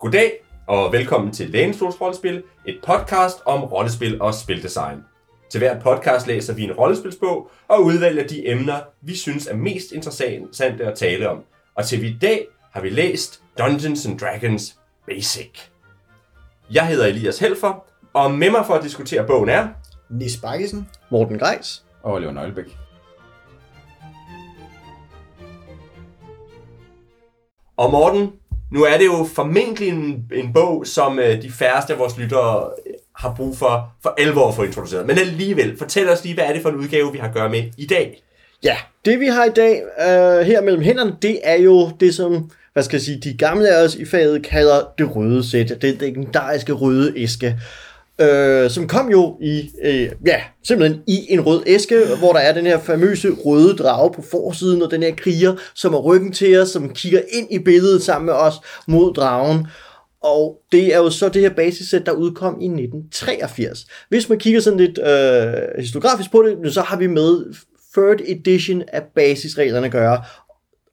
[0.00, 0.32] Goddag
[0.66, 5.04] og velkommen til Lænestols Rollespil, et podcast om rollespil og spildesign.
[5.50, 9.92] Til hver podcast læser vi en rollespilsbog og udvælger de emner, vi synes er mest
[9.92, 11.44] interessante at tale om.
[11.74, 15.50] Og til i dag har vi læst Dungeons and Dragons Basic.
[16.72, 19.68] Jeg hedder Elias Helfer, og med mig for at diskutere bogen er...
[20.10, 20.88] Nis Bakkesen.
[21.10, 21.84] Morten Greis.
[22.02, 22.76] Og Oliver Nøglebæk.
[27.76, 28.32] Og Morten,
[28.72, 32.70] nu er det jo formentlig en, en bog, som øh, de færreste af vores lyttere
[32.86, 35.06] øh, har brug for for alvor at få introduceret.
[35.06, 37.48] Men alligevel, fortæl os lige, hvad er det for en udgave, vi har at gøre
[37.48, 38.22] med i dag?
[38.64, 42.50] Ja, det vi har i dag øh, her mellem hænderne, det er jo det, som
[42.72, 45.78] hvad skal jeg sige, de gamle af os i faget kalder det røde sæt.
[45.82, 47.56] Det legendariske røde æske.
[48.20, 52.52] Øh, som kom jo i, øh, ja, simpelthen i en rød æske, hvor der er
[52.52, 56.60] den her famøse røde drage på forsiden, og den her kriger, som er ryggen til
[56.60, 58.54] os, som kigger ind i billedet sammen med os
[58.88, 59.66] mod dragen.
[60.22, 63.86] Og det er jo så det her basissæt, der udkom i 1983.
[64.08, 67.54] Hvis man kigger sådan lidt øh, historiografisk på det, så har vi med
[67.94, 70.22] third edition af basisreglerne at gøre.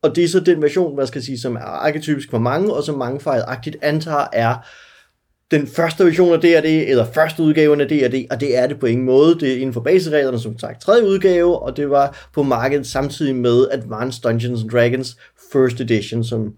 [0.01, 2.73] Og det er så den version, hvad skal jeg sige, som er arketypisk for mange,
[2.73, 4.55] og som mange fejlagtigt antager er
[5.51, 8.85] den første version af D&D, eller første udgaven af D&D, og det er det på
[8.85, 9.39] ingen måde.
[9.39, 13.35] Det er inden for basisreglerne, som sagt, tredje udgave, og det var på markedet samtidig
[13.35, 15.17] med Advanced Dungeons and Dragons
[15.51, 16.53] First Edition, som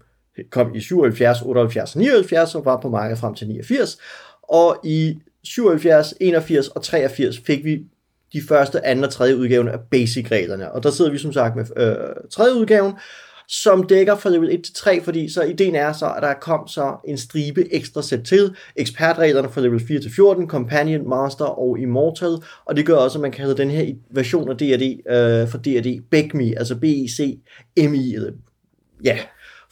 [0.50, 3.98] kom i 77, 78 og 79, og var på markedet frem til 89.
[4.42, 7.78] Og i 77, 81 og 83 fik vi
[8.32, 10.72] de første, anden og tredje udgaven af basic-reglerne.
[10.72, 11.96] Og der sidder vi som sagt med øh,
[12.30, 12.92] tredje udgaven,
[13.50, 16.68] som dækker fra level 1 til 3, fordi så ideen er så, at der kom
[16.68, 21.78] så en stribe ekstra sæt til, ekspertreglerne fra level 4 til 14, Companion, Master og
[21.78, 25.48] Immortal, og det gør også, at man kan kalder den her version af D&D øh,
[25.48, 28.32] for D&D BECMI, altså B-E-C-M-I, eller,
[29.04, 29.18] ja,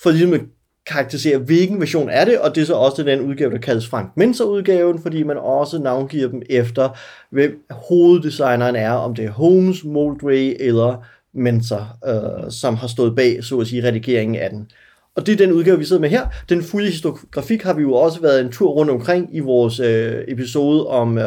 [0.02, 0.40] for ligesom at
[0.86, 4.12] karakterisere, hvilken version er det, og det er så også den udgave, der kaldes Frank
[4.16, 6.88] Menser-udgaven, fordi man også navngiver dem efter,
[7.30, 13.44] hvem hoveddesigneren er, om det er Holmes, Moldway eller Mentor, øh, som har stået bag,
[13.44, 14.70] så at sige, redigeringen af den.
[15.14, 16.26] Og det er den udgave, vi sidder med her.
[16.48, 20.24] Den fulde historiografik har vi jo også været en tur rundt omkring i vores øh,
[20.28, 21.26] episode om øh,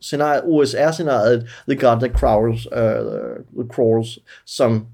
[0.00, 2.80] scenariet, OSR-scenariet The God That Crawls, øh,
[3.62, 4.86] The Crawls, som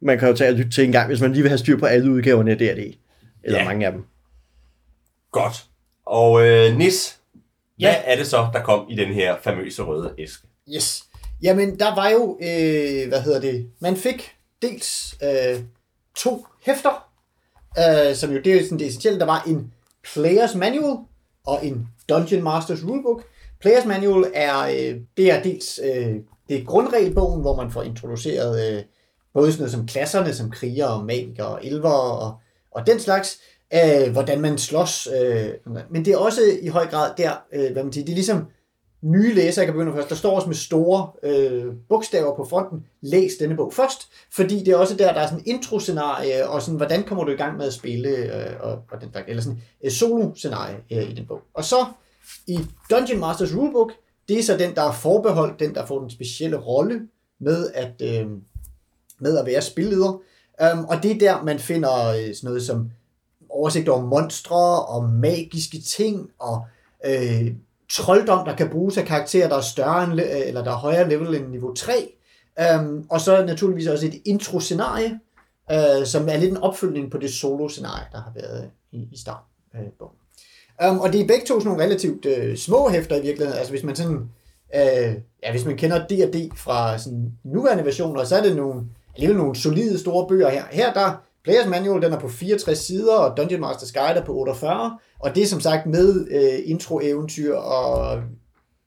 [0.00, 1.78] man kan jo tage og lytte til en gang, hvis man lige vil have styr
[1.78, 2.94] på alle udgaverne af D&D.
[3.44, 3.64] Eller Ja.
[3.64, 4.04] mange af dem.
[5.32, 5.64] Godt.
[6.06, 7.18] Og øh, Nis,
[7.80, 7.86] Ja.
[7.88, 10.46] hvad er det så, der kom i den her famøse røde æske?
[10.74, 11.04] Yes.
[11.44, 15.60] Jamen, der var jo, øh, hvad hedder det, man fik dels øh,
[16.16, 17.08] to hæfter,
[17.78, 19.72] øh, som jo, det er sådan det essentielle, der var en
[20.12, 20.98] Players Manual
[21.46, 23.24] og en Dungeon Masters Rulebook.
[23.60, 26.16] Players Manual er, øh, det er dels øh,
[26.48, 28.82] det er grundregelbogen, hvor man får introduceret øh,
[29.34, 32.34] både sådan noget som klasserne, som kriger og magikere og elver og,
[32.70, 33.38] og den slags,
[33.74, 35.08] øh, hvordan man slås.
[35.20, 35.50] Øh,
[35.90, 38.46] men det er også i høj grad der, øh, hvad man siger, det er ligesom
[39.04, 40.08] nye læsere kan begynde først.
[40.08, 44.68] Der står også med store øh, bogstaver på fronten, læs denne bog først, fordi det
[44.68, 47.56] er også der, der er sådan en intro-scenarie, og sådan, hvordan kommer du i gang
[47.56, 51.40] med at spille, øh, og, og den eller sådan et solo-scenarie øh, i den bog.
[51.54, 51.86] Og så
[52.46, 52.58] i
[52.90, 53.92] Dungeon Masters Rulebook,
[54.28, 58.02] det er så den, der er forbeholdt, den, der får den specielle rolle med at,
[58.02, 58.26] øh,
[59.18, 60.20] med at være spilleder.
[60.72, 62.90] Um, og det er der, man finder øh, sådan noget som
[63.48, 66.64] oversigt over monstre og magiske ting og
[67.06, 67.54] øh,
[67.90, 71.08] trolddom, der kan bruges af karakterer, der er større end, øh, eller der er højere
[71.08, 71.92] level end niveau 3.
[72.58, 75.20] Um, øhm, og så naturligvis også et intro-scenarie,
[75.72, 80.16] uh, som er lidt en opfølgning på det solo-scenarie, der har været i, i startbogen.
[80.78, 80.86] af.
[80.86, 83.22] Øh, um, øhm, og det er begge to sådan nogle relativt uh, små hæfter i
[83.22, 83.58] virkeligheden.
[83.58, 84.16] Altså hvis man sådan,
[84.74, 88.82] uh, ja, hvis man kender D&D fra sådan nuværende versioner, så er det nogle,
[89.14, 90.64] alligevel nogle solide store bøger her.
[90.70, 94.34] Her der Players Manual, den er på 64 sider, og Dungeon Masters Guide er på
[94.34, 98.22] 48, og det er som sagt med øh, intro-eventyr og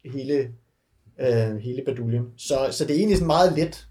[0.06, 0.48] hele,
[1.20, 2.26] øh, hele baduljen.
[2.38, 3.88] Så, så det er egentlig sådan meget let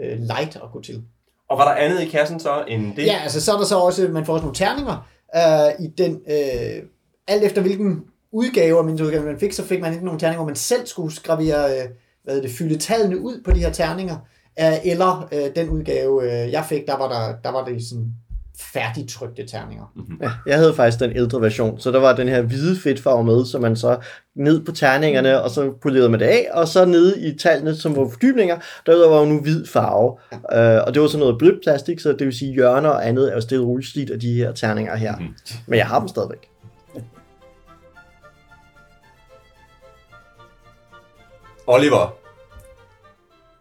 [0.00, 1.02] øh, light at gå til.
[1.48, 3.06] Og var der andet i kassen så end det?
[3.06, 6.20] Ja, altså så er der så også, man får også nogle terninger øh, i den,
[6.28, 6.82] øh,
[7.26, 10.38] alt efter hvilken udgave af min udgave man fik, så fik man ikke nogle terninger,
[10.38, 11.88] hvor man selv skulle skravere, øh,
[12.24, 14.16] hvad det, fylde tallene ud på de her terninger,
[14.56, 18.14] eller øh, den udgave, øh, jeg fik, der var, der, der var det sådan
[18.60, 19.92] færdigtrykte terninger.
[20.22, 23.44] Ja, jeg havde faktisk den ældre version, så der var den her hvide fedtfarve med,
[23.44, 23.98] så man så
[24.34, 27.96] ned på terningerne, og så polerede man det af, og så nede i tallene, som
[27.96, 30.18] var fordybninger, der var jo nu hvid farve.
[30.52, 30.76] Ja.
[30.76, 33.30] Øh, og det var sådan noget blødt plastik, så det vil sige hjørner og andet
[33.30, 35.16] er jo stille roligt slidt af de her terninger her.
[35.16, 35.28] Mhm.
[35.66, 36.50] Men jeg har dem stadigvæk.
[41.66, 42.23] Oliver,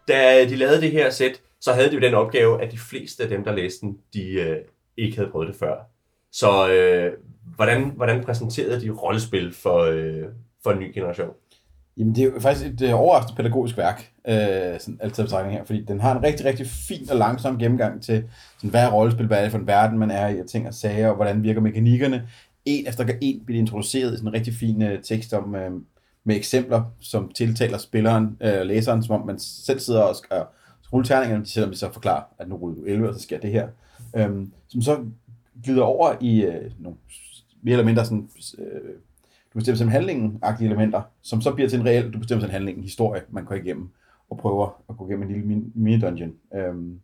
[0.07, 3.23] da de lavede det her sæt, så havde de jo den opgave, at de fleste
[3.23, 4.57] af dem, der læste den, de øh,
[4.97, 5.75] ikke havde prøvet det før.
[6.31, 7.13] Så øh,
[7.55, 10.23] hvordan, hvordan præsenterede de rollespil for, øh,
[10.63, 11.29] for en ny generation?
[11.97, 15.65] Jamen, det er jo faktisk et øh, overraskende pædagogisk værk, øh, sådan altid betragtning her,
[15.65, 18.23] fordi den har en rigtig, rigtig fin og langsom gennemgang til,
[18.57, 20.67] sådan, hvad er rollespil, hvad er det for en verden, man er i, og ting
[20.67, 22.27] og sager, og hvordan virker mekanikkerne.
[22.65, 25.71] En efter en bliver introduceret i sådan en rigtig fin øh, tekst om, øh,
[26.23, 30.43] med eksempler, som tiltaler spilleren, øh, læseren, som om man selv sidder og skal
[30.93, 33.51] rulle terningerne, selvom vi så forklarer, at nu ruller du 11, og så sker det
[33.51, 33.67] her.
[34.15, 35.05] Øhm, som så
[35.63, 36.97] glider over i øh, nogle
[37.61, 38.89] mere eller mindre sådan, øh,
[39.53, 42.79] du bestemmer simpelthen handlingen-agtige elementer, som så bliver til en reel, du bestemmer simpelthen handlingen,
[42.79, 43.89] en historie, man går igennem,
[44.29, 46.57] og prøver at gå igennem en lille mini-dungeon.
[46.57, 46.99] Øhm,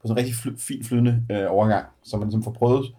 [0.00, 2.94] på sådan en rigtig fly, fin flydende øh, overgang, som man ligesom får prøvet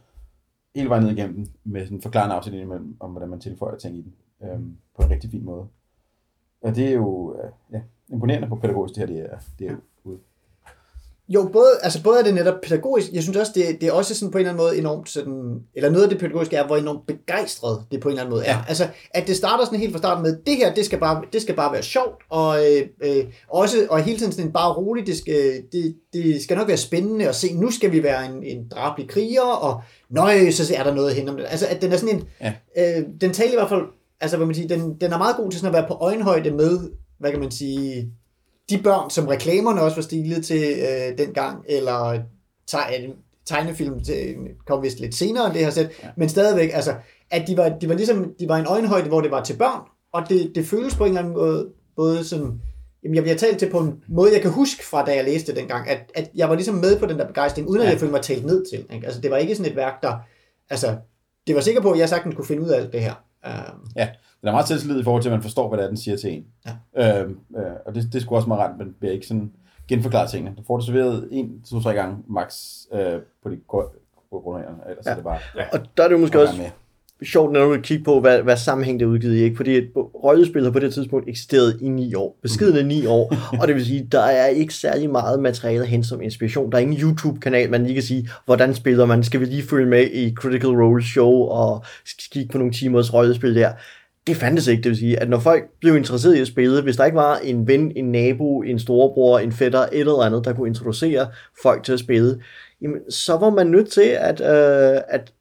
[0.76, 3.78] hele vejen ned igennem den, med sådan en forklarende afsnit imellem, om hvordan man tilføjer
[3.78, 4.14] ting i den,
[4.52, 5.68] øhm, på en rigtig fin måde.
[6.62, 9.76] Og det er jo øh, ja, imponerende på pædagogisk, det her det er, det er
[10.04, 10.20] ude.
[11.28, 14.16] Jo, både, altså både er det netop pædagogisk, jeg synes også, det, det er også
[14.16, 16.78] sådan på en eller anden måde enormt sådan, eller noget af det pædagogiske er, hvor
[16.78, 18.58] enormt begejstret det på en eller anden måde er.
[18.58, 18.64] Ja.
[18.68, 21.42] Altså, at det starter sådan helt fra starten med, det her, det skal bare, det
[21.42, 25.18] skal bare være sjovt, og øh, øh, også, og hele tiden sådan bare roligt, det
[25.18, 28.68] skal, det, det skal nok være spændende at se, nu skal vi være en, en
[28.68, 31.46] drabelig kriger, og nøj, så er der noget hen om det.
[31.50, 32.54] Altså, at den er sådan en, ja.
[32.78, 33.84] øh, den taler i hvert fald,
[34.22, 36.52] altså, hvad man siger, den, den er meget god til sådan at være på øjenhøjde
[36.52, 38.12] med, hvad kan man sige,
[38.70, 42.22] de børn, som reklamerne også var stilet til øh, dengang, eller
[43.46, 44.36] tegnefilm til,
[44.68, 46.10] kom vist lidt senere end det her sæt, ja.
[46.18, 46.94] men stadigvæk, altså,
[47.32, 49.82] at de var, de var ligesom, de var en øjenhøjde, hvor det var til børn,
[50.14, 52.62] og det, det føles på en eller anden måde, både sådan,
[53.04, 55.56] jamen jeg bliver talt til på en måde, jeg kan huske fra, da jeg læste
[55.56, 57.92] dengang, at, at jeg var ligesom med på den der begejstring, uden at ja.
[57.92, 58.86] jeg følte mig talt ned til.
[58.94, 59.06] Ikke?
[59.06, 60.14] Altså, det var ikke sådan et værk, der,
[60.70, 60.96] altså,
[61.48, 63.14] det var sikker på, at jeg sagtens kunne finde ud af alt det her.
[63.46, 64.10] Um, ja,
[64.42, 66.18] den er meget selvtillid i forhold til, at man forstår, hvad det er, den siger
[66.18, 66.46] til en.
[66.96, 67.22] Ja.
[67.22, 69.52] Øhm, øh, og det, det skulle også meget rent, men bliver ikke sådan
[69.88, 70.56] genforklare tingene.
[70.58, 72.62] Du får det serveret en, to, tre gange max
[72.94, 75.12] øh, på de grundlæggerne, ellers ja.
[75.12, 75.40] er det bare...
[75.56, 75.66] Ja.
[75.74, 76.70] Og der er det jo måske også med.
[77.26, 79.56] Sjovt, når du kigger på, hvad, hvad sammenhæng det er udgivet i, ikke?
[79.56, 83.68] fordi et rollespil har på det tidspunkt eksisteret i ni år, beskidende ni år, og
[83.68, 86.72] det vil sige, der er ikke særlig meget materiale at hente som inspiration.
[86.72, 89.86] Der er ingen YouTube-kanal, man lige kan sige, hvordan spiller man, skal vi lige følge
[89.86, 91.86] med i Critical Role Show, og
[92.32, 93.72] kigge på nogle timers rollespil der
[94.28, 94.84] det fandtes ikke.
[94.84, 97.38] Det vil sige, at når folk blev interesseret i at spille, hvis der ikke var
[97.38, 101.28] en ven, en nabo, en storebror, en fætter, et eller andet, der kunne introducere
[101.64, 102.42] folk til at spille,
[102.82, 105.32] jamen, så var man nødt til at, øh, at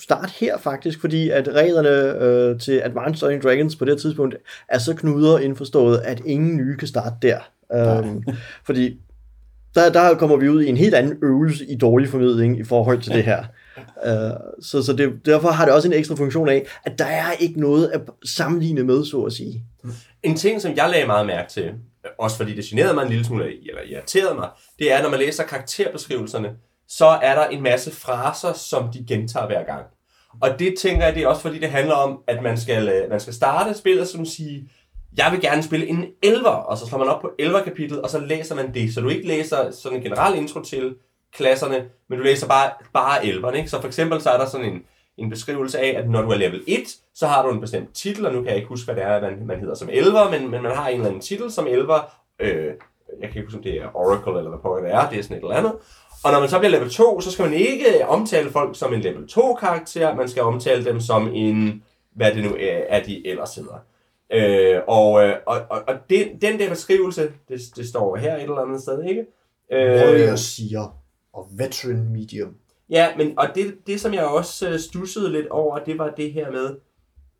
[0.00, 4.34] starte her faktisk, fordi at reglerne øh, til Advanced Dungeons Dragons på det tidspunkt
[4.68, 7.38] er så knuder indforstået, at ingen nye kan starte der.
[8.00, 8.24] Um,
[8.66, 9.00] fordi
[9.74, 13.02] der, der kommer vi ud i en helt anden øvelse i dårlig formidling i forhold
[13.02, 13.44] til det her.
[13.78, 17.32] Uh, så så det, derfor har det også en ekstra funktion af, at der er
[17.40, 19.64] ikke noget at sammenligne med, så at sige.
[20.22, 21.72] En ting, som jeg lagde meget mærke til,
[22.18, 24.48] også fordi det generede mig en lille smule, eller irriterede mig,
[24.78, 26.50] det er, når man læser karakterbeskrivelserne,
[26.90, 29.86] så er der en masse fraser, som de gentager hver gang.
[30.42, 33.10] Og det tænker jeg, det er også fordi, det handler om, at man skal, øh,
[33.10, 34.70] man skal starte spillet som sige,
[35.16, 38.18] jeg vil gerne spille en elver, og så slår man op på elverkapitlet, og så
[38.18, 38.94] læser man det.
[38.94, 40.94] Så du ikke læser sådan en generel intro til
[41.32, 43.58] klasserne, men du læser bare, bare elverne.
[43.58, 43.70] Ikke?
[43.70, 44.82] Så for eksempel så er der sådan en,
[45.16, 46.78] en beskrivelse af, at når du er level 1,
[47.14, 49.20] så har du en bestemt titel, og nu kan jeg ikke huske, hvad det er,
[49.20, 52.00] man, man hedder som elver, men, men man har en eller anden titel som elver.
[52.38, 52.74] Øh,
[53.20, 55.22] jeg kan ikke huske, om det er Oracle eller hvad pokker det er, det er
[55.22, 55.72] sådan et eller andet.
[56.24, 59.00] Og når man så bliver level 2, så skal man ikke omtale folk som en
[59.00, 61.82] level 2 karakter, man skal omtale dem som en,
[62.14, 63.84] hvad det nu er, er de ellers hedder.
[64.32, 68.42] Øh, og øh, og, og, og det, den der beskrivelse, det, det står her et
[68.42, 69.26] eller andet sted, ikke?
[69.72, 70.96] Øh, Warrior siger,
[71.32, 72.54] og veteran medium.
[72.90, 76.32] Ja, men og det, det som jeg også uh, stussede lidt over, det var det
[76.32, 76.76] her med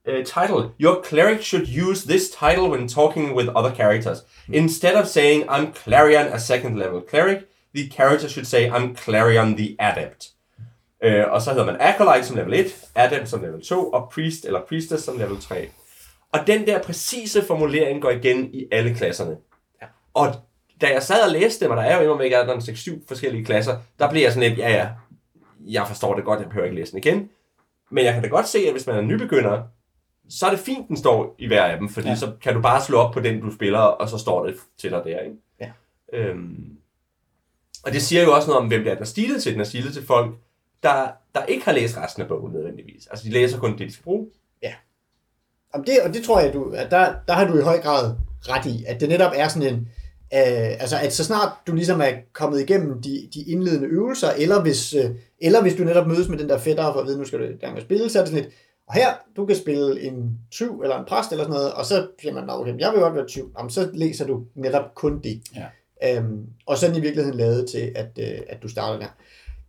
[0.09, 0.71] uh, title.
[0.81, 4.19] Your cleric should use this title when talking with other characters.
[4.53, 7.39] Instead of saying, I'm Clarion, a second level cleric,
[7.75, 10.31] the character should say, I'm Clarion, the adept.
[11.07, 14.45] Uh, og så hedder man Acolyte som level 1, Adept som level 2, og Priest
[14.45, 15.69] eller Priestess som level 3.
[16.33, 19.37] Og den der præcise formulering går igen i alle klasserne.
[19.83, 19.87] Ja.
[20.15, 20.35] Og
[20.81, 23.09] da jeg sad og læste dem, og der er jo imod væk, der er 6-7
[23.09, 24.89] forskellige klasser, der blev jeg sådan lidt, ja ja,
[25.67, 27.31] jeg forstår det godt, jeg behøver ikke læse den igen.
[27.91, 29.63] Men jeg kan da godt se, at hvis man er nybegynder,
[30.29, 32.15] så er det fint, den står i hver af dem, fordi ja.
[32.15, 34.91] så kan du bare slå op på den, du spiller, og så står det til
[34.91, 35.37] dig der, ikke?
[35.61, 35.71] Ja.
[36.13, 36.77] Øhm,
[37.85, 39.53] og det siger jo også noget om, hvem det er, der er stilet til.
[39.53, 40.35] Den er stilet til folk,
[40.83, 43.07] der, der ikke har læst resten af bogen nødvendigvis.
[43.11, 44.27] Altså, de læser kun det, de skal bruge.
[45.73, 48.15] Og det, og det tror jeg, du, at der, der har du i høj grad
[48.41, 49.81] ret i, at det netop er sådan en,
[50.35, 54.63] øh, altså at så snart du ligesom er kommet igennem de, de indledende øvelser, eller
[54.63, 57.25] hvis, øh, eller hvis du netop mødes med den der fætter for at vide, nu
[57.25, 58.55] skal du i gang med at spille, så er det sådan lidt,
[58.89, 62.07] og her, du kan spille en tyv eller en præst eller sådan noget, og så
[62.21, 65.43] siger man, okay, jeg vil godt være tyv, Jamen, så læser du netop kun det.
[65.57, 65.67] Ja.
[66.05, 69.07] Øhm, og sådan i virkeligheden lavet til, at, øh, at du starter der.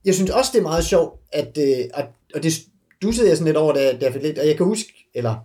[0.06, 2.54] Jeg synes også, det er meget sjovt, at, øh, at og det,
[3.02, 5.36] stussede jeg sådan lidt over, da, da jeg fik lidt, og jeg kan huske, eller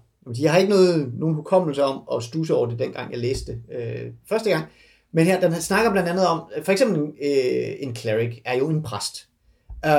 [0.41, 4.11] jeg har ikke noget, nogen hukommelse om at stusse over det, dengang jeg læste øh,
[4.29, 4.65] første gang.
[5.13, 8.83] Men her, den snakker blandt andet om, for eksempel øh, en cleric er jo en
[8.83, 9.29] præst.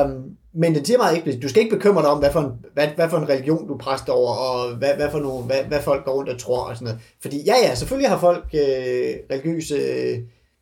[0.06, 2.52] Um, men den siger meget ikke, du skal ikke bekymre dig om, hvad for en,
[2.74, 5.64] hvad, hvad for en religion du er præst over, og hvad, hvad, for nogle, hvad,
[5.64, 7.02] hvad folk går rundt og tror og sådan noget.
[7.22, 10.20] Fordi ja, ja, selvfølgelig har folk øh, religiøse øh,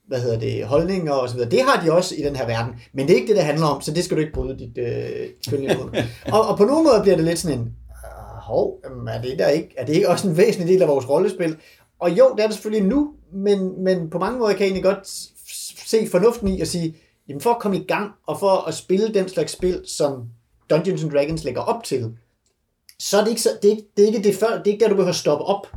[0.08, 1.50] hvad hedder det, holdninger og så videre.
[1.50, 3.66] Det har de også i den her verden, men det er ikke det, det handler
[3.66, 5.78] om, så det skal du ikke bryde dit øh, kyndige
[6.34, 9.48] og, og på nogle måder bliver det lidt sådan en, uh, hov, er det, der
[9.48, 11.58] ikke, er det ikke også en væsentlig del af vores rollespil?
[12.00, 14.84] Og jo, det er det selvfølgelig nu, men, men på mange måder kan jeg egentlig
[14.84, 15.08] godt
[15.88, 16.96] se fornuften i at sige,
[17.28, 20.24] jamen for at komme i gang, og for at spille den slags spil, som
[20.70, 22.12] Dungeons and Dragons lægger op til,
[23.00, 24.72] så er det ikke, så, det er ikke, det er ikke, det før, det er
[24.72, 25.68] ikke der, du behøver at stoppe op.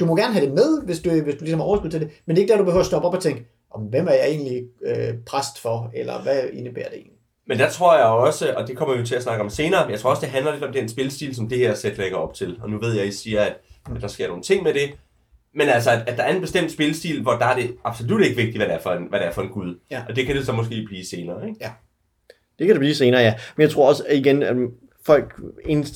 [0.00, 2.10] Du må gerne have det med, hvis du, hvis du ligesom har overskud til det,
[2.26, 4.12] men det er ikke der, du behøver at stoppe op og tænke, om hvem er
[4.12, 7.18] jeg egentlig øh, præst for, eller hvad indebærer det egentlig?
[7.46, 10.00] Men der tror jeg også, og det kommer vi til at snakke om senere, jeg
[10.00, 12.58] tror også, det handler lidt om den spilstil, som det her sæt lægger op til.
[12.62, 13.56] Og nu ved jeg, at I siger, at,
[13.96, 14.90] at der sker nogle ting med det,
[15.54, 18.36] men altså, at, at der er en bestemt spilstil, hvor der er det absolut ikke
[18.36, 19.78] vigtigt, hvad det er for en, hvad det er for en gud.
[19.90, 20.02] Ja.
[20.08, 21.58] Og det kan det så måske blive senere, ikke?
[21.60, 21.70] Ja.
[22.58, 23.34] Det kan det blive senere, ja.
[23.56, 24.56] Men jeg tror også, at igen, at
[25.08, 25.40] folk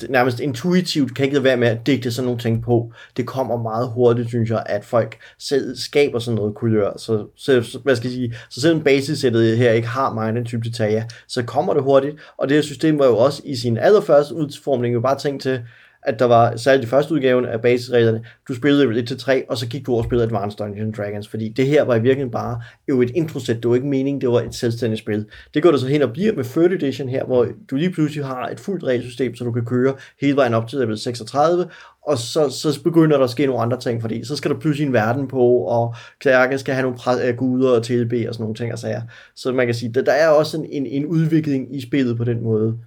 [0.09, 2.91] nærmest intuitivt kan ikke være med at digte sådan nogle ting på.
[3.17, 6.97] Det kommer meget hurtigt, synes jeg, at folk selv skaber sådan noget kulør.
[6.97, 10.63] Så, så hvad skal jeg sige, så selvom basissættet her ikke har mig den type
[10.63, 12.15] detaljer, så kommer det hurtigt.
[12.37, 15.61] Og det her system var jo også i sin allerførste udformning jo bare tænkt til,
[16.05, 19.57] at der var særligt i første udgaven af basisreglerne, du spillede lidt til 3, og
[19.57, 22.31] så gik du over og spillede Advanced Dungeons Dragons, fordi det her var i virkeligheden
[22.31, 25.25] bare jo et introsæt, det var ikke meningen, det var et selvstændigt spil.
[25.53, 28.25] Det går der så hen og bliver med 3rd edition her, hvor du lige pludselig
[28.25, 31.65] har et fuldt regelsystem, så du kan køre hele vejen op til level 36,
[32.07, 34.87] og så, så begynder der at ske nogle andre ting, fordi så skal der pludselig
[34.87, 38.43] en verden på, og klærken skal have nogle præ- øh, guder og tilbe og sådan
[38.43, 39.01] nogle ting og sager.
[39.35, 42.23] Så man kan sige, at der er også en, en, en udvikling i spillet på
[42.23, 42.77] den måde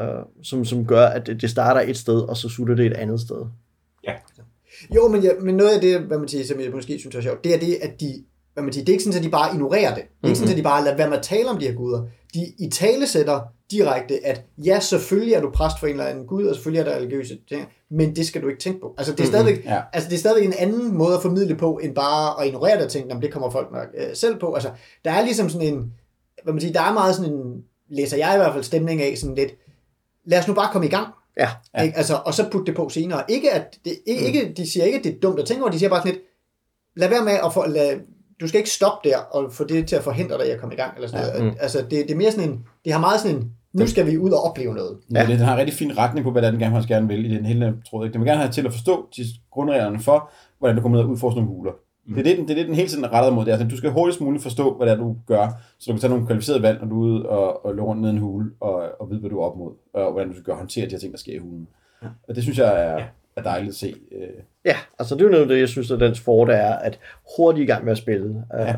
[0.00, 2.92] øh, som, som gør, at det, det starter et sted, og så slutter det et
[2.92, 3.46] andet sted.
[4.06, 4.12] Ja.
[4.94, 7.20] Jo, men, ja, men noget af det, hvad man siger, som jeg måske synes er
[7.20, 9.30] sjovt, det er det, at de, hvad man siger, det er ikke sådan, at de
[9.30, 10.02] bare ignorerer det.
[10.02, 10.28] Det er mm-hmm.
[10.28, 12.02] ikke sådan, at de bare lader være med at tale om de her guder.
[12.34, 16.26] De i tale sætter direkte, at ja, selvfølgelig er du præst for en eller anden
[16.26, 18.94] gud, og selvfølgelig er der religiøse ting, men det skal du ikke tænke på.
[18.98, 19.70] Altså, det er stadigvæk, mm-hmm.
[19.70, 19.80] ja.
[19.92, 22.84] altså, det er stadigvæk en anden måde at formidle på, end bare at ignorere det
[22.84, 24.54] og tænke, det kommer folk nok øh, selv på.
[24.54, 24.70] Altså,
[25.04, 25.92] der er ligesom sådan en,
[26.42, 29.18] hvad man siger, der er meget sådan en, læser jeg i hvert fald stemning af,
[29.18, 29.52] sådan lidt,
[30.24, 31.06] lad os nu bare komme i gang.
[31.38, 31.48] Ja.
[31.74, 31.82] ja.
[31.82, 31.96] Ikke?
[31.96, 33.22] Altså, og så putte det på senere.
[33.28, 34.54] Ikke at det, ikke, mm.
[34.54, 36.24] de siger ikke, at det er dumt at tænke over, de siger bare sådan lidt,
[36.96, 38.00] lad være med at få, lad,
[38.40, 40.74] du skal ikke stoppe der og få det til at forhindre dig i at komme
[40.74, 40.94] i gang.
[40.94, 41.32] Eller sådan ja.
[41.32, 41.52] noget.
[41.52, 41.58] Mm.
[41.60, 44.18] Altså, det, det er mere sådan en, det har meget sådan en, nu skal vi
[44.18, 44.98] ud og opleve noget.
[45.14, 47.46] Ja, den har en rigtig fin retning på, hvad den gerne, gerne vil i den
[47.46, 48.08] hele tråd.
[48.08, 51.10] Den vil gerne have til at forstå de grundreglerne for, hvordan du kommer ud og
[51.10, 51.72] udforske nogle huler.
[52.10, 52.16] Mm.
[52.16, 53.44] Det, er det, den, det er det, den hele tiden er rettet mod.
[53.44, 55.48] Det er, altså, du skal hurtigst muligt forstå, hvad det er, du gør,
[55.78, 58.02] så du kan tage nogle kvalificerede valg, når du er ude og, og løbe rundt
[58.02, 60.54] ned en hule, og, og vide, hvad du er op mod, og hvordan du skal
[60.54, 61.68] håndtere de her ting, der sker i hulen.
[62.02, 62.08] Ja.
[62.28, 63.04] Og det synes jeg er, ja.
[63.36, 63.94] er dejligt at se.
[64.12, 64.28] Øh.
[64.64, 66.98] Ja, altså det er jo noget af det, jeg synes, at dens for, er, at
[67.36, 68.44] hurtigt i gang med at spille.
[68.58, 68.74] Ja.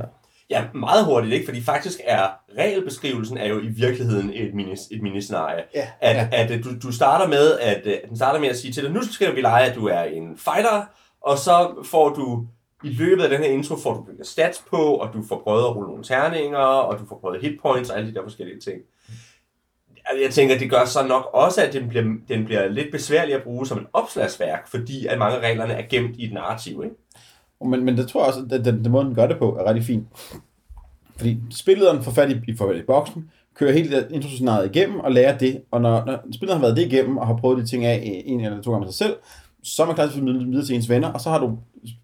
[0.50, 1.46] Ja, meget hurtigt, ikke?
[1.46, 2.22] Fordi faktisk er
[2.58, 5.62] regelbeskrivelsen er jo i virkeligheden et, mini, et miniscenarie.
[5.74, 5.86] Ja.
[6.00, 6.28] At, ja.
[6.32, 8.92] at, at du, du starter med, at, at den starter med at sige til dig,
[8.92, 10.86] nu skal vi lege, at du er en fighter,
[11.22, 12.46] og så får du
[12.84, 15.64] i løbet af den her intro får du bygget stats på, og du får prøvet
[15.64, 18.80] at rulle nogle terninger, og du får prøvet hitpoints og alle de der forskellige ting.
[20.06, 23.34] Altså, jeg tænker, det gør så nok også, at den bliver, den bliver lidt besværlig
[23.34, 26.82] at bruge som et opslagsværk, fordi at mange af reglerne er gemt i et narrativ,
[26.84, 26.96] ikke?
[27.64, 29.64] Men, men det tror jeg også, at den, den måde, den gør det på, er
[29.64, 30.06] rigtig fint.
[31.16, 35.38] Fordi spillederen får fat i, i, i boksen, kører hele det introscenariet igennem og lærer
[35.38, 38.22] det, og når, når spilleren har været det igennem og har prøvet de ting af
[38.26, 39.16] en eller to gange med sig selv,
[39.62, 41.58] så er man klar til at formidle videre til ens venner, og så har du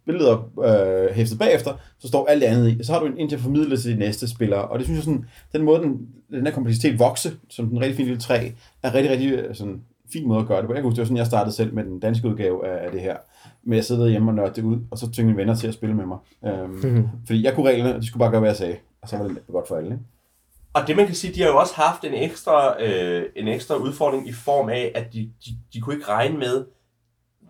[0.07, 3.29] billeder øh, hæftet bagefter, så står alt det andet i, og så har du en
[3.29, 6.09] til at formidle til de næste spillere, og det synes jeg sådan, den måde, den,
[6.31, 8.51] den her kompleksitet vokse, som den rigtig fine lille træ,
[8.83, 10.73] er rigtig, rigtig øh, sådan, fin måde at gøre det på.
[10.73, 12.91] Jeg kan huske, det var sådan, jeg startede selv med den danske udgave af, af
[12.91, 13.17] det her,
[13.63, 15.75] med at sidde hjemme og nørde det ud, og så tvinge mine venner til at
[15.75, 16.19] spille med mig.
[16.47, 17.09] Øhm, mm-hmm.
[17.27, 19.29] Fordi jeg kunne reglerne, og de skulle bare gøre, hvad jeg sagde, og så var
[19.29, 19.89] det godt for alle.
[19.91, 20.05] Ikke?
[20.73, 23.75] Og det man kan sige, de har jo også haft en ekstra, øh, en ekstra
[23.75, 26.65] udfordring i form af, at de, de, de kunne ikke regne med,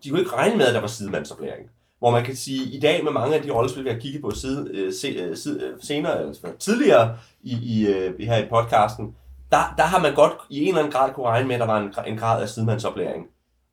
[0.05, 1.71] de kunne ikke regne med, at der var sidemandsoplæring.
[1.99, 4.23] Hvor man kan sige, at i dag med mange af de rollespil, vi har kigget
[4.23, 7.89] på side, øh, se, øh, side, øh, senere, eller tidligere i, i,
[8.19, 9.15] i, her i podcasten,
[9.51, 11.67] der, der har man godt i en eller anden grad kunne regne med, at der
[11.67, 13.27] var en, en grad af sidemandsoplæring.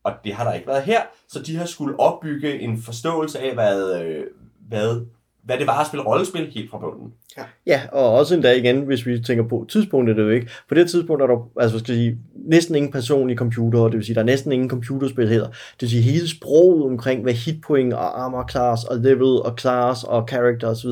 [0.04, 3.54] Og det har der ikke været her, så de har skulle opbygge en forståelse af,
[3.54, 4.24] hvad,
[4.70, 5.06] hvad
[5.46, 7.14] hvad det var at spille rollespil helt fra bunden.
[7.38, 7.44] Ja.
[7.66, 10.50] ja, og også endda igen, hvis vi tænker på tidspunktet, det er jo ikke.
[10.70, 14.06] På det tidspunkt er der altså, skal sige, næsten ingen person i computer, det vil
[14.06, 15.48] sige, der er næsten ingen computerspil heller.
[15.48, 20.04] Det vil sige, hele sproget omkring, hvad hitpoint og armor class og level og class
[20.04, 20.90] og character osv.,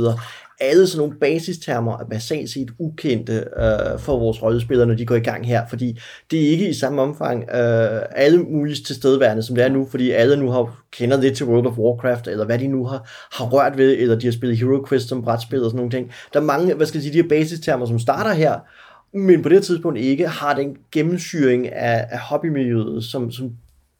[0.63, 5.15] alle sådan nogle basistermer er basalt set ukendte øh, for vores rollespillere, når de går
[5.15, 5.99] i gang her, fordi
[6.31, 10.11] det er ikke i samme omfang øh, alle mulige tilstedeværende, som det er nu, fordi
[10.11, 13.45] alle nu har kender lidt til World of Warcraft, eller hvad de nu har, har
[13.45, 16.11] rørt ved, eller de har spillet Hero Quest som brætspil og sådan nogle ting.
[16.33, 18.59] Der er mange, hvad skal jeg sige, de her basistermer, som starter her,
[19.17, 23.51] men på det tidspunkt ikke har den gennemsyring af, af hobbymiljøet, som, som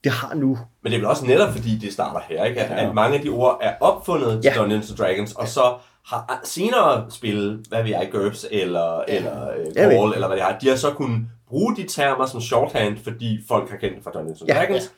[0.04, 0.58] det har nu.
[0.84, 2.62] Men det er vel også netop fordi, det starter her, ikke?
[2.62, 2.90] At, Ja.
[2.90, 4.62] at mange af de ord er opfundet til Ja.
[4.62, 5.62] Dungeons and Dragons, og så
[6.06, 9.16] har senere spillet, hvad ved jeg, GURPS eller, ja.
[9.18, 9.74] eller uh, ved.
[9.76, 11.20] Call, eller hvad det er, de har så kunnet
[11.50, 14.94] bruge de termer som shorthand, fordi folk har kendt det fra Dungeons and Ja, Dragons.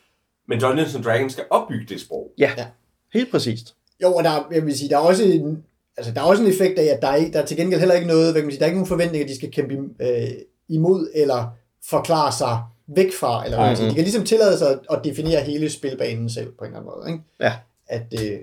[0.48, 2.32] Men Dungeons and Dragons skal opbygge det sprog.
[2.38, 2.66] Ja, Ja.
[3.14, 3.76] helt præcist.
[4.04, 5.64] Jo, og der, er- jeg vil sige, der er også en,
[5.98, 7.96] altså, der er også en effekt af, at der er, der er til gengæld heller
[7.96, 9.74] ikke noget, hvad kan man sige, der er ikke nogen forventning, at de skal kæmpe
[10.02, 10.28] øh,
[10.70, 11.46] imod eller
[11.90, 13.90] forklare sig væk fra, eller hvad man siger.
[13.90, 16.92] De kan ligesom tillade sig at, at definere hele spilbanen selv på en eller anden
[16.98, 17.12] måde.
[17.12, 17.24] Ikke?
[17.40, 17.54] Ja.
[17.88, 18.40] At, øh,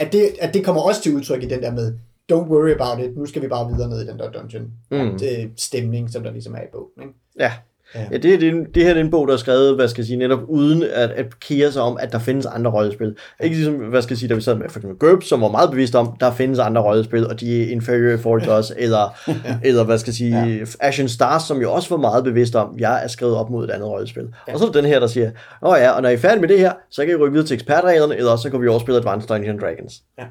[0.00, 1.98] at, det, at det kommer også til udtryk i den der med,
[2.32, 4.72] don't worry about it, nu skal vi bare videre ned i den der dungeon.
[4.90, 5.18] Mm.
[5.18, 7.02] Det, stemning, som der ligesom er i bogen.
[7.02, 7.14] Ikke?
[7.38, 7.52] Ja.
[7.94, 8.06] Ja.
[8.10, 10.02] Ja, det, er, det, det her det er en bog, der er skrevet, hvad skal
[10.02, 13.16] jeg sige, netop uden at, at kære sig om, at der findes andre rollespil.
[13.40, 15.50] Ikke ligesom, hvad skal jeg sige, da vi sad med for eksempel GURPS, som var
[15.50, 18.72] meget bevidst om, der findes andre rollespil, og de er inferior i forhold til os,
[18.76, 19.30] eller,
[19.64, 20.64] eller hvad skal jeg sige, ja.
[20.80, 23.70] Ashen Stars, som jo også var meget bevidst om, jeg er skrevet op mod et
[23.70, 24.28] andet rollespil.
[24.48, 24.52] Ja.
[24.52, 25.30] Og så er den her, der siger,
[25.62, 27.46] åh ja, og når I er færdige med det her, så kan I rykke videre
[27.46, 30.02] til ekspertreglerne, eller også så kan vi overspille Advanced Dungeons Dragons.
[30.18, 30.24] Ja.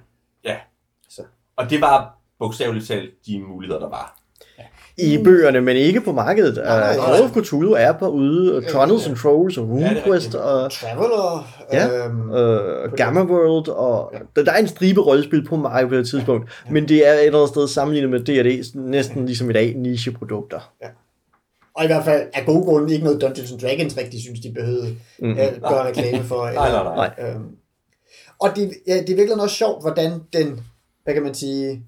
[1.09, 1.21] Så.
[1.57, 4.18] Og det var bogstaveligt talt de muligheder, der var.
[5.01, 6.55] I bøgerne, men ikke på markedet.
[6.55, 7.05] Nej, nej.
[7.05, 10.35] Call of Cthulhu er på ude, Tunnels and Trolls og Ja, det er RuneQuest rigtigt.
[10.35, 11.47] og Traveler.
[11.73, 12.05] Ja.
[12.05, 16.07] Øhm, øh, Gamma World, og der, der er en stribe rollespil på markedet på det
[16.07, 19.73] tidspunkt, men det er et eller andet sted sammenlignet med D&D, næsten ligesom i dag,
[19.75, 20.73] nicheprodukter.
[21.75, 24.51] Og i hvert fald af gode grunde ikke noget Dungeons and Dragons rigtig synes, de
[24.55, 25.35] behøvede mm.
[25.37, 26.45] at gøre reklame for.
[26.45, 26.95] Nej, nej, nej.
[27.17, 27.29] Nej.
[27.29, 27.45] Øhm,
[28.39, 30.59] og det, ja, det er virkelig også sjovt, hvordan den,
[31.03, 31.81] hvad kan man sige,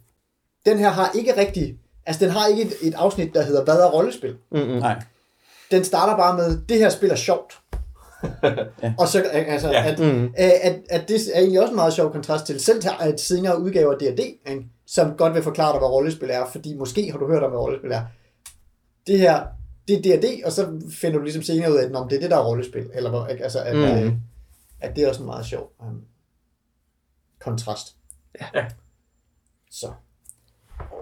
[0.65, 1.75] den her har ikke rigtig,
[2.11, 4.37] altså den har ikke et, et afsnit, der hedder, hvad er rollespil?
[4.51, 4.67] Mm-mm.
[4.67, 5.03] Nej.
[5.71, 7.53] Den starter bare med, det her spil er sjovt.
[8.99, 9.83] Og så, altså, Ja.
[9.91, 10.33] at, Mm.
[10.37, 13.19] at, at, at det er egentlig også en meget sjov kontrast til selv til at
[13.21, 14.65] senere udgaver af D&D, ikke?
[14.87, 17.59] som godt vil forklare dig, hvad rollespil er, fordi måske har du hørt om, hvad
[17.59, 18.01] rollespil er.
[19.07, 19.43] Det her,
[19.87, 22.31] det er D&D, og så finder du ligesom senere ud af, at det er det,
[22.31, 22.89] der er rollespil.
[22.93, 24.05] Eller, altså, at, Mm.
[24.07, 24.15] mm.
[24.81, 26.01] at det er også en meget sjov um,
[27.39, 27.95] kontrast.
[28.55, 28.65] Ja.
[29.71, 29.87] Så.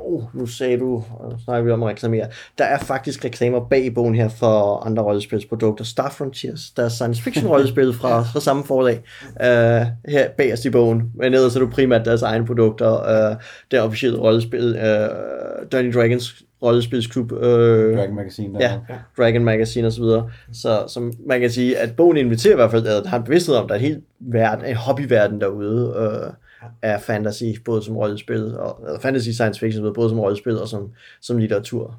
[0.02, 3.66] Oh, nu sagde du, og nu snakker vi om at reklamere, der er faktisk reklamer
[3.70, 5.86] bag i bogen her for andre rollespilsprodukter.
[5.86, 10.70] Star Frontiers, der er science fiction rollespil fra, fra samme forlag, uh, her bagerst i
[10.70, 11.12] bogen.
[11.16, 12.90] Men ellers er det primært deres egne produkter.
[12.90, 18.54] Uh, det officielle rollespil, uh, Dungeons Dragons rollespilsklub, uh, Dragon Magazine.
[18.54, 18.60] Der.
[18.60, 18.80] Ja,
[19.18, 20.30] Dragon Magazine og så videre.
[20.54, 23.56] Så, så man kan sige, at bogen inviterer i hvert fald, at har en bevidsthed
[23.56, 26.34] om, at der er en helt verden, en hobbyverden derude øh,
[26.82, 30.92] af fantasy, både som rollespil, og eller fantasy science fiction, både som rollespil og som,
[31.22, 31.96] som litteratur.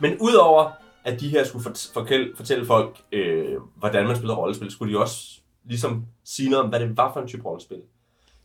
[0.00, 0.70] Men udover
[1.04, 4.98] at de her skulle fort- fortælle, fortælle folk, øh, hvordan man spiller rollespil, skulle de
[4.98, 7.80] også ligesom sige noget om, hvad det var for en type rollespil.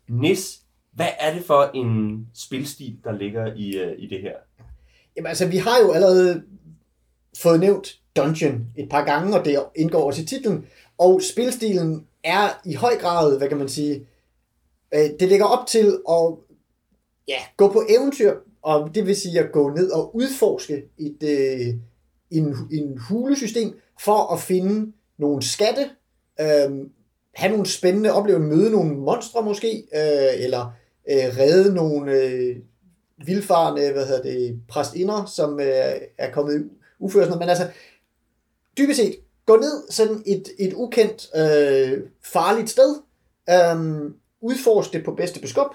[0.08, 4.34] Nis, hvad er det for en spilstil, der ligger i, øh, i det her?
[5.16, 6.44] Jamen altså, vi har jo allerede
[7.44, 10.66] fået nævnt Dungeon et par gange, og det indgår også i titlen.
[10.98, 14.08] Og spilstilen er i høj grad, hvad kan man sige,
[14.94, 16.34] øh, det ligger op til at
[17.28, 21.68] ja, gå på eventyr, og det vil sige at gå ned og udforske et, øh,
[22.32, 25.90] en, en hulesystem for at finde nogle skatte,
[26.42, 26.86] øh,
[27.36, 30.74] have nogle spændende oplevelser, møde nogle monstre måske, øh, eller
[31.10, 32.56] øh, redde nogle øh,
[33.26, 36.64] vildfarende, hvad hedder det, præstinder, som øh, er kommet i
[37.00, 37.38] uførsel.
[37.40, 37.68] Men altså,
[38.78, 42.96] dybest set, gå ned sådan et, et ukendt, øh, farligt sted,
[43.50, 45.68] øh, udforske det på bedste beskub,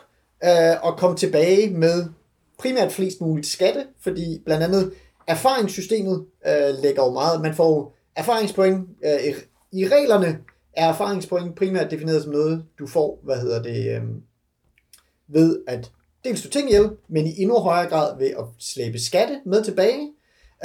[0.44, 2.04] øh, og kom tilbage med
[2.58, 4.92] primært flest muligt skatte, fordi blandt andet
[5.26, 9.34] erfaringssystemet øh, lægger jo meget, man får erfaringspoint, øh,
[9.72, 10.38] i, reglerne
[10.72, 14.02] er erfaringspoint primært defineret som noget, du får, hvad hedder det, øh,
[15.28, 15.90] ved at
[16.24, 20.12] dels du ting ihjel, men i endnu højere grad ved at slæbe skatte med tilbage.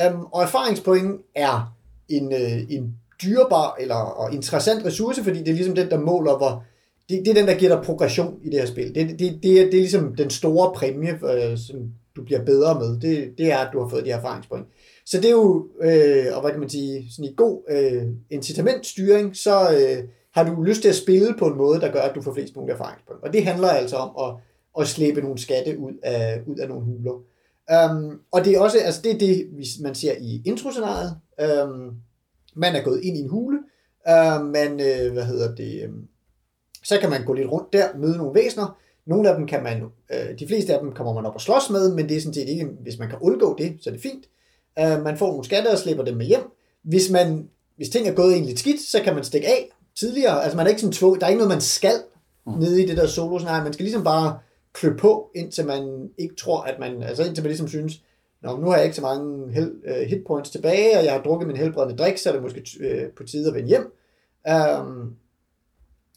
[0.02, 1.76] Øhm, og erfaringspoint er
[2.12, 6.38] en, øh, en dyrebar eller og interessant ressource, fordi det er ligesom den, der måler,
[6.38, 6.64] hvor
[7.10, 8.96] det, det er den, der giver dig progression i det her spil.
[8.96, 11.78] Det, det, det, er, det er ligesom den store præmie, øh, som
[12.16, 13.00] du bliver bedre med.
[13.00, 14.66] Det, det er, at du har fået de her erfaringspoint.
[15.06, 19.36] Så det er jo, øh, og hvad kan man sige, sådan i god øh, incitamentstyring,
[19.36, 22.22] så øh, har du lyst til at spille på en måde, der gør, at du
[22.22, 23.24] får flest mulige erfaringspoint.
[23.24, 24.36] Og det handler altså om at,
[24.82, 27.24] at slæbe nogle skatte ud af, ud af nogle huler.
[27.92, 29.50] Um, og det er også, altså det er det,
[29.82, 31.16] man ser i introscenariet.
[31.64, 31.96] Um,
[32.56, 33.60] man er gået ind i en hule,
[34.10, 36.08] Uh, men, uh, hvad hedder det, um,
[36.84, 38.78] så kan man gå lidt rundt der, møde nogle væsener.
[39.06, 41.70] Nogle af dem kan man, uh, de fleste af dem kommer man op og slås
[41.70, 44.02] med, men det er sådan set ikke, hvis man kan undgå det, så er det
[44.02, 44.26] fint.
[44.82, 46.44] Uh, man får nogle skatter og slipper dem med hjem.
[46.84, 49.70] Hvis, man, hvis ting er gået egentlig skidt, så kan man stikke af
[50.00, 50.44] tidligere.
[50.44, 51.96] Altså man er ikke sådan tvunget, der er ikke noget, man skal
[52.48, 52.54] mm.
[52.54, 53.64] nede i det der solo scenarie.
[53.64, 54.40] Man skal ligesom bare
[54.74, 58.02] klø på, indtil man ikke tror, at man, altså indtil man ligesom synes,
[58.42, 61.48] Nå, nu har jeg ikke så mange hel, øh, hitpoints tilbage, og jeg har drukket
[61.48, 63.94] min helbredende drik, så er det måske øh, på tide at vende hjem.
[64.82, 65.16] Um,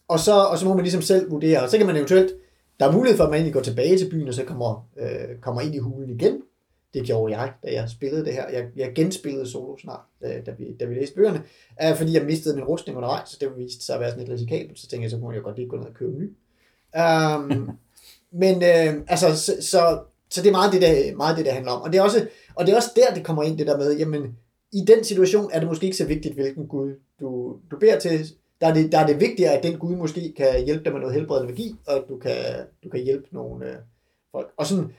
[0.08, 2.32] og, så, og så må man ligesom selv vurdere, og så kan man eventuelt,
[2.80, 5.38] der er mulighed for, at man egentlig går tilbage til byen, og så kommer, øh,
[5.40, 6.42] kommer ind i hulen igen.
[6.94, 8.48] Det gjorde jeg, da jeg spillede det her.
[8.48, 11.42] Jeg, jeg genspillede solo snart, da, da, vi, da vi læste bøgerne,
[11.84, 14.32] uh, fordi jeg mistede min rustning undervejs, så det viste sig at være sådan lidt
[14.32, 16.32] risikabelt, så tænkte jeg, så kunne jeg godt lige gå ned og købe en ny.
[17.00, 17.78] Um,
[18.34, 19.98] men øh, altså, så, så
[20.30, 21.82] så det er meget det, der, meget det, der handler om.
[21.82, 23.96] Og det, er også, og det er også der, det kommer ind, det der med,
[23.96, 24.36] jamen,
[24.72, 28.26] i den situation er det måske ikke så vigtigt, hvilken Gud du, du beder til.
[28.60, 31.00] Der er, det, der er det vigtigere, at den Gud måske kan hjælpe dig med
[31.00, 32.34] noget helbredende magi, og at du kan,
[32.84, 33.76] du kan hjælpe nogle øh,
[34.32, 34.50] folk.
[34.56, 34.92] Og, sådan,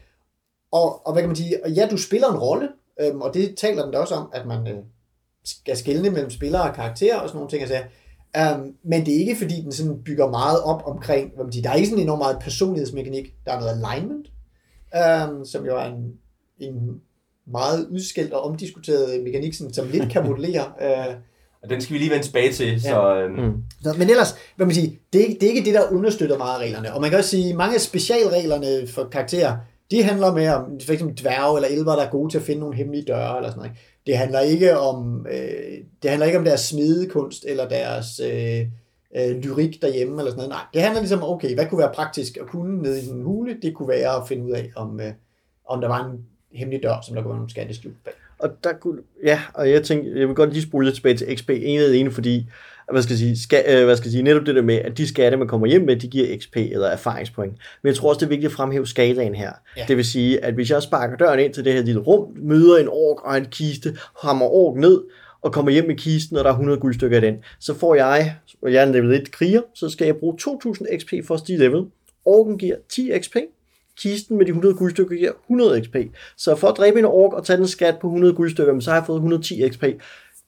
[0.71, 2.69] og, og hvad kan man sige, og ja, du spiller en rolle,
[3.01, 4.83] øhm, og det taler den da også om, at man øh,
[5.43, 7.61] skal skelne mellem spillere og karakterer og sådan nogle ting.
[7.61, 7.77] Altså,
[8.35, 11.63] Um, men det er ikke, fordi den sådan bygger meget op omkring, hvad man siger,
[11.63, 14.27] der er ikke sådan enormt meget personlighedsmekanik, der er noget alignment,
[15.31, 16.13] um, som jo er en,
[16.59, 17.01] en
[17.47, 20.65] meget udskilt og omdiskuteret mekanik, som, som lidt kan modellere.
[20.81, 21.15] Uh,
[21.63, 22.71] og den skal vi lige vende tilbage til.
[22.71, 22.77] Ja.
[22.77, 23.45] Så, øhm.
[23.45, 23.63] mm.
[23.83, 26.55] så, men ellers, hvad man siger, det, er, det er ikke det, der understøtter meget
[26.55, 26.93] af reglerne.
[26.93, 29.57] Og man kan også sige, mange af specialreglerne for karakterer,
[29.91, 32.59] de handler mere om for eksempel dværge eller elver, der er gode til at finde
[32.59, 33.77] nogle hemmelige døre eller sådan noget.
[34.05, 38.61] Det handler ikke om, øh, det handler ikke om deres smidekunst eller deres øh,
[39.15, 40.49] øh, lyrik derhjemme eller sådan noget.
[40.49, 43.21] Nej, det handler ligesom om, okay, hvad kunne være praktisk at kunne nede i en
[43.21, 43.57] hule?
[43.61, 45.13] Det kunne være at finde ud af, om, øh,
[45.65, 48.13] om der var en hemmelig dør, som der kunne være nogle skatteskjul bag.
[48.39, 51.37] Og der kunne, ja, og jeg tænkte, jeg vil godt lige spole lidt tilbage til
[51.37, 52.45] XP, en af ene, fordi,
[52.91, 54.97] hvad skal jeg sige, skal, øh, hvad skal jeg sige, netop det der med, at
[54.97, 57.53] de skatte, man kommer hjem med, de giver XP eller erfaringspoint.
[57.81, 59.51] Men jeg tror også, det er vigtigt at fremhæve skalaen her.
[59.77, 59.85] Ja.
[59.87, 62.77] Det vil sige, at hvis jeg sparker døren ind til det her lille rum, møder
[62.77, 65.01] en ork og en kiste, hammer ork ned,
[65.41, 68.35] og kommer hjem med kisten, og der er 100 guldstykker i den, så får jeg,
[68.61, 71.39] og jeg er en level 1 kriger, så skal jeg bruge 2000 XP for at
[71.39, 71.85] stige level.
[72.25, 73.35] Orken giver 10 XP,
[73.97, 75.95] kisten med de 100 guldstykker giver 100 XP.
[76.37, 78.97] Så for at dræbe en ork og tage den skat på 100 guldstykker, så har
[78.97, 79.83] jeg fået 110 XP.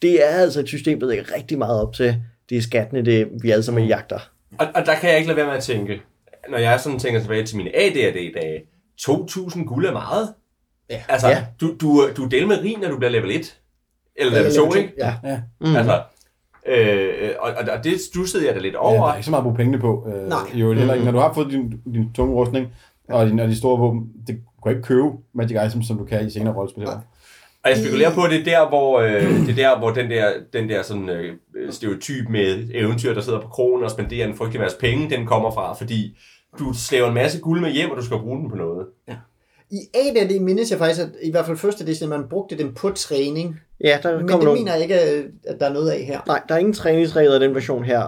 [0.01, 2.15] Det er altså et system, der er rigtig meget op til.
[2.49, 4.19] Det er skattene, det vi alle sammen jagter.
[4.57, 6.01] Og, og der kan jeg ikke lade være med at tænke,
[6.49, 8.61] når jeg sådan tænker tilbage til mine ADHD-dage,
[9.01, 10.33] 2.000 guld er meget.
[10.89, 11.01] Ja.
[11.09, 11.45] Altså, ja.
[11.61, 13.57] du, du, du er del med rig, når du bliver level 1.
[14.15, 14.93] Eller level 2, ikke?
[14.97, 15.15] Ja.
[15.23, 15.41] ja.
[15.61, 15.75] Mm.
[15.75, 16.01] Altså,
[16.69, 18.93] Øh, og, og det stussede jeg da lidt over.
[18.93, 20.07] Ja, der er ikke så meget at bruge pengene på.
[20.07, 20.39] Øh, Nej.
[20.53, 21.05] Jo, heller ikke.
[21.05, 22.67] Når du har fået din, din tunge rustning,
[23.09, 26.27] og de, og de store våben, det kan ikke købe Magic Items, som du kan
[26.27, 26.87] i senere rollespil.
[27.67, 30.11] Og jeg spekulerer på, at det er der, hvor, øh, det er der, hvor den
[30.11, 31.33] der, den der sådan, øh,
[31.69, 35.51] stereotyp med eventyr, der sidder på kronen og spenderer en frygtelig masse penge, den kommer
[35.51, 36.17] fra, fordi
[36.59, 38.85] du slæver en masse guld med hjem, og du skal bruge den på noget.
[39.07, 39.13] Ja.
[39.71, 42.73] I A det mindes jeg faktisk, at i hvert fald første edition, man brugte den
[42.73, 43.59] på træning.
[43.83, 44.53] Ja, der Men det nogle...
[44.53, 44.95] mener jeg ikke,
[45.47, 46.19] at der er noget af her.
[46.27, 48.01] Nej, der er ingen træningsregler i den version her.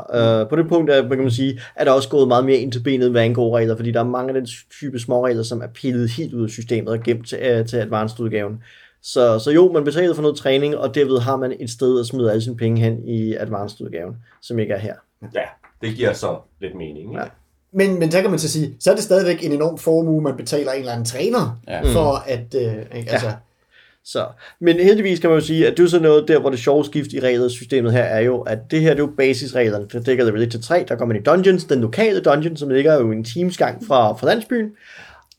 [0.44, 2.72] Uh, på det punkt er, kan man sige, er der også gået meget mere ind
[2.72, 5.62] til benet, hvad angår regler, fordi der er mange af den type små regler, som
[5.62, 8.64] er pillet helt ud af systemet og gemt til, uh, til advanced-udgaven.
[9.04, 12.06] Så, så jo, man betaler for noget træning, og derved har man et sted at
[12.06, 14.94] smide alle sine penge hen i advanced-udgaven, som ikke er her.
[15.36, 15.46] Ja,
[15.82, 16.98] det giver så lidt mening.
[16.98, 17.22] Ikke?
[17.22, 17.28] Ja.
[17.72, 20.38] Men, men så kan man så sige, så er det stadigvæk en enorm formue, man
[20.38, 21.82] betaler en eller anden træner ja.
[21.82, 22.56] for at...
[22.56, 23.12] Øh, ikke?
[23.12, 23.34] Altså, ja.
[24.04, 24.26] Så,
[24.62, 26.86] men heldigvis kan man jo sige, at det er sådan noget der, hvor det sjove
[26.86, 29.88] skift i regelsystemet her er jo, at det her det er jo basisreglerne.
[29.94, 32.70] Det dækker level 1 til 3, der kommer man i dungeons, den lokale dungeon, som
[32.70, 34.72] ligger jo en timesgang fra, fra landsbyen.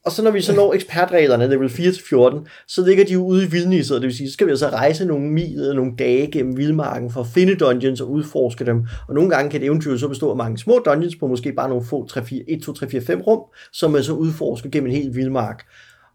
[0.05, 3.51] Og så når vi så når ekspertreglerne, level 4-14, så ligger de jo ude i
[3.51, 6.57] vildnisset, det vil sige, så skal vi altså rejse nogle mil eller nogle dage gennem
[6.57, 8.87] vildmarken for at finde dungeons og udforske dem.
[9.09, 11.69] Og nogle gange kan det eventyr så bestå af mange små dungeons på måske bare
[11.69, 13.41] nogle få 3, 4, 1, 2, 3, 4, 5 rum,
[13.73, 15.65] som man så udforsker gennem en hel vildmark.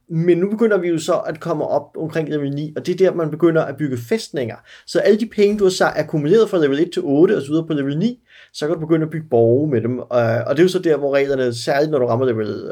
[0.09, 2.97] Men nu begynder vi jo så at komme op omkring level 9, og det er
[2.97, 4.55] der, man begynder at bygge fæstninger.
[4.87, 7.47] Så alle de penge, du har så akkumuleret fra level 1 til 8 og så
[7.47, 8.19] videre på level 9,
[8.55, 9.99] så kan du begynde at bygge borge med dem.
[9.99, 12.71] Og det er jo så der, hvor reglerne, særligt når du rammer level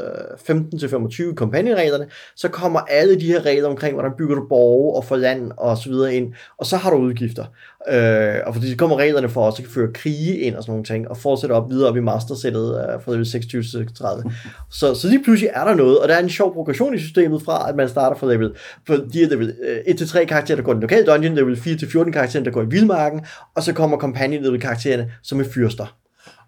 [0.50, 5.06] øh, 15-25 kampagnereglerne, så kommer alle de her regler omkring, hvordan bygger du borge og
[5.06, 7.46] får land og så videre ind, og så har du udgifter.
[7.89, 10.86] Øh, og fordi så kommer reglerne for os at føre krige ind og sådan nogle
[10.86, 14.32] ting, og fortsætte op videre op i mastersættet øh, fra level 26-30.
[14.80, 17.41] så, så lige pludselig er der noget, og der er en sjov progression i systemet
[17.41, 18.56] fra, at man starter fra level,
[18.88, 22.12] for de her level øh, 1-3 karakterer, der går i den lokale dungeon, level 4-14
[22.12, 25.98] karakterer, der går i vildmarken, og så kommer companion level karaktererne, som er fyrster.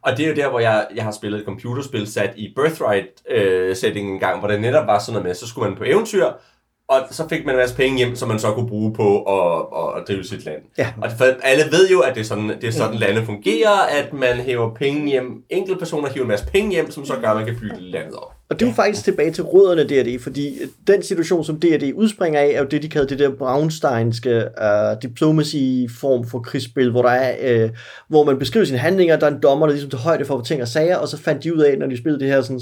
[0.02, 4.08] Og det er jo der, hvor jeg, jeg har spillet et computerspil sat i Birthright-setting
[4.08, 6.26] øh, en gang, hvor det netop var sådan noget med, så skulle man på eventyr,
[6.88, 9.66] og så fik man en masse penge hjem, som man så kunne bruge på at,
[9.98, 10.62] at drive sit land.
[10.78, 10.88] Ja.
[11.02, 14.14] Og for alle ved jo, at det er sådan, det er sådan lande fungerer, at
[14.14, 17.36] man hæver penge hjem, enkelte personer hiver en masse penge hjem, som så gør, at
[17.36, 18.32] man kan bygge landet op.
[18.50, 21.94] Og det er jo faktisk tilbage til rødderne af D&D, fordi den situation, som D&D
[21.96, 27.02] udspringer af, er jo det, de kalder det der Braunsteinske uh, diplomacy-form for krigsspil, hvor,
[27.02, 27.70] der er, uh,
[28.10, 30.62] hvor man beskriver sine handlinger, der er en dommer, der ligesom tager højde for ting
[30.62, 32.62] og sager, og så fandt de ud af, når de spillede det her sådan,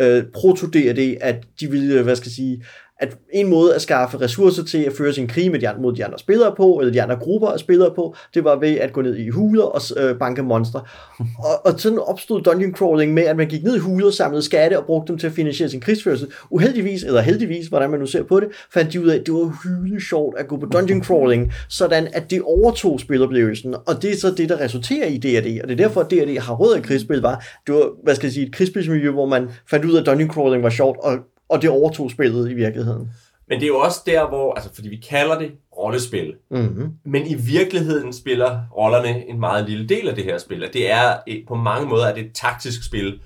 [0.00, 2.64] uh, proto-D&D, at de ville, hvad skal jeg sige,
[2.98, 5.92] at en måde at skaffe ressourcer til at føre sin krig med de andre, mod
[5.96, 8.92] de andre spillere på, eller de andre grupper af spillere på, det var ved at
[8.92, 10.80] gå ned i huler og øh, banke monstre.
[11.38, 14.78] Og, og sådan opstod dungeon crawling med, at man gik ned i huler, samlede skatte
[14.78, 16.26] og brugte dem til at finansiere sin krigsførelse.
[16.50, 19.34] Uheldigvis, eller heldigvis, hvordan man nu ser på det, fandt de ud af, at det
[19.34, 23.74] var hylde sjovt at gå på dungeon crawling, sådan at det overtog spiloplevelsen.
[23.86, 26.38] Og det er så det, der resulterer i D&D, og det er derfor, at D&D
[26.38, 29.48] har råd af krigsspil, var, det var, hvad skal jeg sige, et krigsspilsmiljø, hvor man
[29.70, 33.10] fandt ud af, at dungeon crawling var sjovt, og og det overtog spillet i virkeligheden.
[33.48, 36.92] Men det er jo også der, hvor, altså fordi vi kalder det rollespil, Mm-hmm.
[37.04, 40.64] men i virkeligheden spiller rollerne en meget lille del af det her spil.
[40.64, 41.16] At det er
[41.48, 43.20] på mange måder er det et taktisk spil,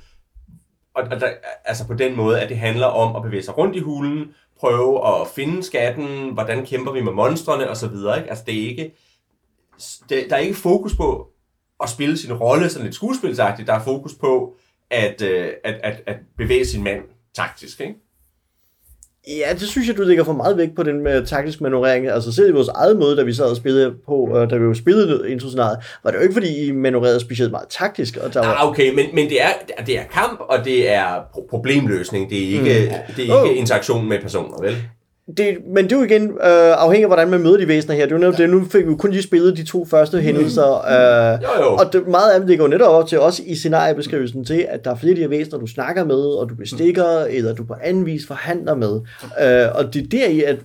[0.94, 1.28] og, og der,
[1.64, 4.24] altså på den måde, at det handler om at bevæge sig rundt i hulen,
[4.60, 7.94] prøve at finde skatten, hvordan kæmper vi med monstrene osv.
[7.94, 8.28] Ikke?
[8.30, 8.94] Altså det er ikke,
[10.08, 11.28] det, der er ikke fokus på
[11.82, 13.68] at spille sin rolle sådan lidt skuespilsagtigt.
[13.68, 14.56] Der er fokus på
[14.90, 17.02] at, øh, at, at, at bevæge sin mand
[17.34, 17.80] taktisk.
[17.80, 17.94] Ikke?
[19.28, 22.08] Ja, det synes jeg, du lægger for meget vægt på den med taktisk manøvrering.
[22.08, 24.64] Altså selv i vores eget måde, da vi sad og spillede på, øh, da vi
[24.64, 28.16] jo spillede introscenariet, var det jo ikke, fordi I manøvrerede specielt meget taktisk.
[28.16, 29.48] Og der var, Ah, okay, men, men det, er,
[29.86, 32.30] det er kamp, og det er pro- problemløsning.
[32.30, 33.14] Det er ikke, mm.
[33.16, 33.58] det er ikke Oh.
[33.58, 34.76] interaktion med personer, vel?
[35.36, 36.38] Det, men det er jo igen øh,
[36.84, 38.02] afhængig af, hvordan man møder de væsener her.
[38.02, 40.72] Det er jo netop det, nu fik vi kun lige spillet de to første hændelser.
[41.34, 41.74] Øh, Jo, jo.
[41.74, 44.90] Og det, meget af det jo netop op til, også i scenariebeskrivelsen til, at der
[44.90, 47.74] er flere af de her væsener, du snakker med, og du bestikker, eller du på
[47.82, 49.00] anden vis forhandler med.
[49.42, 50.56] Øh, og det er deri, at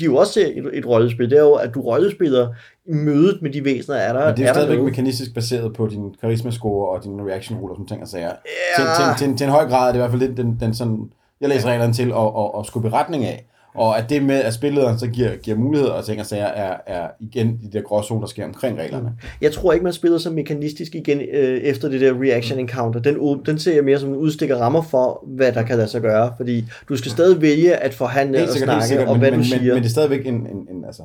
[0.00, 2.48] de jo også ser et, et rollespil, det er jo, at du rollespiller
[2.88, 4.90] mødet med de væsener, er der, Men det er jo stadigvæk noget.
[4.92, 8.26] mekanistisk baseret på din karisma-score og din reaction ruler, som ting og sager.
[8.26, 8.32] Ja.
[8.76, 8.84] Til,
[9.18, 10.98] til, til, til, en høj grad er det i hvert fald lidt den, den sådan,
[11.40, 13.46] jeg læser reglerne til at, at, at skubbe retning af.
[13.74, 16.76] Og at det med, at spillederen så giver, giver muligheder og ting og sager, er,
[16.86, 19.12] er igen de der gråzoner, der sker omkring reglerne.
[19.40, 23.00] Jeg tror ikke, man spiller så mekanistisk igen øh, efter det der reaction encounter.
[23.00, 26.00] Den, den ser jeg mere som en udstikker rammer for, hvad der kan lade sig
[26.00, 26.32] gøre.
[26.36, 29.30] Fordi du skal stadig vælge at forhandle Helt og sikkert, snakke helt sikkert, om, hvad
[29.30, 29.74] men, du siger.
[29.74, 31.02] men det er stadigvæk en, en, en altså,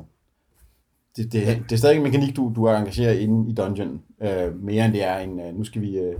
[1.16, 4.62] det, det, det er stadig en mekanik, du, du er engageret inde i dungeon, øh,
[4.62, 6.14] mere end det er en, øh, nu skal vi øh,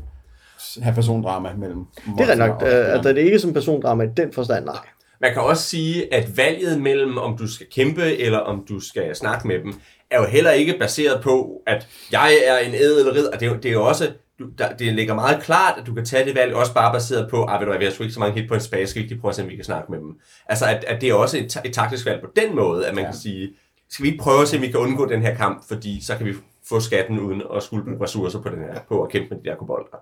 [0.82, 1.84] have persondrama mellem
[2.18, 3.16] det er nok, og øh, at spilleren.
[3.16, 4.76] det er ikke som persondrama i den forstand, nej.
[5.20, 9.16] Man kan også sige, at valget mellem, om du skal kæmpe, eller om du skal
[9.16, 9.74] snakke med dem,
[10.10, 13.30] er jo heller ikke baseret på, at jeg er en ædel ridder.
[13.30, 14.12] Det er jo, det er jo også,
[14.58, 17.44] der, det ligger meget klart, at du kan tage det valg, også bare baseret på,
[17.44, 19.30] ah, ved du hvad, sgu ikke så mange hit på en space, skal vi prøve
[19.30, 20.18] at se, om vi kan snakke med dem.
[20.46, 23.04] Altså, at, at det er også et, et taktisk valg på den måde, at man
[23.04, 23.10] ja.
[23.10, 23.50] kan sige,
[23.90, 26.16] skal vi ikke prøve at se, om vi kan undgå den her kamp, fordi så
[26.16, 26.34] kan vi
[26.68, 29.48] få skatten uden at skulle bruge ressourcer på den her, på at kæmpe med de
[29.48, 29.96] der kobolder.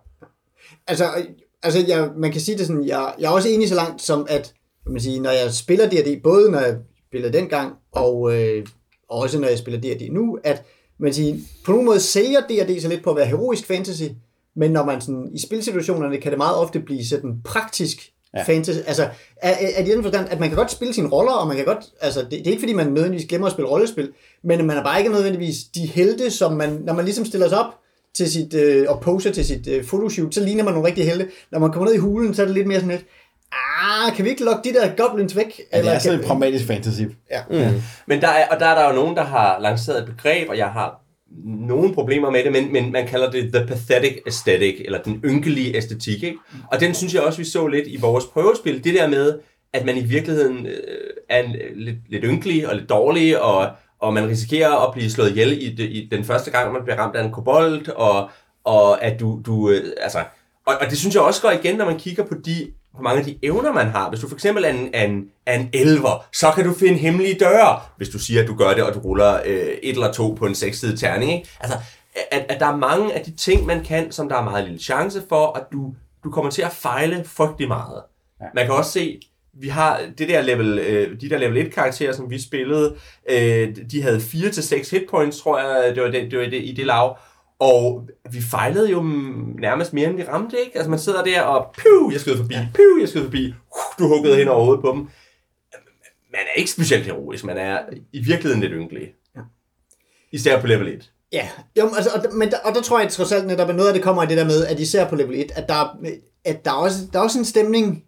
[0.86, 1.04] Altså,
[1.62, 4.26] altså jeg, man kan sige det sådan, jeg, jeg er også enig så langt som,
[4.30, 4.54] at
[4.88, 6.76] kan man sige, når jeg spiller D&D, både når jeg
[7.08, 8.66] spillede dengang, og øh,
[9.08, 10.62] også når jeg spiller D&D nu, at
[10.98, 14.02] man siger, på nogen måde sælger D&D så lidt på at være heroisk fantasy,
[14.56, 18.42] men når man sådan, i spilsituationerne kan det meget ofte blive sådan praktisk ja.
[18.42, 18.78] fantasy.
[18.86, 19.02] Altså,
[19.36, 21.64] er, er, det den forstand, at man kan godt spille sine roller, og man kan
[21.64, 24.12] godt, altså, det, det er ikke fordi, man nødvendigvis glemmer at spille rollespil,
[24.44, 27.58] men man er bare ikke nødvendigvis de helte, som man, når man ligesom stiller sig
[27.58, 27.74] op
[28.14, 31.28] til sit, øh, og poser til sit øh, photoshoot, så ligner man nogle rigtige helte.
[31.52, 33.06] Når man kommer ned i hulen, så er det lidt mere sådan lidt,
[33.52, 35.60] ah, kan vi ikke lokke de der goblins væk?
[35.72, 37.02] Ja, det er sådan en pragmatisk fantasy.
[37.30, 37.42] ja.
[37.50, 37.82] Mm.
[38.06, 40.58] Men der er, og der er der jo nogen, der har lanceret et begreb, og
[40.58, 41.00] jeg har
[41.46, 45.76] nogle problemer med det, men, men man kalder det the pathetic aesthetic, eller den ynkelige
[45.76, 46.22] æstetik.
[46.22, 46.38] Ikke?
[46.72, 48.84] Og den synes jeg også, vi så lidt i vores prøvespil.
[48.84, 49.38] Det der med,
[49.72, 53.70] at man i virkeligheden øh, er en, øh, lidt, lidt ynkelig og lidt dårlig, og,
[53.98, 57.16] og man risikerer at blive slået ihjel i, i den første gang, man bliver ramt
[57.16, 58.30] af en kobold, og,
[58.64, 60.18] og at du, du øh, altså,
[60.66, 63.18] og, og det synes jeg også går igen, når man kigger på de på mange
[63.18, 64.08] af de evner, man har.
[64.08, 66.98] Hvis du for eksempel er en, er en, er en elver, så kan du finde
[66.98, 70.12] hemmelige døre, hvis du siger, at du gør det, og du ruller øh, et eller
[70.12, 71.32] to på en sekssidig terning.
[71.32, 71.48] Ikke?
[71.60, 71.78] Altså,
[72.30, 74.80] at, at der er mange af de ting, man kan, som der er meget lille
[74.80, 78.02] chance for, at du, du kommer til at fejle frygtelig meget.
[78.40, 78.46] Ja.
[78.54, 79.20] Man kan også se,
[79.60, 82.96] vi har det der level, øh, de der level 1 karakterer, som vi spillede,
[83.30, 86.72] øh, de havde 4-6 hit points, tror jeg, det var, det, det var det, i
[86.72, 87.18] det lav.
[87.58, 89.02] Og vi fejlede jo
[89.58, 90.76] nærmest mere, end vi ramte, ikke?
[90.76, 93.54] Altså man sidder der og, piu, jeg skød forbi, piu, jeg skød forbi,
[93.98, 94.98] du huggede hen over hovedet på dem.
[96.32, 97.78] Man er ikke specielt heroisk, man er
[98.12, 99.14] i virkeligheden lidt ynkelig.
[99.36, 99.40] Ja.
[100.32, 101.12] Især på level 1.
[101.32, 103.88] Ja, jo, altså, og, men der, og der tror jeg trods alt netop, at noget
[103.88, 106.16] af det kommer i det der med, at især på level 1, at der, er-
[106.44, 108.04] at der, er, også, der er også en stemning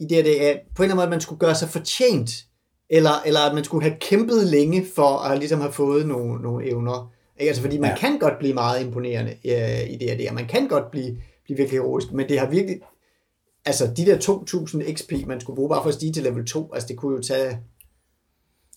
[0.00, 1.68] i det, at det er på en eller anden måde, at man skulle gøre sig
[1.68, 2.30] fortjent
[2.90, 6.66] eller, eller at man skulle have kæmpet længe for at ligesom have fået nogle, nogle
[6.70, 7.12] evner.
[7.40, 7.48] Ikke?
[7.48, 7.94] Altså, fordi man Ja.
[7.94, 7.98] ja.
[8.10, 10.32] kan godt blive meget imponerende øh, i det her, det her.
[10.32, 12.80] Man kan godt blive, blive virkelig heroisk, men det har virkelig...
[13.64, 14.16] Altså, de der
[14.86, 17.16] 2.000 XP, man skulle bruge bare for at stige til level 2, altså det kunne
[17.16, 17.58] jo tage,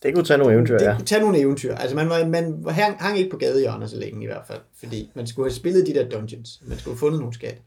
[0.02, 0.96] Det kunne tage nogle eventyr, det ja.
[0.96, 1.74] kunne tage nogle eventyr.
[1.74, 5.10] Altså, man, var, man hang, hang ikke på gadehjørner så længe i hvert fald, fordi
[5.14, 6.60] man skulle have spillet de der dungeons.
[6.66, 7.58] Man skulle have fundet nogle skatte.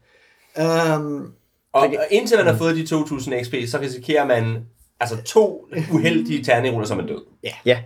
[0.96, 1.32] Um,
[1.72, 4.56] Og, og indtil man har fået de 2.000 XP, så risikerer man
[5.00, 7.24] altså to uheldige terningroller, som er død.
[7.66, 7.82] Ja.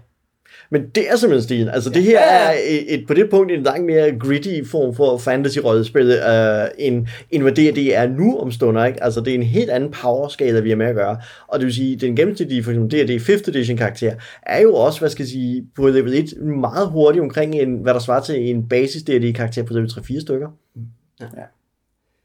[0.73, 1.69] Men det er simpelthen stilen.
[1.69, 5.19] Altså, det her er et, et, på det punkt en langt mere gritty form for
[5.19, 9.05] fantasy-rollespil, øh, end, end hvad det er nu om stunder, ikke?
[9.05, 11.21] Altså, det er en helt anden power-skala, vi har med at gøre.
[11.49, 15.01] Og det vil sige, den gennemsnitlige, for eksempel D&D 5th edition karakter, er jo også,
[15.01, 18.51] hvad skal jeg sige, på level 1 meget hurtigt omkring, en, hvad der svarer til
[18.51, 20.49] en basis D&D karakter på level 3-4 stykker.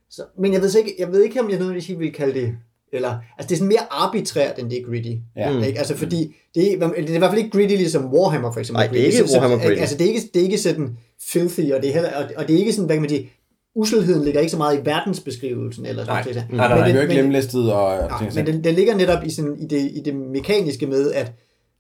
[0.10, 2.56] Så, men jeg ved, ikke, jeg ved ikke, om jeg nødvendigvis vil kalde det,
[2.94, 5.12] eller, altså det er sådan mere arbitrært, end det er gritty.
[5.36, 5.52] Ja.
[5.54, 5.64] Mm.
[5.64, 5.80] Ikke?
[5.80, 8.80] Altså fordi, det er, det er i hvert fald ikke gritty ligesom Warhammer for eksempel.
[8.80, 9.80] Nej, det er ikke Så- så- Warhammer gritty.
[9.82, 10.98] Altså det er ikke, det er ikke sådan
[11.32, 13.30] filthy, og det er, heller, og, og det er ikke sådan, hvad kan man sige,
[13.76, 16.34] uselheden ligger ikke så meget i verdensbeskrivelsen, eller sådan Nej.
[16.34, 16.48] noget.
[16.52, 16.78] Nej, nej, nej.
[16.78, 18.36] Men Det er jo det- ikke lemlæstet og Nej, ting.
[18.36, 21.32] men den, den ligger netop i, sådan, i, det, i det mekaniske med, at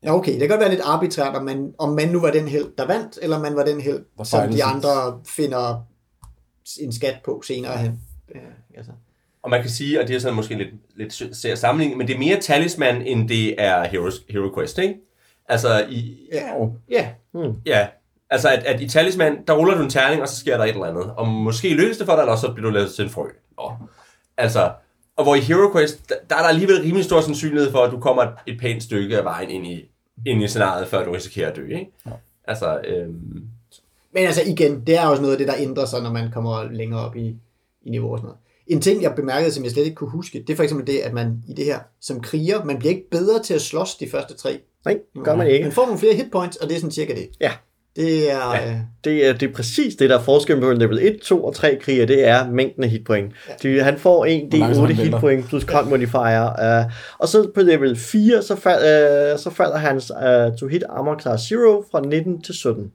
[0.03, 2.47] ja, okay, det kan godt være lidt arbitrært, om man, om man nu var den
[2.47, 5.85] held, der vandt, eller man var den held, som de andre finder
[6.81, 7.99] en skat på senere hen.
[8.35, 8.39] Ja,
[8.77, 8.91] altså.
[9.45, 12.15] Og man kan sige, og det er sådan måske lidt, lidt ser sammenligning, men det
[12.15, 14.95] er mere talisman, end det er Hero, Hero Quest, ikke?
[15.49, 16.53] Altså, i, Ja,
[16.89, 17.09] ja.
[17.65, 17.87] ja,
[18.29, 20.69] altså at, at i talisman, der ruller du en terning, og så sker der et
[20.69, 21.11] eller andet.
[21.17, 23.27] Og måske lykkes det for dig, eller også så bliver du lavet til en frø.
[23.57, 23.71] Nå.
[24.37, 24.71] Altså,
[25.15, 27.91] og hvor i Hero Quest, der, der er der alligevel rimelig stor sandsynlighed for, at
[27.91, 29.89] du kommer et pænt stykke af vejen ind i,
[30.25, 31.91] ind i scenariet, før du risikerer at dø, ikke?
[32.47, 33.43] Altså, øhm,
[34.13, 36.71] Men altså igen, det er også noget af det, der ændrer sig, når man kommer
[36.71, 37.35] længere op i,
[37.83, 38.39] i niveau og sådan noget.
[38.67, 40.99] En ting, jeg bemærkede, som jeg slet ikke kunne huske, det er for eksempel det,
[40.99, 44.09] at man i det her, som kriger, man bliver ikke bedre til at slås de
[44.09, 44.59] første tre.
[44.85, 45.63] Nej, gør man ikke.
[45.63, 47.29] Man får nogle flere hitpoints, og det er sådan cirka det.
[47.41, 47.51] Ja.
[47.95, 48.53] Det er...
[48.55, 48.79] Ja.
[49.03, 51.77] Det er, det er præcis det, der er forskellen på level 1, 2 og 3
[51.81, 53.33] kriger, det er mængden af hitpoint.
[53.63, 53.83] Ja.
[53.83, 55.03] Han får en Hvor langsomt D8 han vælter.
[55.17, 58.77] hitpoint plus con modifier, uh, og så på level 4, så, fal,
[59.33, 62.91] uh, så falder hans uh, to hit armor class 0 fra 19 til 17,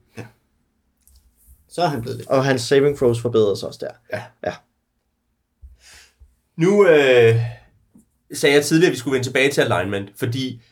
[1.68, 2.26] Så er han blevet det.
[2.28, 4.16] og hans saving throws forbedres også der.
[4.18, 4.22] Ja.
[4.46, 4.52] ja.
[6.60, 7.34] Nu øh,
[8.32, 10.62] sagde jeg tidligere, at vi skulle vende tilbage til alignment, fordi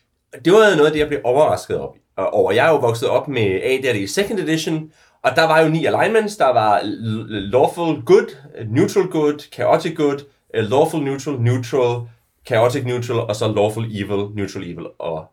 [0.45, 2.53] det var noget af det, jeg blev overrasket op, øh, over.
[2.53, 6.37] Jeg er jo vokset op med AD&D Second Edition, og der var jo ni alignments.
[6.37, 6.81] Der var
[7.29, 10.19] lawful good, neutral good, chaotic good,
[10.55, 12.09] øh, lawful neutral, neutral,
[12.47, 15.27] chaotic neutral, og så lawful evil, neutral evil og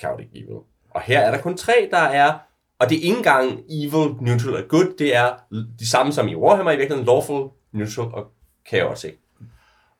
[0.00, 0.58] chaotic evil.
[0.90, 2.38] Og her er der kun tre, der er,
[2.78, 5.30] og det er ikke engang evil, neutral og good, det er
[5.78, 8.26] de samme som i Warhammer i virkeligheden, lawful, neutral og
[8.68, 9.14] chaotic.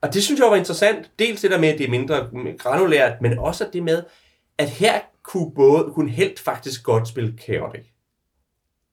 [0.02, 1.10] Og det synes jeg var interessant.
[1.18, 4.02] Dels det der med, at det er mindre granulært, men også det med,
[4.58, 7.86] at her kunne både kunne helt faktisk godt spille chaotic,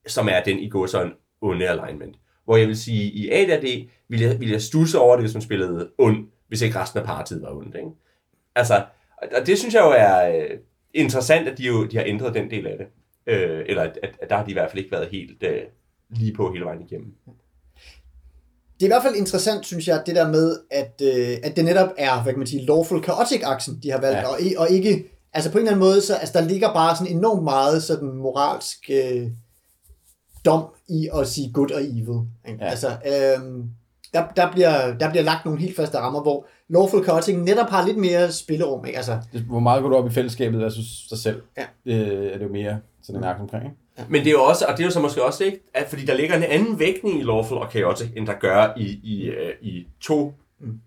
[0.07, 2.15] som er den i går sådan onde alignment.
[2.45, 3.89] Hvor jeg vil sige, i A.D.D.
[4.07, 7.05] ville jeg, ville jeg stusse over det, hvis man spillede ond, hvis ikke resten af
[7.05, 7.75] partiet var ondt.
[7.75, 7.89] Ikke?
[8.55, 8.85] Altså,
[9.21, 10.59] og det synes jeg jo er øh,
[10.93, 12.87] interessant, at de, jo, de har ændret den del af det.
[13.27, 15.61] Øh, eller at, at, at der har de i hvert fald ikke været helt øh,
[16.09, 17.15] lige på hele vejen igennem.
[18.79, 21.65] Det er i hvert fald interessant, synes jeg, det der med, at, øh, at det
[21.65, 24.27] netop er, hvad kan man sige, lawful chaotic-aksen, de har valgt, Ja.
[24.27, 27.13] og, og ikke, altså på en eller anden måde, så altså, der ligger bare sådan
[27.17, 29.27] enormt meget sådan moralsk øh,
[30.45, 32.21] dom i at sige good og evil.
[32.47, 32.63] Ikke?
[32.63, 32.69] Ja.
[32.69, 33.63] Altså, øh,
[34.13, 37.87] der, der, bliver, der bliver lagt nogle helt faste rammer, hvor lawful chaotic netop har
[37.87, 38.85] lidt mere spillerum.
[38.85, 38.97] Ikke?
[38.97, 41.41] Altså, Hvor meget går du op i fællesskabet versus dig selv?
[41.57, 41.65] Ja.
[41.85, 43.75] Øh, er det jo mere sådan en akt omkring, ikke?
[44.09, 46.05] Men det er jo også, og det er jo så måske også ikke, at fordi
[46.05, 49.53] der ligger en anden vægtning i Lawful og Chaotic, end der gør i, i, øh,
[49.61, 50.33] i to,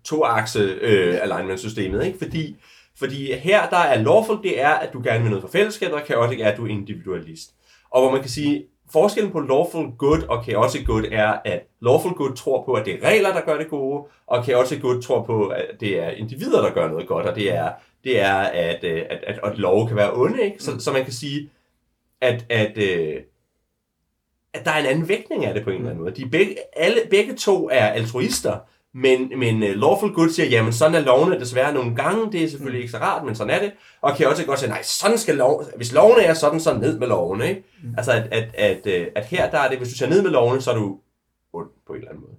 [0.05, 2.17] to akse øh, alignment systemet, ikke?
[2.17, 2.55] Fordi,
[2.99, 6.01] fordi her der er Lawful, det er, at du gerne vil noget for fællesskabet, og
[6.05, 7.53] Chaotic er, at du er individualist.
[7.91, 12.11] Og hvor man kan sige, forskellen på Lawful Good og Chaotic Good er, at Lawful
[12.11, 15.23] Good tror på, at det er regler, der gør det gode, og Chaotic Good tror
[15.23, 17.71] på, at det er individer, der gør noget godt, og det er,
[18.03, 20.63] det er at, øh, at, at, at lov kan være onde, ikke?
[20.63, 21.49] Så, så man kan sige,
[22.21, 23.15] at, at, øh,
[24.53, 26.15] at der er en anden vægtning af det på en eller anden måde.
[26.15, 28.57] De er begge, alle, begge to er altruister,
[28.93, 32.47] men, men uh, Lawful Good siger, jamen sådan er lovene desværre nogle gange, det er
[32.49, 33.71] selvfølgelig ikke så rart, men sådan er det.
[34.01, 36.99] Og kan også godt sige, nej, sådan skal lov, hvis lovene er sådan, så ned
[36.99, 37.49] med lovene.
[37.49, 37.63] Ikke?
[37.83, 37.93] Mm.
[37.97, 40.31] Altså at, at, at, øh, at her, der er det, hvis du ser ned med
[40.31, 40.99] lovene, så er du
[41.53, 42.35] ond på en eller anden måde.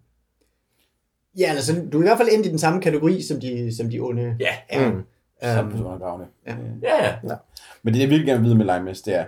[1.39, 3.91] ja, altså, du er i hvert fald endt i den samme kategori, som de, som
[3.91, 4.91] de onde Ja, er.
[4.91, 5.03] Mm.
[5.43, 6.27] Samfundsundergravende.
[6.47, 6.55] ja.
[6.83, 7.35] ja, ja.
[7.83, 9.25] Men det, jeg virkelig gerne vil vide med alignments, det er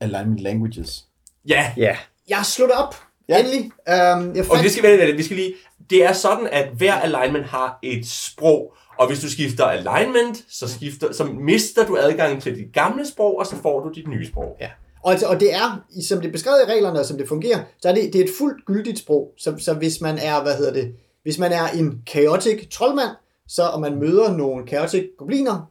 [0.00, 1.04] alignment languages.
[1.48, 1.96] Ja, Ja,
[2.28, 2.94] Jeg det op,
[3.28, 3.38] Ja.
[3.38, 3.60] Endelig.
[3.60, 5.54] Um, jeg Og fandt, det skal være, vi skal lige,
[5.90, 10.68] det er sådan, at hver alignment har et sprog, og hvis du skifter alignment, så,
[10.68, 14.26] skifter, så mister du adgang til dit gamle sprog, og så får du dit nye
[14.26, 14.56] sprog.
[14.60, 14.70] Ja.
[15.02, 17.60] Og, altså, og det er, som det er beskrevet i reglerne, og som det fungerer,
[17.82, 19.32] så er det, det er et fuldt gyldigt sprog.
[19.38, 23.10] Så, så hvis man er, hvad hedder det, hvis man er en chaotic troldmand,
[23.48, 25.70] så og man møder nogle chaotic gobliner,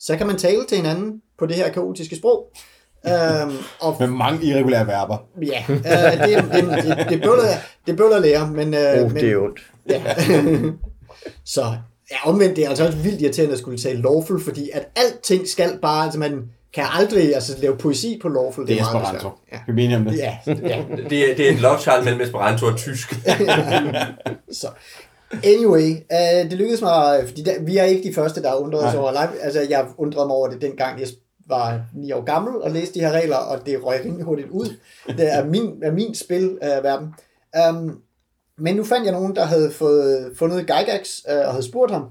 [0.00, 2.52] så kan man tale til hinanden på det her kaotiske sprog.
[3.08, 5.16] Øhm, og Med mange irregulære verber.
[5.42, 7.42] ja, øh, det, det, det, det, bøvler,
[7.86, 9.60] det bøvler at lære, men, øh, Oh, men det er ondt.
[9.88, 10.02] Ja.
[11.44, 11.62] så
[12.10, 15.48] ja, omvendt, det er altså også vildt irriterende at skulle tale lawful, fordi at alting
[15.48, 16.42] skal bare, altså man
[16.74, 18.66] kan aldrig altså, lave poesi på lawful.
[18.66, 19.30] Det er meget Esperanto.
[19.50, 19.60] svært.
[19.76, 20.16] Vi er enige om det.
[20.18, 20.82] Ja, ja, ja.
[21.10, 23.14] Det, er- det er et love child mellem Esperanto og tysk.
[24.60, 24.66] Så.
[25.44, 28.82] Anyway, øh, det lykkedes mig, fordi der, vi er ikke de første, der har undret
[28.84, 28.96] Nej.
[28.96, 29.42] over live.
[29.42, 31.08] Altså, jeg undrede mig over det dengang, jeg
[31.46, 34.76] var 9 år gammel og læste de her regler, og det røg rimelig hurtigt ud.
[35.08, 37.14] Det er min, er min spilverden.
[37.70, 38.02] Um,
[38.58, 42.06] men nu fandt jeg nogen, der havde fået, fundet Gygax øh, og havde spurgt ham,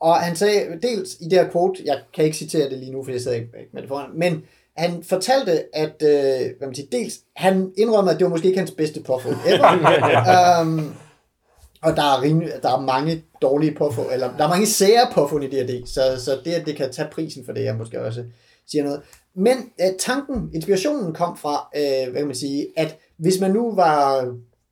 [0.00, 3.04] og han sagde dels i det her quote, jeg kan ikke citere det lige nu,
[3.04, 4.42] for jeg sidder ikke med det foran, men
[4.76, 8.58] han fortalte, at øh, hvad man siger, dels, han indrømmede, at det var måske ikke
[8.58, 10.60] hans bedste påfund ever.
[10.62, 10.94] um,
[11.86, 15.44] og der er, rimelig, der er mange dårlige påfund, eller der er mange sære påfund
[15.44, 18.24] i D&D, så, så det, at det kan tage prisen for det, jeg måske også
[18.66, 19.00] siger noget.
[19.36, 23.74] Men øh, tanken, inspirationen kom fra, øh, hvad kan man sige, at hvis man nu
[23.74, 24.28] var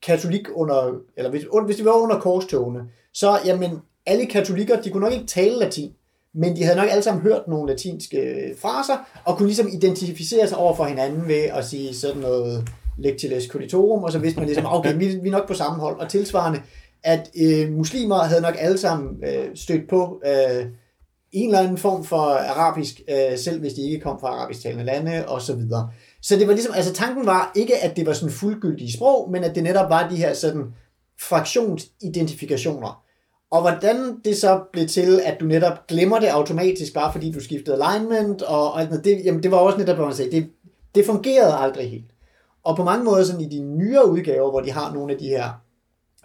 [0.06, 2.80] katolik under, eller hvis, hvis de var under korstogene,
[3.12, 3.70] så jamen,
[4.06, 5.92] alle katolikker, de kunne nok ikke tale latin,
[6.34, 10.48] men de havde nok alle sammen hørt nogle latinske øh, fraser, og kunne ligesom identificere
[10.48, 12.68] sig over for hinanden ved at sige sådan noget
[12.98, 16.00] lectiles coditorum, og så vidste man ligesom, okay, vi, vi er nok på samme hold,
[16.00, 16.62] og tilsvarende,
[17.02, 20.66] at øh, muslimer havde nok alle sammen øh, stødt på øh,
[21.32, 24.84] en eller anden form for arabisk, øh, selv hvis de ikke kom fra arabisk talende
[24.84, 25.90] lande, og så videre.
[26.22, 29.44] Så det var ligesom, altså tanken var ikke, at det var sådan fuldgyldige sprog, men
[29.44, 30.74] at det netop var de her sådan
[31.20, 33.02] fraktionsidentifikationer.
[33.50, 37.40] Og hvordan det så blev til, at du netop glemmer det automatisk, bare fordi du
[37.40, 40.50] skiftede alignment, og, og det, jamen det var også netop, hvad man sagde, det,
[40.94, 42.10] det fungerede aldrig helt.
[42.64, 45.28] Og på mange måder sådan i de nyere udgaver, hvor de har nogle af de
[45.28, 45.62] her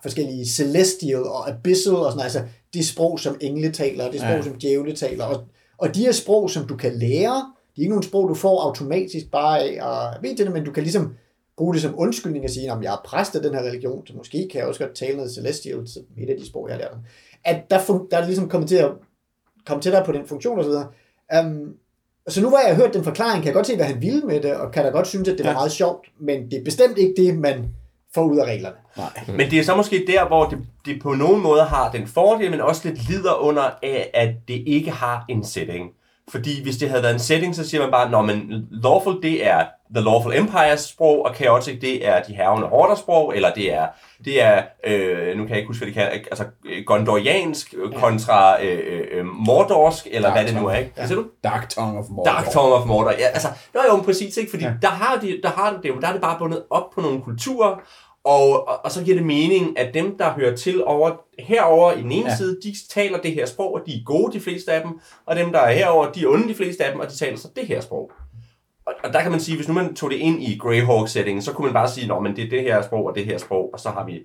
[0.01, 2.41] forskellige celestial og abyssal og sådan altså
[2.73, 4.41] det sprog, som engle taler, og det sprog, Ja.
[4.41, 5.43] som djævle taler, og,
[5.77, 8.61] og de her sprog, som du kan lære, de er ikke nogle sprog, du får
[8.61, 11.13] automatisk bare af at vide det, men du kan ligesom
[11.57, 14.13] bruge det som undskyldning og sige, at jeg er præst af den her religion, så
[14.17, 16.81] måske kan jeg også godt tale noget celestial, så et af de sprog, jeg har
[16.81, 16.97] lært.
[17.45, 18.91] At der, fun- der er ligesom kommet til at
[19.65, 20.87] komme tættere på den funktion og så videre.
[21.45, 21.73] Um,
[22.27, 24.21] så nu hvor jeg har hørt den forklaring, kan jeg godt se, hvad han ville
[24.21, 25.57] med det, og kan da godt synes, at det var Ja.
[25.57, 27.65] meget sjovt, men det er bestemt ikke det, man
[28.13, 28.75] får ud af reglerne.
[28.97, 29.37] Nej.
[29.37, 32.51] Men det er så måske der, hvor det, det på nogen måde har den fordel,
[32.51, 35.91] men også lidt lider under, af, at det ikke har en setting.
[36.31, 39.47] Fordi hvis det havde været en setting, så siger man bare, Nå, men lawful, det
[39.47, 39.65] er
[39.95, 43.87] The Lawful Empires sprog, og chaotic, det er de hervende horder sprog, eller det er,
[44.25, 47.93] det er øh, nu kan jeg ikke huske, hvad de kalder, altså øh, gondoriansk øh,
[47.93, 50.91] kontra øh, øh, mordorsk, eller Dark hvad det nu er, ikke?
[50.95, 51.27] Hvad siger du?
[51.43, 52.31] Dark Tongue of Mordor.
[52.31, 53.11] Dark Tongue of Mordor.
[53.11, 54.49] Ja, altså, det er jo præcis, ikke?
[54.49, 54.69] Fordi ja.
[54.69, 54.75] Ja.
[54.81, 57.75] der har de, der har det, der er det bare bundet op på nogle kulturer,
[58.27, 62.01] og, og, og så giver det mening, at dem, der hører til over, herover i
[62.01, 62.35] den ene ja.
[62.35, 65.35] Side, de taler det her sprog, og de er gode, de fleste af dem, og
[65.35, 67.47] dem, der er herover, de er onde, de fleste af dem, og de taler så
[67.55, 68.11] det her sprog.
[68.85, 71.53] Og, og der kan man sige, hvis nu man tog det ind i Greyhawk-settingen, så
[71.53, 73.79] kunne man bare sige, at det er det her sprog og det her sprog, og
[73.79, 74.19] så har vi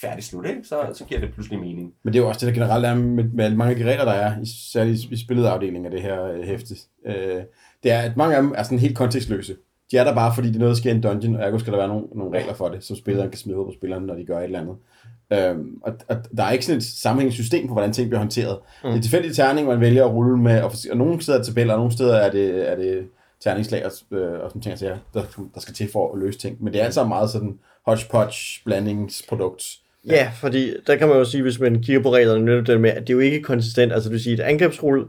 [0.00, 0.60] færdig slut, ikke?
[0.64, 1.92] Så, så giver det pludselig mening.
[2.02, 4.04] Men det er jo også det, der generelt er med, med mange af de regler,
[4.04, 4.34] der er,
[4.72, 6.74] særligt i spillet afdelingen af det her øh, hæfte.
[7.06, 7.42] Øh,
[7.82, 9.56] det er, at mange af dem er sådan helt kontekstløse.
[9.90, 11.58] De er der bare, fordi det er noget, der sker i en dungeon, og ergo
[11.58, 14.04] skal der være nogle, nogle regler for det, som spilleren kan smide ud på spilleren,
[14.04, 14.76] når de gør et eller andet.
[15.32, 18.58] Øhm, og, og, der er ikke sådan et sammenhængende system på, hvordan ting bliver håndteret.
[18.84, 18.90] Mm.
[18.90, 21.48] Det er tilfældige terning, man vælger at rulle med, og, og nogle steder er det
[21.48, 23.06] tabeller, og nogle steder er det, er det
[23.40, 25.22] terningslag og, øh, og sådan ting, siger, der,
[25.54, 26.64] der skal til for at løse ting.
[26.64, 29.62] Men det er altså meget sådan hodgepodge blandingsprodukt.
[30.08, 32.90] Ja, fordi der kan man jo sige, hvis man kigger på reglerne, netop det med,
[32.90, 33.92] at det er jo ikke konsistent.
[33.92, 35.04] Altså det vil sige, et angrebsrulle,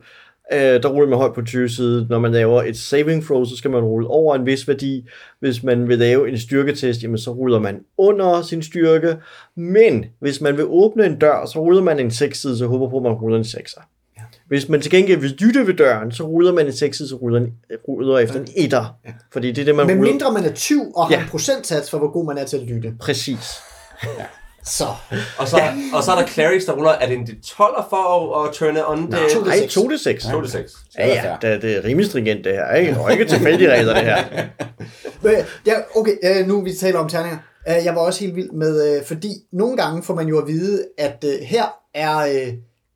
[0.54, 2.08] øh, der ruller man højt på 20 side.
[2.10, 5.08] Når man laver et saving throw, så skal man rulle over en vis værdi.
[5.40, 9.16] Hvis man vil lave en styrketest, jamen så ruller man under sin styrke.
[9.58, 12.90] Men hvis man vil åbne en dør, så ruller man en 6 side, så håber
[12.90, 13.82] på, at man ruller en 6'er.
[14.48, 17.16] Hvis man til gengæld vil lytte ved døren, så ruller man en 6 side, så
[17.16, 17.54] ruller, en,
[17.88, 19.12] ruller efter en 1'er.
[19.34, 20.12] Fordi det er det, man Men ruller.
[20.12, 21.22] mindre man er 20 og har Ja.
[21.22, 22.94] en procentsats for, hvor god man er til at lytte.
[23.00, 23.40] Præcis.
[24.66, 24.86] Så,
[25.38, 25.62] Og så,
[25.94, 28.88] og så er der clerics, der ruller, er det en D12'er for at, at turne
[28.90, 29.20] on det?
[29.34, 29.74] to Nej, seks.
[29.74, 30.24] 2 til 6.
[30.32, 30.74] 2 til 6.
[30.98, 33.00] Ja, ja, det, det er rimelig stringent det her, ikke?
[33.00, 34.24] Og ikke tilfældige regler, det her.
[35.24, 35.34] Øh,
[35.66, 37.38] ja, okay, øh, nu vi taler om terninger.
[37.68, 40.48] Øh, Jeg var også helt vild med, øh, fordi nogle gange får man jo at
[40.48, 41.64] vide, at her
[41.94, 42.26] er,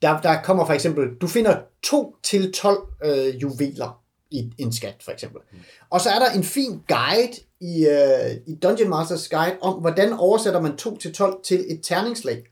[0.02, 3.99] der, der kommer for eksempel, du finder 2 til 12 øh, juveler
[4.32, 5.42] i en skat, for eksempel.
[5.90, 10.14] Og så er der en fin guide i, øh, i Dungeon Masters Guide om, hvordan
[10.14, 12.44] oversætter man 2 til 12 til et terningslag.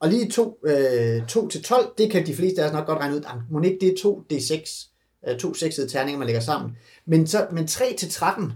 [0.00, 2.98] Og lige 2, øh, 2 til 12, det kan de fleste af os nok godt
[2.98, 3.22] regne ud.
[3.26, 4.88] Ah, Må ikke det er 2 D6,
[5.28, 6.76] øh, to seksede terninger, man lægger sammen.
[7.06, 8.52] Men, så, men 3 til 13,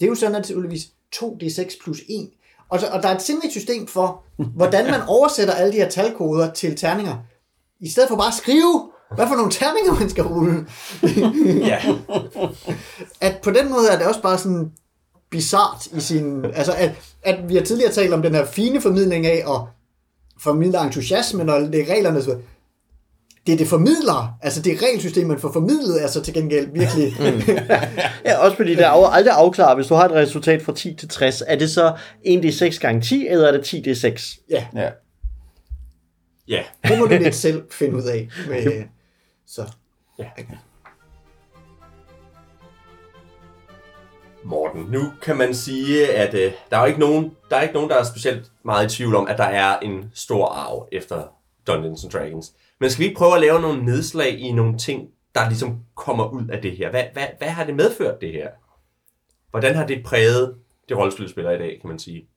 [0.00, 2.30] det er jo så naturligvis 2 D6 plus 1.
[2.68, 4.24] Og, så, og der er et simpelt system for,
[4.56, 7.16] hvordan man oversætter alle de her talkoder til terninger.
[7.80, 10.66] I stedet for bare at skrive, hvad for nogle terninger man skal rulle.
[11.70, 11.78] Ja.
[13.20, 14.70] at på den måde er det også bare sådan
[15.30, 16.44] bizart i sin...
[16.44, 16.90] Altså, at,
[17.22, 19.60] at vi har tidligere talt om den her fine formidling af at
[20.40, 22.36] formidle entusiasme, når det er reglerne, så
[23.46, 27.16] det er det formidler, altså det regelsystem, man får formidlet, er så til gengæld virkelig...
[28.24, 31.08] Ja, også fordi det er aldrig afklaret, hvis du har et resultat fra 10 til
[31.08, 31.92] 60, er det så
[32.26, 34.44] 1d6 gange 10, eller er det 10d6?
[34.50, 34.88] ja, Ja.
[36.48, 36.64] Ja.
[36.88, 38.28] det må du lidt selv finde ud af.
[38.48, 38.84] Med,
[39.46, 39.72] så.
[40.18, 40.30] ja.
[44.44, 47.90] Morten, nu kan man sige, at øh, der er ikke nogen, der er ikke nogen,
[47.90, 51.22] der er specielt meget i tvivl om, at der er en stor arv efter
[51.66, 52.52] Dungeons and Dragons.
[52.80, 56.28] Men skal vi ikke prøve at lave nogle nedslag i nogle ting, der ligesom kommer
[56.28, 56.90] ud af det her?
[56.90, 58.48] Hvad, hvad, hvad har det medført, det her?
[59.50, 60.54] Hvordan har det præget
[60.88, 62.28] det rollespilspiller i dag, kan man sige?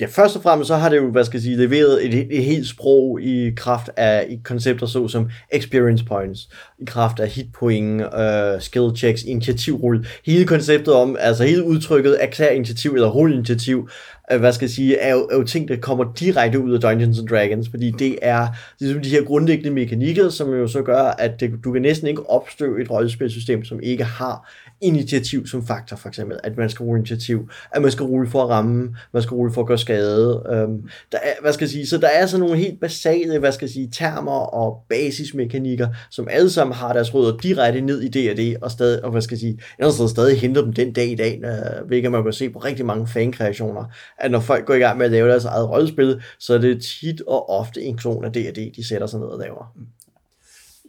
[0.00, 2.44] Ja, først og fremmest så har det jo, hvad skal jeg sige, leveret et, et
[2.44, 8.60] helt sprog i kraft af i koncepter såsom experience points, i kraft af hitpoint, øh,
[8.60, 10.06] skill checks, initiativrulle.
[10.26, 13.88] Hele konceptet om, altså hele udtrykket erklær initiativ eller rulle initiativ,
[14.32, 16.80] øh, hvad skal jeg sige, er jo, er jo ting, der kommer direkte ud af
[16.80, 18.46] Dungeons and Dragons, fordi det er
[18.80, 22.30] ligesom de her grundlæggende mekanikker, som jo så gør, at det, du kan næsten ikke
[22.30, 26.98] opstøve et rollespilsystem, som ikke har initiativ som faktor, for eksempel, at man skal rulle
[26.98, 30.46] initiativ, at man skal rulle for at ramme, man skal rulle for at gøre skade.
[30.52, 33.52] Øhm, der er, hvad skal jeg sige, så der er sådan nogle helt basale, hvad
[33.52, 38.08] skal jeg sige, termer og basismekanikker, som alle sammen har deres rødder direkte ned i
[38.08, 41.14] D&D, og, stadig, og hvad skal jeg sige, jeg stadig henter dem den dag i
[41.14, 43.84] dag, øh, hvilket man kan se på rigtig mange fankreationer,
[44.18, 46.82] at når folk går i gang med at lave deres eget rollespil, så er det
[47.00, 49.72] tit og ofte en klon af D&D, de sætter sig ned og laver.
[49.76, 49.86] Mm.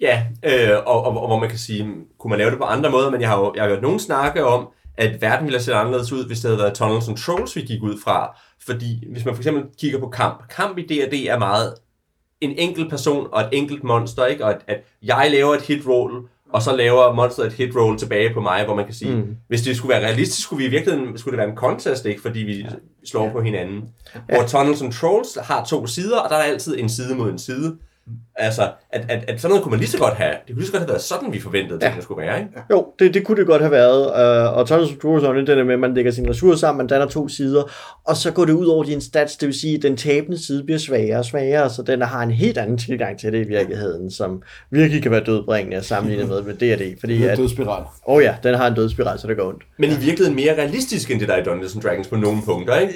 [0.02, 2.90] Ja, øh, og, og, og hvor man kan sige, kunne man lave det på andre
[2.90, 4.68] måder, men jeg har jo jeg har hørt nogen snakke om,
[4.98, 7.62] at verden ville have set anderledes ud, hvis det havde været Tunnels and Trolls, vi
[7.62, 8.38] gik ud fra.
[8.66, 11.74] Fordi hvis man for eksempel kigger på kamp, kamp i D&D er meget
[12.42, 14.46] en enkelt person og et enkelt monster, ikke?
[14.46, 17.98] Og at, at jeg laver et hit roll, og så laver monsteret et hit roll
[17.98, 19.36] tilbage på mig, hvor man kan sige, mm.
[19.48, 22.22] hvis det skulle være realistisk, skulle vi i virkeligheden skulle det være en contest, ikke?
[22.22, 22.70] Fordi vi ja.
[23.06, 23.32] slår ja.
[23.32, 23.90] på hinanden.
[24.16, 24.20] Ja.
[24.36, 27.40] Hvor Tunnels and Trolls har to sider, og der er altid en side mod en
[27.40, 27.78] side.
[28.40, 28.62] Altså,
[28.92, 30.32] at, at, at sådan noget kunne man lige så godt have.
[30.32, 31.92] Det kunne lige så godt have været sådan, vi forventede, ja.
[31.96, 32.52] det skulle være, ikke?
[32.72, 34.06] Jo, det, det kunne det godt have været.
[34.52, 36.78] Uh, og Tunnels of True er det der med, at man lægger sine ressourcer sammen,
[36.78, 37.64] man danner to sider,
[38.06, 40.64] og så går det ud over din stats, det vil sige, at den tabende side
[40.64, 44.12] bliver svagere og svagere, så den har en helt anden tilgang til det i virkeligheden,
[44.12, 47.00] som virkelig kan være dødbringende at sammenligne med med D&D.
[47.00, 47.82] Fordi Det er at, en dødspiral.
[48.08, 49.64] åh oh ja, den har en dødspiral, så det går ondt.
[49.80, 52.38] Men i virkeligheden mere realistisk, end det der er i Dungeons and Dragons på nogle
[52.46, 52.94] punkter, ikke?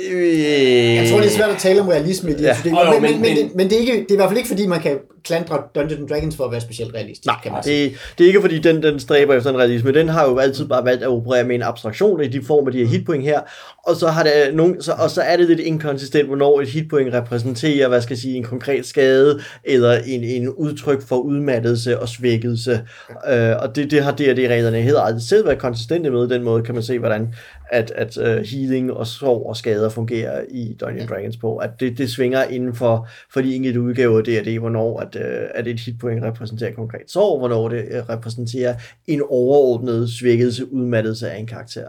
[0.96, 2.54] Jeg tror, det er svært at tale om realisme i det Ja.
[2.54, 2.74] system.
[2.74, 4.16] Jo, jo, men, men, men- men, men- men, men, det er ikke, det er i
[4.16, 4.98] hvert fald ikke, fordi man kan
[5.32, 7.84] klandre Dungeons Dragons for at være specielt realistisk, Nej, kan man sige.
[7.84, 9.92] det, det er ikke fordi, den, den stræber efter en realisme.
[9.92, 12.74] Den har jo altid bare valgt at operere med en abstraktion i de form af
[12.74, 13.40] de her hitpoint her.
[13.88, 17.14] Og så, har det nogen, så, og så er det lidt inkonsistent, hvornår et hitpoint
[17.14, 22.10] repræsenterer, hvad skal jeg sige, en konkret skade, eller en, en udtryk for udmattelse og
[22.10, 22.82] svækkelse.
[23.30, 26.28] Øh, og det, det har D&D-reglerne heller aldrig selv været konsistente med.
[26.28, 27.34] Den måde kan man se, hvordan
[27.72, 31.58] at, at uh, healing og sorg og skader fungerer i Dungeons Dragons på.
[31.58, 35.50] At det, det svinger inden for, for de enkelte udgaver af D&D, hvornår at, uh,
[35.54, 38.76] at et hitpoint repræsenterer konkret sorg, hvornår det uh, repræsenterer
[39.08, 41.88] en overordnet svækkelse, udmattelse af en karakter.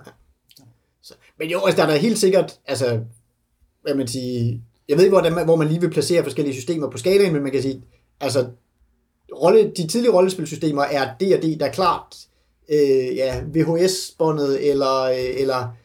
[1.03, 3.01] Så, men jo, altså, der er da helt sikkert, altså,
[3.83, 6.91] hvad man sige, jeg ved ikke, hvordan man, hvor man lige vil placere forskellige systemer
[6.91, 7.83] på skalaen, men man kan sige,
[8.21, 8.47] altså,
[9.35, 12.17] rolle, de tidlige rollespilsystemer er D&D, der er klart,
[12.69, 15.77] øh, ja, VHS-båndet, eller, øh, eller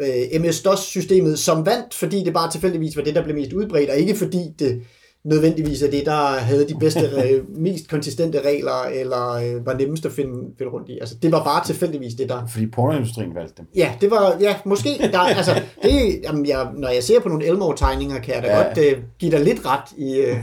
[0.00, 3.96] øh, MS-DOS-systemet, som vandt, fordi det bare tilfældigvis var det, der blev mest udbredt, og
[3.96, 4.82] ikke fordi det
[5.26, 7.00] nødvendigvis er det, der havde de bedste,
[7.48, 10.98] mest konsistente regler, eller øh, var nemmest at finde, finde rundt i.
[11.00, 13.66] Altså, det var bare tilfældigvis det, der Fordi pornoindustrien valgte dem.
[13.76, 14.88] Ja, det var, ja, måske.
[15.12, 18.62] Der, altså, det, jamen, jeg, når jeg ser på nogle Elmore-tegninger, kan jeg da Ja.
[18.62, 20.36] godt uh, give dig lidt ret i, uh,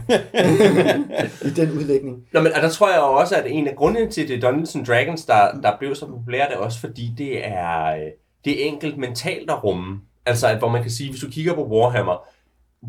[1.48, 2.18] i den udlægning.
[2.34, 4.86] Nå, men og der tror jeg også, at en af grundene til det Dungeons and
[4.86, 7.96] Dragons, der, der blev så populært, er også fordi det er,
[8.46, 10.00] det er enkelt mentalt at rumme.
[10.26, 12.28] Altså, at, hvor man kan sige, hvis du kigger på Warhammer,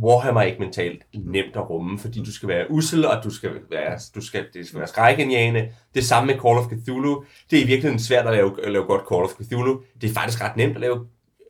[0.03, 3.51] Warhammer er ikke mentalt nemt at rumme, fordi du skal være usel, og du skal
[3.71, 5.69] være, du skal, det skal være skrækindjagende.
[5.95, 7.25] Det samme med Call of Cthulhu.
[7.51, 9.81] Det er i virkeligheden svært at lave, at lave godt Call of Cthulhu.
[10.01, 11.07] Det er faktisk ret nemt at lave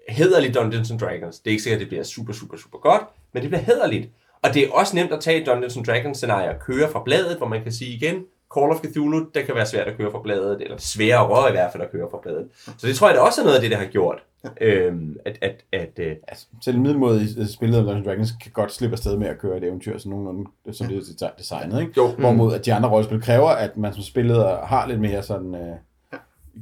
[0.09, 1.39] hederligt Dungeons and Dragons.
[1.39, 4.09] Det er ikke sikkert, at det bliver super, super, super godt, men det bliver hederligt.
[4.43, 7.37] Og det er også nemt at tage Dungeons and Dragons scenarie og køre fra bladet,
[7.37, 8.25] hvor man kan sige igen,
[8.55, 11.73] Call of Cthulhu, det kan være svært at køre fra bladet, eller sværere i hvert
[11.73, 12.49] fald at køre fra bladet.
[12.79, 14.23] Så det tror jeg da også er noget af det, der har gjort,
[14.61, 18.73] øhm, at, at, at øh, Altså, selv en middelmåde spillet af Dungeons Dragons kan godt
[18.73, 21.93] slippe afsted med at køre et eventyr, sådan nogenlunde, som det er designet, ikke?
[21.97, 22.09] Jo.
[22.19, 25.77] Hvorimod at de andre rollespil kræver, at man som spilleder har lidt mere sådan, øh,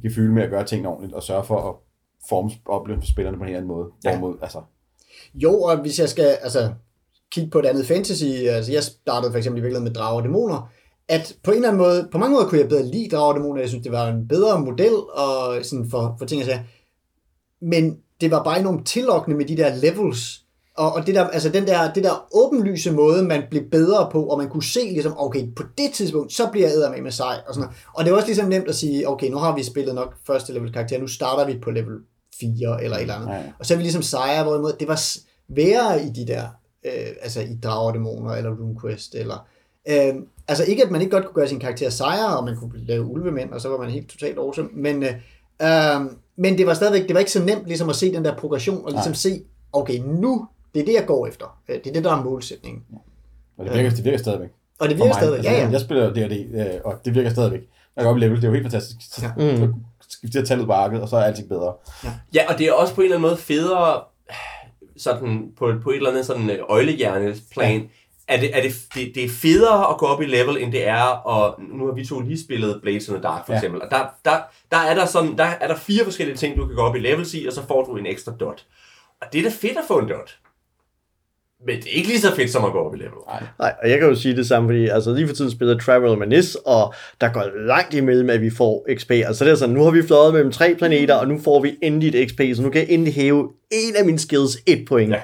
[0.03, 1.75] gefyld med at gøre tingene ordentligt, og sørge for at
[2.29, 3.87] forme oplevelsen for spillerne på en eller anden måde.
[4.03, 4.09] Ja.
[4.09, 4.61] Hvorimod, altså,
[5.33, 6.71] Jo, og hvis jeg skal altså,
[7.31, 10.23] kigge på et andet fantasy, altså jeg startede for eksempel i virkeligheden med drager og
[10.23, 10.69] dæmoner,
[11.09, 13.35] at på en eller anden måde, på mange måder kunne jeg bedre lide drager og
[13.35, 16.65] dæmoner, jeg synes, det var en bedre model og sådan for, for ting at sige.
[17.61, 20.43] Men det var bare enormt tillokkende med de der levels,
[20.77, 24.25] og, og det der, altså den der, det der åbenlyse måde, man blev bedre på,
[24.25, 27.41] og man kunne se ligesom, okay, på det tidspunkt, så bliver jeg med med sej,
[27.47, 27.77] og sådan noget.
[27.93, 30.53] Og det var også ligesom nemt at sige, okay, nu har vi spillet nok første
[30.53, 31.95] level karakter, nu starter vi på level
[32.39, 33.29] 4 eller et eller andet.
[33.29, 33.41] Ja.
[33.59, 36.43] Og så er vi ligesom sejre, hvorimod det var sværere i de der,
[36.85, 39.47] øh, altså i Drager og Dæmoner, eller RuneQuest, eller...
[39.87, 40.15] Øh,
[40.47, 43.05] altså ikke, at man ikke godt kunne gøre sin karakter sejre, og man kunne lave
[43.05, 45.09] ulvemænd, og så var man helt totalt awesome, men, øh,
[45.61, 46.01] øh,
[46.37, 48.85] men det var stadigvæk, det var ikke så nemt ligesom at se den der progression,
[48.85, 49.15] og ligesom Nej.
[49.15, 49.41] se,
[49.73, 51.57] okay, nu, det er det, jeg går efter.
[51.69, 52.83] Øh, Det er det, der er målsætningen.
[53.57, 54.49] og det virker, det virker stadigvæk.
[54.79, 55.71] Og det virker stadigvæk, ja, Altså, ja.
[55.71, 57.61] Jeg spiller D&D, øh, og det virker stadigvæk.
[57.95, 58.97] Jeg går op i level, det er jo helt fantastisk.
[59.11, 59.73] Så, Mm.
[60.01, 61.73] så skifter jeg tallet på arket, og så er alting bedre.
[62.33, 64.01] Ja, og det er også på en eller anden måde federe,
[64.97, 67.87] sådan på, på et eller andet sådan øh, øjlehjernesplan, ja.
[68.27, 70.87] Er, det, er det, det, det er federe at gå op i level, end det
[70.87, 73.57] er, og nu har vi to lige spillet Blades in the Dark for Ja.
[73.59, 74.37] eksempel, og der, der,
[74.71, 76.99] der, er der, sådan, der er der fire forskellige ting, du kan gå op i
[76.99, 78.65] levels i, og så får du en ekstra dot.
[79.21, 80.37] Og det er da fedt at få en dot.
[81.65, 83.11] Men det er ikke lige så fedt som at gå op i level.
[83.59, 86.17] Nej, og jeg kan jo sige det samme, fordi altså, lige for tiden spiller Travel
[86.17, 89.11] med Nis, og der går langt imellem, at vi får XP.
[89.11, 91.75] Altså det er sådan, nu har vi fløjet mellem tre planeter, og nu får vi
[91.83, 95.13] endelig et XP, så nu kan jeg endelig hæve en af mine skills et point.
[95.13, 95.21] Ja.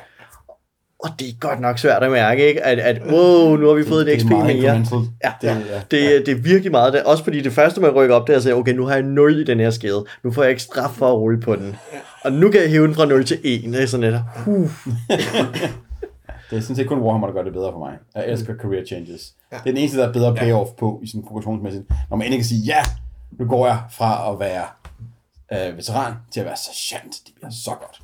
[1.04, 2.64] Og det er godt nok svært at mærke, ikke?
[2.64, 4.58] At, at wow, nu har vi fået det, et XP det er meget
[4.92, 5.06] mere.
[5.24, 5.82] Ja, Det, ja.
[5.92, 7.04] Det, det er virkelig meget det.
[7.04, 9.04] Også fordi det første, man rykker op, det er at sige, okay, nu har jeg
[9.04, 10.06] 0 i den her skade.
[10.24, 11.76] Nu får jeg ikke straf for at rulle på den.
[12.24, 13.64] Og nu kan jeg hæve den fra 0 til 1.
[13.64, 14.70] Det er sådan lidt, uh,
[16.50, 17.94] Det er sådan set kun Warhammer, der gør det bedre for mig.
[18.16, 19.34] Jeg elsker career changes.
[19.52, 19.58] Ja.
[19.58, 21.86] Det er den eneste, der er bedre payoff på i sin progressionsmæssigt.
[22.10, 22.82] Når man endelig kan sige, ja,
[23.40, 24.66] nu går jeg fra at være
[25.54, 27.16] øh, veteran til at være sergeant.
[27.26, 28.02] Det bliver så godt.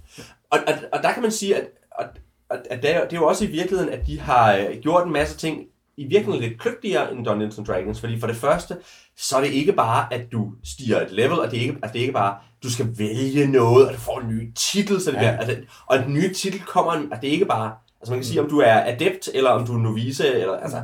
[0.49, 1.63] Og, og, og der kan man sige, at,
[1.99, 2.05] at,
[2.49, 5.13] at, det, er, det er jo også i virkeligheden, at de har øh, gjort en
[5.13, 5.65] masse ting
[5.97, 8.77] i virkeligheden lidt kløgtigere end Dungeons and Dragons, fordi for det første,
[9.17, 11.93] så er det ikke bare, at du stiger et level, og det er ikke, altså
[11.93, 15.11] det er ikke bare, du skal vælge noget, og du får en ny titel, så
[15.11, 15.19] det Ja.
[15.21, 18.25] bliver, altså, og en ny titel kommer, og det er ikke bare, altså man kan
[18.25, 20.83] sige, om du er adept, eller om du er novice, eller altså,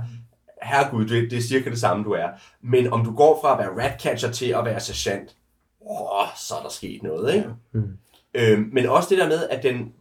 [0.63, 2.27] herregud, det, det er cirka det samme, du er.
[2.61, 5.35] Men om du går fra at være ratcatcher til at være sergeant,
[5.89, 7.49] åh, så er der sket noget, ikke?
[8.33, 9.93] Øhm, men også det der med, at den,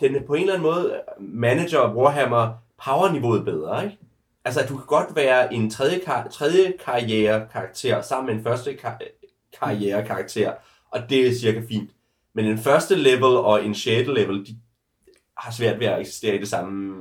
[0.00, 2.52] den på en eller anden måde øh, manager Warhammer
[2.84, 3.98] powerniveauet bedre, ikke?
[4.44, 8.44] Altså, at du kan godt være en tredje, kar- tredje karriere karakter sammen med en
[8.44, 9.00] første kar-
[9.60, 10.52] karriere karakter,
[10.90, 11.90] og det er cirka fint.
[12.34, 14.56] Men en første level og en sjette level, de
[15.38, 16.94] har svært ved at eksistere i det samme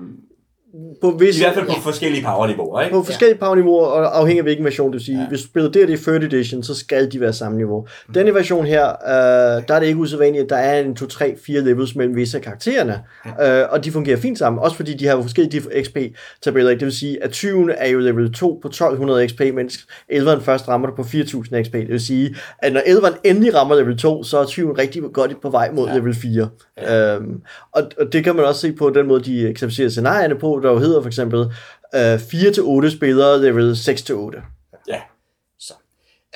[1.02, 2.96] på vis, I hvert fald på forskellige powerniveauer, ikke?
[2.96, 5.18] på forskellige powerniveauer, og afhængig af hvilken version du siger.
[5.18, 5.24] Ja.
[5.24, 5.30] Ja.
[5.30, 7.88] Hvis du spiller det, det er 3rd edition, så skal de være samme niveau.
[8.14, 11.36] Denne version her, øh, der er det ikke usædvanligt, at der er en 2, 3,
[11.46, 15.08] 4 levels mellem visse af karaktererne, øh, og de fungerer fint sammen, også fordi de
[15.08, 16.72] har forskellige XP-tabeller.
[16.72, 19.78] Det vil sige, at 20 er jo level 2 på 1200 XP, mens
[20.14, 21.74] 11'eren først rammer det på 4000 XP.
[21.74, 25.42] Det vil sige, at når 11'eren endelig rammer level 2, så er 20 rigtig godt
[25.42, 25.96] på vej mod ja.
[25.96, 26.50] level 4.
[26.82, 27.16] Ja.
[27.16, 27.42] Øhm,
[27.72, 30.72] og, og det kan man også se på den måde, de eksemplificerer scenarierne på, der
[30.72, 31.40] jo hedder for eksempel
[31.96, 34.42] øh, 4-8 spillere, level 6-8.
[34.88, 35.02] Ja.
[35.60, 35.74] Så.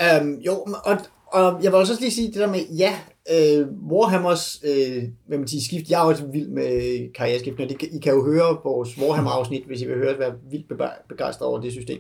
[0.01, 0.53] Øhm, jo,
[0.86, 0.97] og,
[1.28, 2.95] og jeg vil også lige sige det der med, ja,
[3.32, 7.82] øh, Warhammers, øh, hvad man siger, skift, jeg er også vild med karriereskift, og det,
[7.82, 10.65] I kan jo høre vores Warhammer-afsnit, hvis I vil høre, være vildt
[11.09, 11.99] begejstret over det system.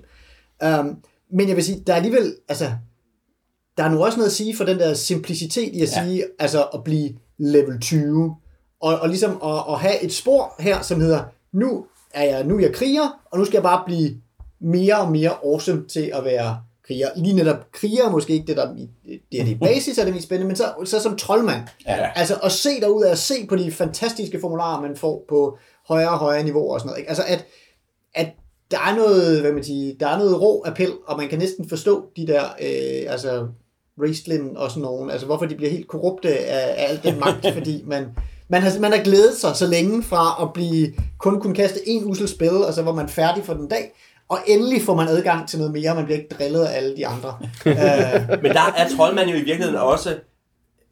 [0.65, 0.97] Um,
[1.31, 2.65] men jeg vil sige, der er alligevel, altså,
[3.77, 6.03] der er nu også noget at sige for den der simplicitet i at Ja.
[6.03, 8.35] sige, altså at blive level 20,
[8.81, 11.23] og, og ligesom at, at have et spor her, som hedder,
[11.53, 11.85] nu
[12.15, 14.15] er jeg, nu er jeg kriger, og nu skal jeg bare blive
[14.59, 16.57] mere og mere awesome til at være
[16.87, 17.07] kriger.
[17.15, 18.73] Lige netop kriger er måske ikke det, der
[19.31, 21.61] det er det basis er det mest spændende, men så, så som troldmand.
[21.87, 22.09] Ja.
[22.15, 25.57] Altså at se derud af at se på de fantastiske formularer, man får på
[25.87, 26.99] højere og højere niveauer og sådan noget.
[26.99, 27.09] Ikke?
[27.09, 27.45] Altså at,
[28.13, 28.27] at
[28.71, 31.69] der er noget, hvad man siger, der er noget rå appel, og man kan næsten
[31.69, 33.47] forstå de der, øh, altså
[34.01, 37.47] Raistlin og sådan nogen, altså hvorfor de bliver helt korrupte af, af al den magt,
[37.57, 38.05] fordi man,
[38.47, 42.05] man har, man har glædet sig så længe fra at blive, kun kunne kaste en
[42.05, 43.91] usel spil, og så var man færdig for den dag,
[44.29, 46.97] og endelig får man adgang til noget mere, og man bliver ikke drillet af alle
[46.97, 47.37] de andre.
[47.65, 50.15] øh, Men der er Troldmand jo i virkeligheden også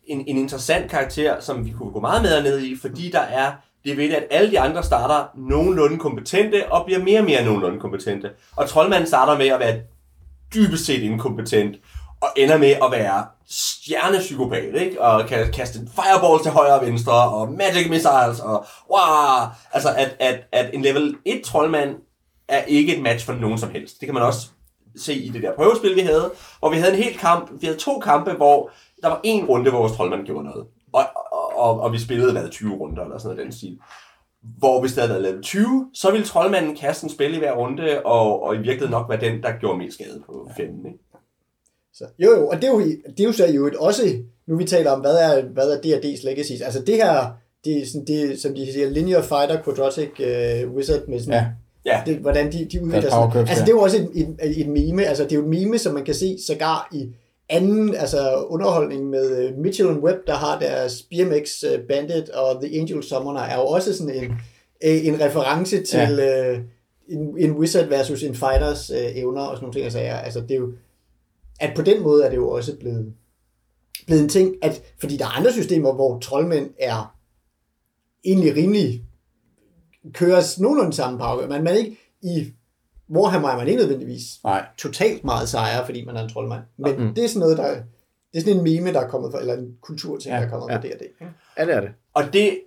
[0.06, 3.52] en, en interessant karakter, som vi kunne gå meget mere ned i, fordi der er
[3.86, 7.80] det ved, at alle de andre starter nogenlunde kompetente, og bliver mere og mere nogenlunde
[7.80, 8.30] kompetente.
[8.56, 9.80] Og Troldmanden starter med at være
[10.54, 11.76] dybest set inkompetent,
[12.24, 15.02] og ender med at være stjernepsykopat, ikke?
[15.02, 19.48] Og kan kaste en fireball til højre og venstre, og magic missiles, og wow!
[19.74, 21.96] Altså, at, at, at en level 1 troldmand
[22.48, 24.00] er ikke et match for nogen som helst.
[24.00, 24.48] Det kan man også
[24.96, 27.80] se i det der prøvespil, vi havde, hvor vi havde en hel kamp, vi havde
[27.80, 28.72] to kampe, hvor
[29.02, 30.66] der var en runde, hvor vores troldmand gjorde noget.
[30.94, 33.80] Og, og, og, og vi spillede hvad, 20 runder eller sådan noget i den stil.
[34.58, 37.52] Hvor hvis det havde været level 20, så ville troldmanden kaste en spil i hver
[37.52, 40.86] runde, og, og i virkeligheden nok være den, der gjorde mest skade på fjenden.
[40.86, 41.03] Ikke?
[41.94, 44.04] Så, jo, jo, og det er jo, det er jo så jo et også,
[44.48, 47.32] nu vi taler om, hvad er, hvad er D&D's legacies, altså det her,
[47.66, 51.46] det er sådan, det, som de siger, linear fighter, quadratic uh, wizard, med sådan, Ja.
[51.86, 53.40] Ja, det, hvordan de, de udvikler sig.
[53.40, 53.62] Altså ja.
[53.62, 55.94] det er jo også et, et, et meme, altså det er jo et meme, som
[55.94, 57.10] man kan se sågar i
[57.50, 62.64] anden altså underholdning med uh, Mitchell and Webb, der har deres BMX uh, Bandit og
[62.64, 64.32] The Angel Summoner, er jo også sådan en,
[64.86, 66.52] øh, en reference til ja.
[66.52, 66.60] uh,
[67.10, 69.84] en, en wizard versus en fighters uh, evner og sådan nogle ting.
[69.84, 70.72] Altså, ja, altså det er jo,
[71.60, 73.14] at på den måde er det jo også blevet,
[74.06, 77.16] blevet en ting, at, fordi der er andre systemer, hvor troldmænd er
[78.26, 79.04] egentlig rimelig
[80.14, 82.54] køres nogenlunde samme power, men man ikke i
[83.10, 84.66] Warhammer er man ikke nødvendigvis Nej.
[84.78, 86.62] totalt meget sejre, fordi man er en troldmand.
[86.78, 87.14] Men Mm.
[87.14, 87.74] det er sådan noget, der
[88.34, 90.50] det er sådan en meme, der er kommet fra, eller en kulturting, Ja, der er
[90.50, 90.76] kommet ja.
[90.78, 91.02] fra D&D.
[91.02, 91.32] ikke?
[91.58, 91.90] Ja, det er det.
[92.14, 92.60] Og det,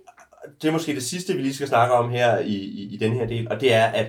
[0.61, 3.13] det er måske det sidste, vi lige skal snakke om her i, i, i den
[3.13, 4.05] her del, og det er, at,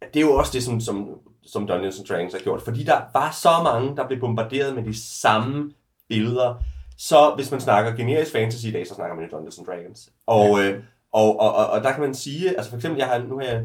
[0.00, 1.08] at det er jo også det, som, som,
[1.52, 4.84] som Dungeons and Dragons har gjort, fordi der var så mange, der blev bombarderet med
[4.84, 5.72] de samme
[6.08, 6.54] billeder,
[6.98, 10.10] så hvis man snakker generisk fantasy i dag, så snakker man jo Dungeons and Dragons.
[10.26, 10.70] Og, ja.
[10.70, 10.82] øh,
[11.12, 13.44] og, og, og, og der kan man sige, altså for eksempel, jeg har, nu har
[13.44, 13.62] jeg,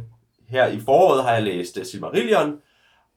[0.47, 2.55] her i foråret har jeg læst uh, Silmarillion,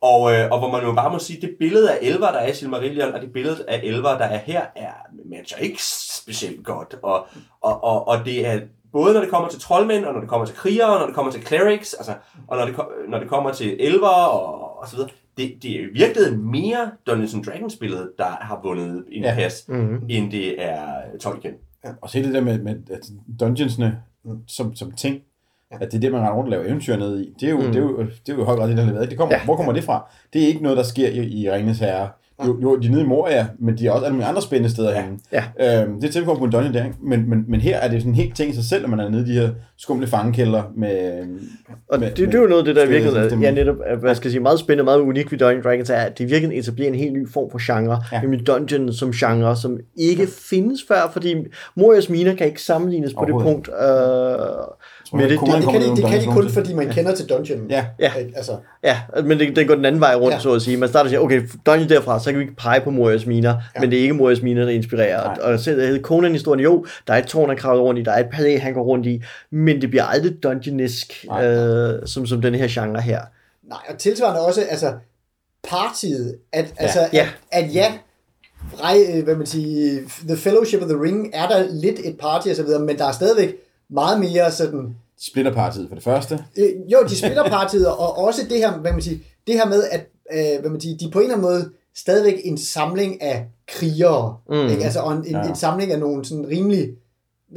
[0.00, 2.48] og, øh, og hvor man jo bare må sige, det billede af elver, der er
[2.48, 4.92] i Silmarillion, og det billede af elver, der er her, er
[5.24, 6.94] matcher ikke specielt godt.
[7.02, 7.26] Og,
[7.60, 8.60] og, og, og det er
[8.92, 11.14] både når det kommer til troldmænd, og når det kommer til krigere, og når det
[11.14, 12.12] kommer til clerics, altså,
[12.48, 12.74] og når det,
[13.08, 15.10] når det kommer til elver og, og så videre.
[15.36, 19.28] Det, det er i virkeligheden mere Dungeons and Dragons billedet, der har vundet en Ja.
[19.28, 19.34] ja.
[19.34, 20.06] pas, Mm-hmm.
[20.08, 20.78] end det er
[21.20, 21.54] Tolkien.
[22.02, 23.10] Og se det der med, med at
[23.40, 24.02] dungeonsne
[24.46, 25.20] som, som ting,
[25.70, 27.32] at det er det, man render rundt og laver eventyr ned i.
[27.40, 27.64] Det er jo, Mm.
[27.66, 27.72] mm.
[27.72, 29.10] det er jo, det er jo i høj grad det, der er leveret.
[29.10, 29.38] Det kommer, Ja.
[29.40, 29.44] ja.
[29.44, 30.10] Hvor kommer det fra?
[30.32, 32.08] Det er ikke noget, der sker i, i Ringens Herre.
[32.46, 34.70] Jo, jo, de er nede i Moria, men de er også alle mulige andre spændende
[34.70, 35.02] steder ja.
[35.02, 35.18] henne.
[35.32, 35.82] Ja.
[35.82, 36.96] Øhm, det er tilkommet på en dungeon der, ikke?
[37.02, 39.00] Men, men, men her er det sådan en helt ting i sig selv, at man
[39.00, 41.22] er nede i de her skumle fangekælder med...
[41.88, 44.14] Og med, det, det er jo noget af det, der virkelig ja, netop, er, hvad
[44.14, 46.88] skal jeg sige, meget spændende, meget unikt ved Dungeons Dragons, er, at det virkelig etablerer
[46.88, 48.16] en helt ny form for genre, ja.
[48.16, 48.22] Ja.
[48.22, 51.34] nemlig dungeon som genre, som ikke findes før, fordi
[51.76, 53.68] Morias Miner kan ikke sammenlignes på det punkt.
[53.68, 54.34] Øh,
[55.10, 57.28] Tror jeg, det, Det, det, kan de, det kan de kun, fordi man kender til
[57.28, 57.66] dungeon.
[57.70, 57.86] Ja.
[57.98, 58.12] Ja.
[58.36, 58.52] Altså,
[58.84, 60.34] Ja, men det, den går den anden vej rundt, Ja.
[60.36, 60.40] ja.
[60.40, 60.76] så at sige.
[60.76, 63.54] Man starter og siger, okay, dungeon derfra, så kan vi ikke pege på Morias Miner,
[63.74, 63.80] ja.
[63.80, 65.24] men det er ikke Morias Miner, der inspirerer.
[65.24, 65.36] Nej.
[65.42, 68.20] Og, og selv Conan-historien, jo, der er et tårn, han kravler rundt i, der er
[68.20, 71.46] et palæ, han går rundt i, men det bliver aldrig dungeonisk, Nej.
[71.46, 73.20] øh, som, som den her genre her.
[73.68, 74.92] nej, og tilsvarende også, altså,
[75.64, 76.82] partiet, at, ja.
[76.82, 77.28] altså, Ja.
[77.52, 77.92] At, at ja,
[78.82, 82.48] rej, øh, hvad man siger, The Fellowship of the Ring, er der lidt et party
[82.48, 83.54] og så videre, men der er stadigvæk
[83.90, 86.44] meget mere sådan, Splitterpartiet for det første.
[86.58, 89.84] Øh, jo, de spiller partiet, og også det her, hvad man siger, det her med,
[89.90, 93.22] at øh, hvad man siger, de er på en eller anden måde stadigvæk en samling
[93.22, 94.36] af krigere.
[94.48, 94.56] Mm.
[94.56, 94.68] Mm.
[94.68, 94.84] Ikke?
[94.84, 95.48] Altså, og en, en, Ja.
[95.48, 96.88] en samling af nogle sådan rimelig,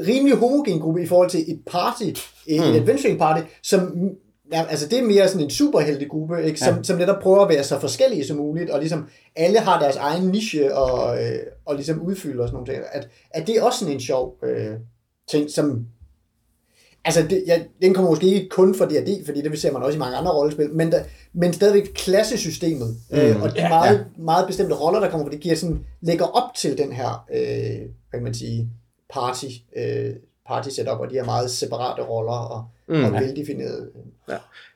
[0.08, 2.54] rimelig homogen gruppe i forhold til et party, et, Mm.
[2.64, 4.10] et adventuring party, som
[4.54, 6.60] ja, altså det er mere sådan en superheltegruppe, ikke?
[6.60, 6.84] Som, Ja.
[6.84, 9.06] som netop prøver at være så forskellige som muligt, og ligesom
[9.36, 12.84] alle har deres egen niche og, øh, og ligesom udfylder og sådan nogle ting.
[12.92, 14.74] At, at det er også sådan en sjov øh,
[15.32, 15.86] ting, som
[17.06, 19.96] Altså, det, ja, den kommer måske ikke kun fra D&D, fordi det ser man også
[19.96, 24.06] i mange andre rollespil, men, der, men stadigvæk klassesystemet, mm, øh, og de ja, meget,
[24.18, 27.80] meget bestemte roller, der kommer fra det, giver sådan, lægger op til den her, øh,
[28.10, 28.70] hvad kan man sige,
[29.14, 29.46] party,
[29.78, 30.14] øh,
[30.48, 33.04] party setup, og de her meget separate roller og, Mm.
[33.04, 33.88] og veldefinerede.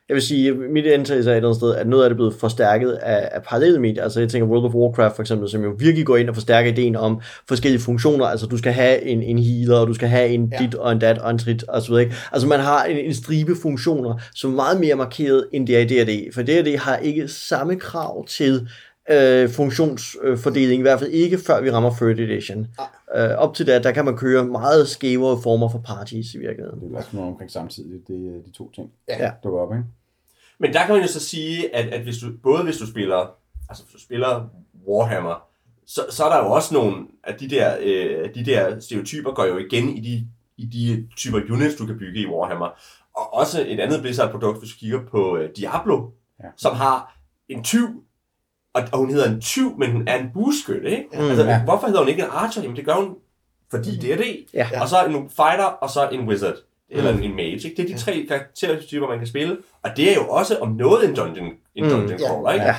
[0.08, 2.16] Jeg vil sige, mit antagelse er et eller andet sted, at noget af det er
[2.16, 4.02] blevet forstærket af, af parallelle medier.
[4.02, 6.70] Altså jeg tænker World of Warcraft for eksempel, som jo virkelig går ind og forstærker
[6.70, 8.26] ideen om forskellige funktioner.
[8.26, 10.58] Altså du skal have en, en healer, og du skal have en Ja.
[10.66, 12.10] dit og en dat og en trit og så videre.
[12.32, 15.80] Altså man har en, en stribe funktioner, som er meget mere markeret end det er
[15.80, 16.34] i D&D.
[16.34, 18.68] For D&D har ikke samme krav til
[19.10, 22.66] øh, funktionsfordeling, i hvert fald ikke før vi rammer 3rd edition.
[23.16, 26.80] Øh, op til det, der kan man køre meget skævere former for parties i virkeligheden.
[26.80, 29.24] Det er også noget omkring samtidig, det er de to ting, Ja.
[29.24, 29.30] Ja.
[29.44, 29.84] dukker op, ikke?
[30.58, 33.34] Men der kan man jo så sige, at, at hvis du, både hvis du spiller,
[33.68, 34.48] altså hvis du spiller
[34.88, 35.48] Warhammer,
[35.86, 39.44] så, så er der jo også nogle af de der, øh, de der stereotyper går
[39.44, 40.26] jo igen i de,
[40.56, 42.66] i de typer units, du kan bygge i Warhammer.
[43.16, 46.08] Og også et andet Blizzard-produkt, hvis du kigger på øh, Diablo,
[46.42, 46.48] ja.
[46.56, 48.04] som har en tyv,
[48.76, 51.04] og, og hun hedder en tyv, men hun er en bueskytte, ikke?
[51.12, 51.62] Mm, Mm, altså, ja.
[51.64, 52.62] hvorfor hedder hun ikke en archer?
[52.62, 53.14] Jamen det gør hun,
[53.70, 54.44] fordi det er det.
[54.54, 54.68] Ja.
[54.82, 56.54] Og så en fighter, og så en wizard.
[56.90, 57.50] Eller en mage.
[57.50, 57.74] Ikke?
[57.76, 59.56] Det er de tre karaktertyper, man kan spille.
[59.82, 61.90] Og det er jo også om noget en dungeon, en Mm.
[61.90, 62.26] dungeon Ja.
[62.28, 62.66] crawler, ikke?
[62.66, 62.74] Ja.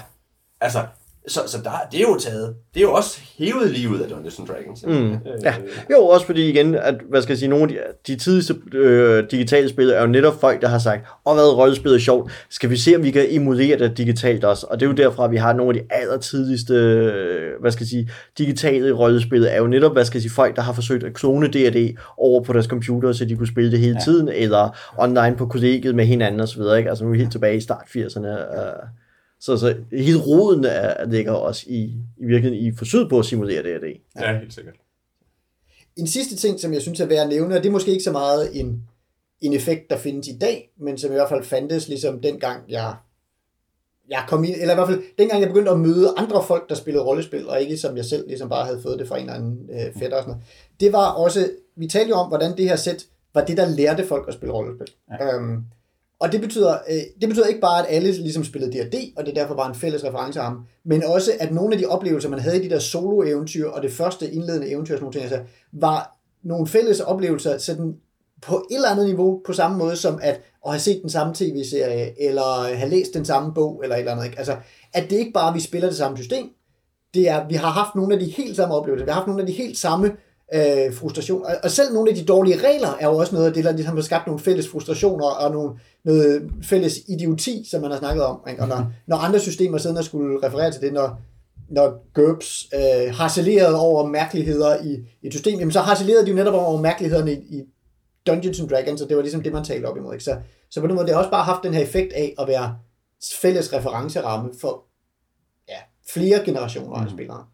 [0.62, 0.80] Altså,
[1.28, 2.56] Så, så der, det er jo taget.
[2.74, 4.86] Det er jo også hævet lige ud af Dungeons and Dragons.
[4.86, 5.12] Mm.
[5.12, 5.54] Øh, Ja.
[5.92, 9.24] Jo, også fordi igen, at, hvad skal jeg sige, nogle af de, de tidligste øh,
[9.32, 12.70] digitale spil er jo netop folk, der har sagt, og hvad rollespil er sjovt, skal
[12.70, 14.68] vi se, om vi kan emulere det digitalt også.
[14.70, 17.72] Og det er jo derfra, at vi har nogle af de aller tidligste, øh, hvad
[17.72, 20.74] skal jeg sige, digitale rollespil, er jo netop, hvad skal jeg sige, folk, der har
[20.74, 24.04] forsøgt at klone D&D over på deres computer, så de kunne spille det hele ja.
[24.04, 26.90] tiden, eller online på kollegiet med hinanden osv., ikke?
[26.90, 28.28] Altså nu er vi helt tilbage i start 80'erne.
[28.28, 29.07] Øh.
[29.40, 31.82] Så, så hele roden er, ligger også i,
[32.18, 34.02] i virkeligheden i forsøget på at simulere D&D.
[34.20, 34.76] ja, helt sikkert.
[35.96, 38.04] En sidste ting, som jeg synes er værd at nævne, og det er måske ikke
[38.04, 38.84] så meget en,
[39.42, 42.96] en effekt, der findes i dag, men som i hvert fald fandtes ligesom dengang jeg,
[44.10, 46.76] jeg kom ind, eller i hvert fald dengang jeg begyndte at møde andre folk, der
[46.76, 49.34] spillede rollespil, og ikke som jeg selv ligesom bare havde fået det fra en eller
[49.34, 50.44] anden øh, fætter og sådan noget.
[50.80, 54.08] Det var også, vi talte jo om, hvordan det her sæt var det, der lærte
[54.08, 54.88] folk at spille rollespil.
[55.12, 55.36] Ja.
[55.36, 55.64] Øhm,
[56.20, 59.36] og det betyder, øh, det betyder ikke bare, at alle ligesom spillede D&D, og det
[59.36, 62.64] derfor var en fælles referenceramme, men også, at nogle af de oplevelser, man havde i
[62.64, 65.40] de der solo-eventyr, og det første indledende eventyr, sådan nogle ting, altså,
[65.72, 67.96] var nogle fælles oplevelser sådan
[68.42, 71.34] på et eller andet niveau, på samme måde som at, at have set den samme
[71.34, 74.26] tv-serie, eller have læst den samme bog, eller et eller andet.
[74.26, 74.38] Ikke?
[74.38, 74.56] Altså,
[74.94, 76.50] at det ikke bare, at vi spiller det samme system,
[77.14, 79.42] det er, vi har haft nogle af de helt samme oplevelser, vi har haft nogle
[79.42, 80.12] af de helt samme
[80.54, 83.54] øh, frustrationer, og, og selv nogle af de dårlige regler er jo også noget af
[83.54, 87.92] det, der ligesom har skabt nogle fælles frustrationer, og nogle, noget fælles idioti, som man
[87.92, 88.40] har snakket om.
[88.50, 88.62] Ikke?
[88.62, 91.20] Og når, når andre systemer siden har skulle referere til det, når,
[91.70, 96.36] når GURPS øh, harcelerede over mærkeligheder i, i et system, jamen så harcelerede de jo
[96.36, 97.64] netop over mærkelighederne i, i
[98.28, 100.14] Dungeons and Dragons, og det var ligesom det, man talte op imod.
[100.14, 100.24] Ikke?
[100.24, 100.38] Så,
[100.70, 102.76] så på den måde, det har også bare haft den her effekt af at være
[103.42, 104.84] fælles referenceramme for
[105.70, 105.78] ja,
[106.10, 107.46] flere generationer af spillere.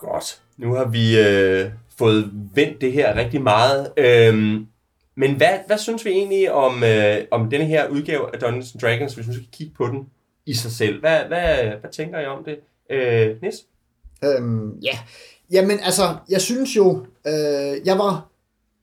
[0.00, 0.40] Godt.
[0.56, 3.92] Nu har vi øh, fået vendt det her rigtig meget.
[3.96, 4.66] Øhm,
[5.14, 9.14] men hvad, hvad synes vi egentlig om, øh, om denne her udgave af Dungeons Dragons,
[9.14, 10.08] hvis vi skal kigge på den
[10.46, 11.00] i sig selv?
[11.00, 12.58] Hvad, hvad, hvad tænker I om det?
[12.90, 13.54] Øh, Nis?
[14.24, 14.98] Øhm, ja,
[15.50, 18.28] jamen altså, jeg synes jo, øh, jeg var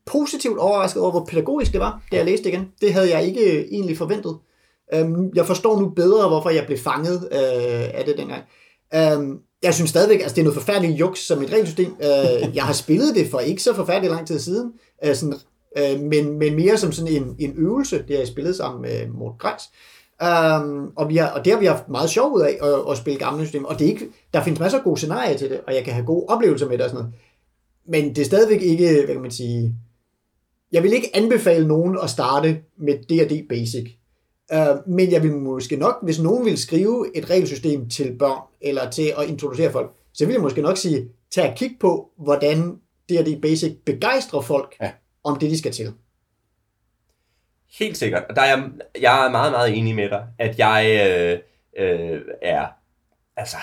[0.05, 2.71] positivt overrasket over, hvor pædagogisk det var, da jeg læste igen.
[2.81, 4.37] Det havde jeg ikke øh, egentlig forventet.
[4.93, 8.43] Øhm, jeg forstår nu bedre, hvorfor jeg blev fanget øh, af det dengang.
[8.93, 11.95] Øhm, jeg synes stadigvæk, altså det er noget forfærdeligt juks som et regelsystem.
[12.01, 14.71] Øh, jeg har spillet det for ikke så forfærdeligt lang tid siden,
[15.05, 15.35] øh, sådan,
[15.77, 19.07] øh, men, men mere som sådan en, en øvelse, det har jeg spillet sammen med
[19.07, 19.63] Mort Grejs.
[20.21, 22.97] Um, og, vi har, og det har vi haft meget sjov ud af at, at
[22.97, 23.67] spille gamle systemer.
[23.67, 25.93] Og det er ikke, der findes masser af gode scenarier til det, og jeg kan
[25.93, 27.19] have gode oplevelser med det og sådan noget.
[27.87, 29.75] Men det er stadigvæk ikke, hvad kan man sige...
[30.71, 33.96] Jeg vil ikke anbefale nogen at starte med D&D Basic.
[34.53, 38.89] Uh, men jeg vil måske nok, hvis nogen vil skrive et regelsystem til børn, eller
[38.89, 42.79] til at introducere folk, så vil jeg måske nok sige, tag og kig på, hvordan
[43.09, 44.91] D&D Basic begejstrer folk Ja.
[45.23, 45.93] om det, de skal til.
[47.79, 48.23] Helt sikkert.
[48.29, 48.69] Og der er jeg,
[49.01, 51.39] jeg er meget, meget enig med dig, at jeg øh,
[51.85, 52.65] øh, er,
[53.37, 53.57] altså,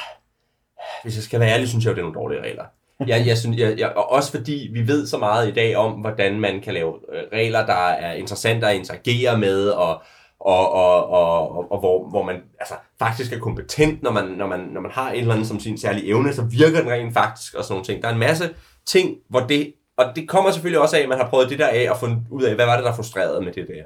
[1.02, 2.64] hvis jeg skal være ærlig, synes jeg jo, det er nogle dårlige regler.
[3.06, 5.92] Jeg, jeg synes, jeg, jeg, og også fordi vi ved så meget i dag om,
[5.92, 10.02] hvordan man kan lave øh, regler, der er interessante at interagere med, og,
[10.44, 14.46] og, og, og, og, og hvor, hvor man altså, faktisk er kompetent, når man, når,
[14.46, 17.14] man, når man har et eller andet som sin særlige evne, så virker den rent
[17.14, 18.02] faktisk, og sådan nogle ting.
[18.02, 18.50] Der er en masse
[18.86, 21.68] ting, hvor det, og det kommer selvfølgelig også af, at man har prøvet det der
[21.68, 23.84] af, og fundet ud af, hvad var det, der frustrerede med det der.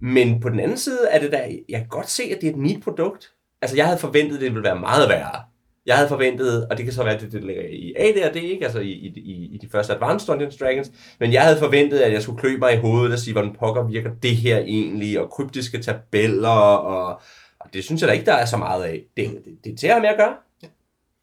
[0.00, 2.52] Men på den anden side er det der, jeg kan godt se, at det er
[2.52, 3.32] et neat produkt.
[3.62, 5.42] Altså, jeg havde forventet, at det ville være meget værre.
[5.88, 8.64] Jeg havde forventet, og det kan så være, at det, det ligger i AD&D, ikke?
[8.64, 10.90] Altså i, i, i, de første Advanced Dungeons Dragons.
[11.20, 13.82] Men jeg havde forventet, at jeg skulle klø mig i hovedet og sige, hvordan pokker
[13.86, 17.20] virker det her egentlig, og kryptiske tabeller, og,
[17.60, 19.02] og det synes jeg da ikke, der er så meget af.
[19.16, 20.34] Det, det, det er at have med at gøre.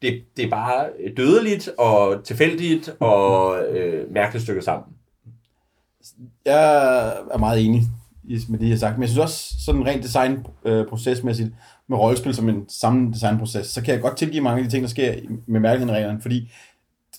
[0.02, 0.86] Det, det er bare
[1.16, 4.88] dødeligt og tilfældigt og øh, mærkeligt stykke sammen.
[6.44, 7.82] Jeg er meget enig
[8.24, 11.50] i- med det, jeg har sagt, men jeg synes også, sådan rent designprocesmæssigt,
[11.88, 14.82] med rollespil som en samlet designproces, så kan jeg godt tilgive mange af de ting,
[14.82, 15.14] der sker
[15.46, 16.52] med mærkeligheden fordi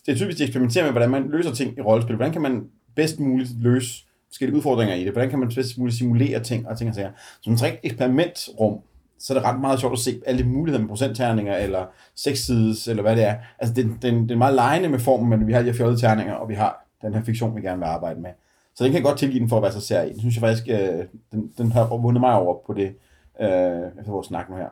[0.05, 2.15] det er typisk, de eksperimenterer med, hvordan man løser ting i rollespil.
[2.15, 2.63] Hvordan kan man
[2.95, 5.11] bedst muligt løse forskellige udfordringer i det?
[5.11, 7.11] Hvordan kan man bedst muligt simulere ting og ting og sager?
[7.41, 8.80] Som et rigtig eksperimentrum,
[9.20, 12.88] så er det ret meget sjovt at se alle de muligheder med procentterninger, eller sekssides,
[12.88, 13.36] eller hvad det er.
[13.59, 16.01] Altså, det, det, det er meget lejende med formen, men vi har de her fjollede
[16.01, 18.30] terninger, og vi har den her fiktion, vi gerne vil arbejde med.
[18.76, 20.13] Så den kan jeg godt tilgive den for at være så særlig.
[20.13, 22.95] Den synes jeg faktisk, øh, den, den har vundet mig over på det,
[23.41, 24.69] øh, efter vores snak nu her.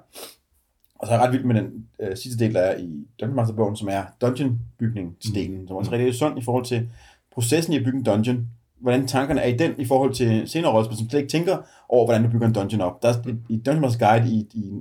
[0.95, 3.35] Og så er jeg ret vild med den øh, sidste del, der er i Dungeon
[3.35, 6.89] Master-bogen, som er dungeon-bygning-delen, som også er rigtig sund i forhold til
[7.33, 8.47] processen i at bygge en dungeon.
[8.79, 11.57] Hvordan tankerne er i den i forhold til senere rollespil, som slet ikke tænker
[11.89, 13.03] over, hvordan du bygger en dungeon op.
[13.03, 14.71] Der er, i, i Dungeon Master Guide i, i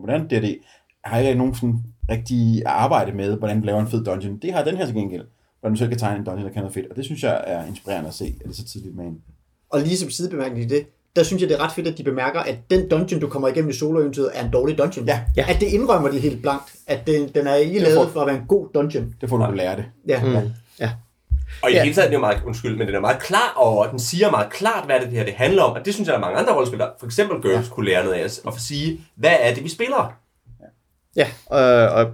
[0.00, 0.58] moderne D&D,
[1.04, 4.38] har jeg ikke nogen sådan rigtig arbejde med, hvordan du laver en fed dungeon.
[4.38, 5.24] Det har den her til gengæld,
[5.60, 6.86] hvordan du selv kan tegne en dungeon, der kan noget fedt.
[6.90, 9.22] Og det synes jeg er inspirerende at se, at det er så tidligt med en.
[9.70, 10.86] Og lige som sidebemærkning til det,
[11.16, 13.48] der synes jeg, det er ret fedt, at de bemærker, at den dungeon, du kommer
[13.48, 14.00] igennem i solo
[14.34, 15.06] er en dårlig dungeon.
[15.06, 15.20] Ja.
[15.36, 15.44] Ja.
[15.48, 16.72] At det indrømmer de helt blankt.
[16.86, 19.14] At den, den er ikke lavet for at være en god dungeon.
[19.20, 19.84] Det får du at lære det.
[20.08, 20.24] Ja.
[20.24, 20.50] Mm.
[20.80, 20.90] Ja.
[21.62, 21.78] Og i Ja.
[21.78, 23.98] det hele taget er den jo meget, undskyld, men den er meget klar over, den
[23.98, 25.72] siger meget klart, hvad det her det handler om.
[25.72, 27.74] Og det synes jeg, der er mange andre rollespillere, for eksempel Girls, ja.
[27.74, 30.12] kunne lære noget af os, og sige, hvad er det, vi spiller?
[31.16, 32.06] Ja, øh, og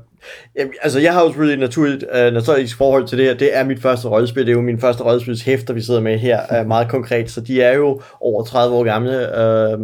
[0.58, 3.34] jamen, altså jeg har selvfølgelig et naturligt, øh, naturligt forhold til det her.
[3.34, 4.46] Det er mit første rollespil.
[4.46, 7.30] Det er jo min første rollespilshæfter, vi sidder med her, øh, meget konkret.
[7.30, 9.40] Så de er jo over 30 år gamle.
[9.40, 9.78] Øh,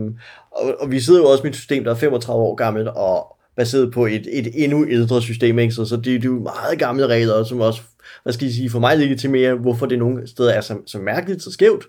[0.52, 3.36] og, og vi sidder jo også med et system, der er 35 år gammelt, og
[3.56, 5.58] baseret på et, et endnu ældre system.
[5.58, 5.74] Ikke?
[5.74, 7.80] Så, så det, det er jo meget gamle regler, som også,
[8.22, 11.42] hvad skal jeg sige, for mig legitimerer, hvorfor det nogle steder er så, så mærkeligt,
[11.42, 11.84] så skævt.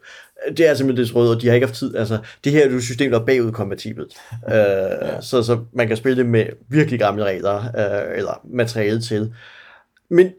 [0.57, 1.95] Det er simpelthen det røde, og de har ikke haft tid.
[1.95, 4.13] Altså, det her er jo et system, der er bagudkompatibelt.
[4.53, 9.33] Øh, så, så man kan spille det med virkelig gamle regler, øh, eller materiale til.
[10.09, 10.31] Men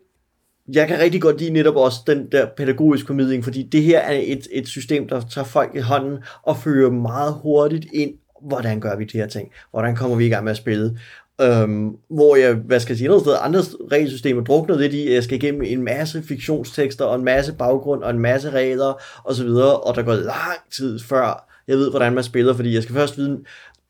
[0.73, 4.21] jeg kan rigtig godt lide netop også den der pædagogiske formidling, fordi det her er
[4.23, 8.97] et, et system, der tager folk i hånden og fører meget hurtigt ind, hvordan gør
[8.97, 9.49] vi de her ting?
[9.71, 10.99] Hvordan kommer vi i gang med at spille?
[11.41, 13.61] Øhm, hvor jeg, hvad skal jeg sige, noget sted, andre
[13.93, 18.03] regelsystemer drukner lidt i, at jeg skal igennem en masse fiktionstekster, og en masse baggrund,
[18.03, 21.91] og en masse regler, og så videre, og der går lang tid før jeg ved,
[21.91, 23.41] hvordan man spiller, fordi jeg skal først vide,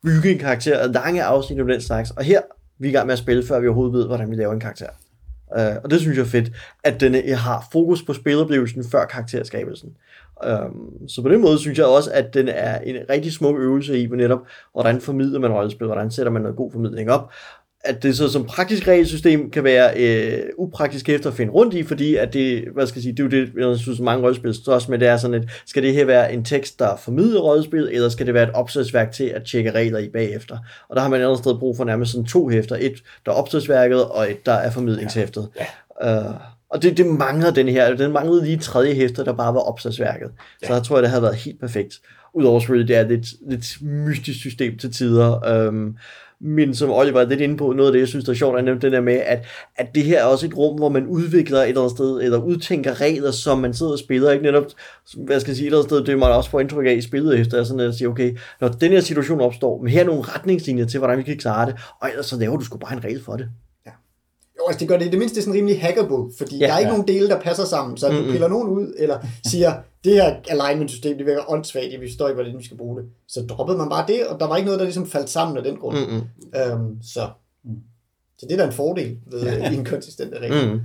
[0.03, 2.41] bygge en karakter, og lange afsnit om den slags, og her
[2.79, 4.59] vi er i gang med at spille, før vi overhovedet ved, hvordan vi laver en
[4.59, 4.89] karakter.
[5.57, 6.51] Uh, og det synes jeg er fedt,
[6.83, 9.89] at den øh, har fokus på spiloplevelsen før karakterskabelsen.
[10.43, 13.99] Um, så på den måde synes jeg også, at den er en rigtig smuk øvelse
[13.99, 14.39] i, netop,
[14.73, 17.31] hvordan formidler man rollespil, hvordan sætter man noget god formidling op.
[17.81, 21.83] At det så som praktisk regelsystem kan være øh, upraktisk efter at finde rundt i,
[21.83, 24.53] fordi at det, hvad skal jeg sige, det er jo det, jeg synes, mange rollespil
[24.53, 27.41] står også med, det er sådan, at skal det her være en tekst, der formidler
[27.41, 30.57] rollespil, eller skal det være et opslagsværk til at tjekke regler i bagefter?
[30.89, 32.75] Og der har man et andet sted brug for nærmest sådan to hæfter.
[32.79, 35.49] Et, der er opslagsværket, og et, der er formidlingshæftet.
[36.01, 36.29] Ja.
[36.29, 36.35] Uh,
[36.75, 37.95] og det, det mangler den her.
[37.95, 40.29] Den manglede lige tredje hæfter, der bare var opslagsværket.
[40.61, 40.67] Ja.
[40.67, 42.01] Så jeg tror jeg, det havde været helt perfekt.
[42.33, 45.67] Udover selvfølgelig, det er lidt, lidt mystisk system til tider.
[45.67, 45.97] Um,
[46.41, 48.57] men som Oliver er lidt inde på, noget af det, jeg synes, der er sjovt,
[48.57, 49.45] er nemlig det der med, at,
[49.75, 52.37] at det her er også et rum, hvor man udvikler et eller andet sted, eller
[52.37, 54.65] udtænker regler, som man sidder og spiller, ikke netop,
[55.17, 57.01] hvad skal jeg sige, et eller andet sted, det man også får indtryk af i
[57.01, 60.21] spillet efter, sådan at sige, okay, når den her situation opstår, men her er nogle
[60.21, 63.03] retningslinjer til, hvordan vi kan klare det, og ellers så laver du sgu bare en
[63.03, 63.49] regel for det.
[64.65, 66.61] Jo, altså det gør det i det mindste sådan rimelig hackable, fordi Ja.
[66.65, 66.97] ja, der er ikke Ja.
[66.97, 71.17] nogen dele, der passer sammen, så du piller nogen ud, eller siger, det her alignment-system,
[71.17, 73.09] det virker åndssvagt, vi står ikke, hvordan vi skal bruge det.
[73.27, 75.63] Så droppede man bare det, og der var ikke noget, der ligesom faldt sammen af
[75.63, 75.97] den grund.
[75.97, 76.21] Mm-mm.
[76.61, 77.29] Øhm, så.
[78.37, 79.71] så det er da en fordel ved ja.
[79.71, 80.73] inkonsistente regler.
[80.73, 80.79] Mm.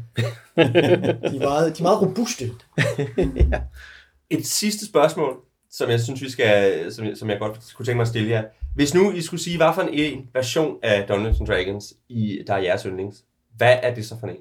[0.57, 2.51] De, er meget, de er meget robuste.
[4.31, 5.37] Et sidste spørgsmål,
[5.71, 8.31] som jeg synes, vi skal, som, jeg- som jeg godt kunne tænke mig at stille
[8.31, 8.43] jer.
[8.75, 12.39] Hvis nu I skulle sige, hvad for en, en version af Dungeons and Dragons, I,
[12.47, 13.25] der er jeres yndlings,
[13.61, 14.37] hvad er det så for en?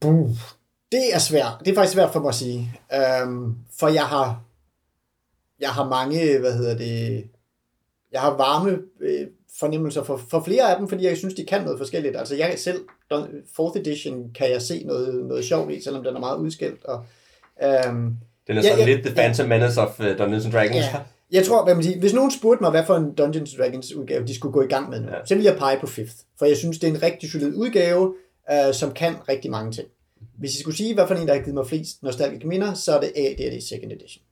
[0.00, 0.28] Buh.
[0.92, 1.52] Det er svært.
[1.64, 2.72] Det er faktisk svært for mig at sige.
[2.94, 4.42] Øhm, for jeg har,
[5.60, 7.24] jeg har mange, hvad hedder det,
[8.12, 9.26] jeg har varme øh,
[9.60, 12.16] fornemmelser for, for flere af dem, fordi jeg synes, de kan noget forskelligt.
[12.16, 12.84] Altså jeg selv,
[13.14, 16.84] Dun- 4th edition, kan jeg se noget, noget sjovt i, selvom den er meget udskilt.
[16.84, 17.04] Og,
[17.62, 18.16] øhm,
[18.46, 19.20] Den er Ja, sådan ja, lidt The ja.
[19.22, 20.76] Phantom Menace of uh, Dungeons and Dragons.
[20.76, 21.00] Ja.
[21.34, 24.26] Jeg tror, hvad man siger, hvis nogen spurgte mig, hvad for en Dungeons Dragons udgave
[24.26, 25.14] de skulle gå i gang med nu, Ja.
[25.26, 26.24] så vil jeg pege på 5th.
[26.38, 28.14] For jeg synes, det er en rigtig solid udgave,
[28.52, 29.88] øh, som kan rigtig mange ting.
[30.38, 32.96] Hvis jeg skulle sige, hvad for en, der har givet mig flest nostalgiske minder, så
[32.96, 34.22] er det A, det det second edition.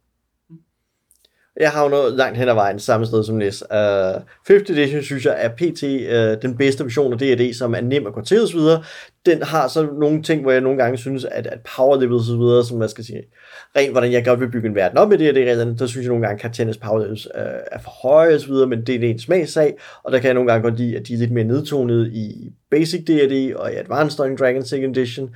[1.60, 3.62] Jeg har jo noget langt hen ad vejen samme sted som Nis.
[3.62, 5.82] Uh, 5th edition synes jeg er pt.
[5.82, 8.60] Uh, den bedste version af D&D, som er nem at gå til osv.
[9.26, 12.26] Den har så nogle ting, hvor jeg nogle gange synes, at, at power levels og
[12.26, 13.22] så videre, som man skal sige,
[13.76, 16.04] rent hvordan jeg godt vil bygge en verden op med det her reglerne, der synes
[16.04, 17.42] jeg nogle gange, at karakterernes powers øh,
[17.72, 20.52] er for høje og videre, men det er en smagssag, og der kan jeg nogle
[20.52, 24.16] gange godt lide, at de er lidt mere nedtonet i Basic D&D og i Advanced
[24.16, 25.30] Dungeons Dragons Second Edition,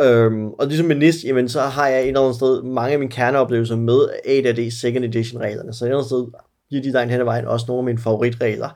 [0.00, 2.98] Øhm, og ligesom med NIST, jamen, så har jeg et eller andet sted mange af
[2.98, 6.26] mine kerneoplevelser med AD&D Second Edition reglerne, så et eller andet sted
[6.70, 8.68] giver de der hen ad vejen også nogle af mine favoritregler.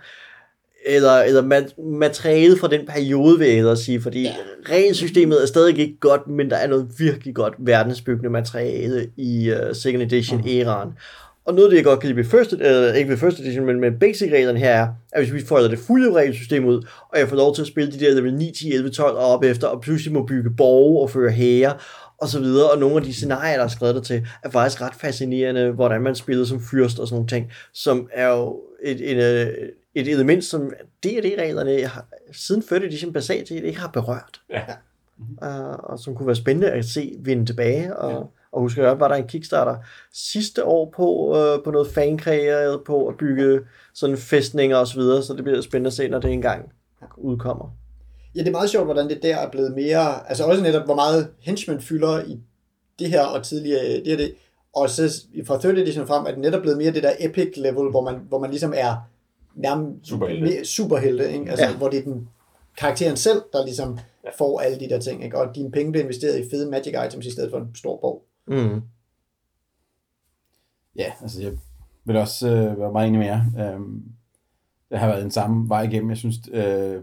[0.86, 4.34] Eller, eller mat- materialet fra den periode, vil jeg hellere sige, fordi ja.
[4.70, 9.74] regelsystemet er stadig ikke godt, men der er noget virkelig godt verdensbyggende materiale i uh,
[9.74, 10.90] Second Edition æraen.
[11.48, 13.66] Og noget af det, jeg godt kan lide ved first, øh, ikke ved first edition,
[13.66, 17.28] men med basic-reglerne her, er, at hvis vi folder det fulde regelsystem ud, og jeg
[17.28, 19.66] får lov til at spille de der level 9, 10, 11, 12 og op efter,
[19.66, 21.74] og pludselig må bygge borge og føre hære,
[22.18, 24.82] og så videre, og nogle af de scenarier, der er skrevet der til, er faktisk
[24.82, 29.10] ret fascinerende, hvordan man spiller som fyrst og sådan nogle ting, som er jo et,
[29.10, 29.48] et, øh,
[29.94, 30.72] et element, som
[31.04, 34.40] D&D-reglerne har, siden 3rd edition basalt set ikke har berørt.
[34.50, 34.64] Ja.
[35.18, 38.18] Uh, og som kunne være spændende at se vinde tilbage, og, ja.
[38.52, 39.76] og husk at var der en Kickstarter
[40.12, 43.60] sidste år på, uh, på noget fankræer, på at bygge
[43.94, 46.72] sådan fæstninger og så videre, så det bliver spændende at se, når det engang
[47.16, 47.76] udkommer.
[48.34, 50.94] Ja, det er meget sjovt, hvordan det der er blevet mere, altså også netop, hvor
[50.94, 52.40] meget henchmen fylder i
[52.98, 54.34] det her og tidligere det her det.
[54.74, 57.90] Og så fra 3rd edition frem er det netop blevet mere det der epic level,
[57.90, 58.94] hvor man, hvor man ligesom er
[59.58, 60.64] nærmest Superhelte.
[60.64, 61.50] superhelte, ikke?
[61.50, 61.70] Altså, Ja.
[61.70, 61.76] ja.
[61.76, 62.28] hvor det er den
[62.76, 63.98] karakteren selv, der ligesom
[64.38, 65.38] får alle de der ting, ikke?
[65.38, 68.24] Og dine penge bliver investeret i fede magic items i stedet for en stor bog.
[68.46, 68.82] Mm.
[70.96, 71.52] Ja, altså jeg
[72.04, 73.42] vil også øh, være meget enig med jer.
[73.58, 74.02] Øhm,
[74.90, 76.10] det har været den samme vej igennem.
[76.10, 77.02] Jeg synes, øh,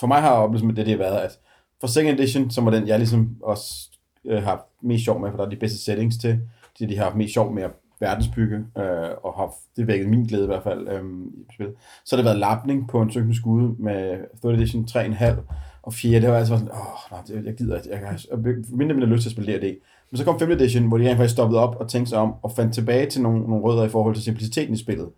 [0.00, 1.38] for mig har oplevelsen med det, det har været, at
[1.80, 3.90] for second edition, som var den, jeg ligesom også
[4.24, 6.40] øh, har mest sjov med, for der er de bedste settings til,
[6.78, 7.70] det de har haft mest sjov med at
[8.00, 11.04] verdensbygge, øh, og har det vækket min glæde i hvert fald øh,
[11.50, 11.74] i spillet.
[12.04, 15.34] Så har det været lapning på en synkende skude med 3rd edition 3,5,
[15.82, 18.54] og 4, det var altså sådan, åh, nej, det, jeg gider ikke, jeg kan jeg
[18.72, 19.78] mindre mindre lyst til at spille det.
[20.10, 20.50] Men så kom 5.
[20.50, 23.22] edition, hvor de rent faktisk stoppede op og tænkte sig om, og fandt tilbage til
[23.22, 25.08] nogle, nogle rødder i forhold til simpliciteten i spillet,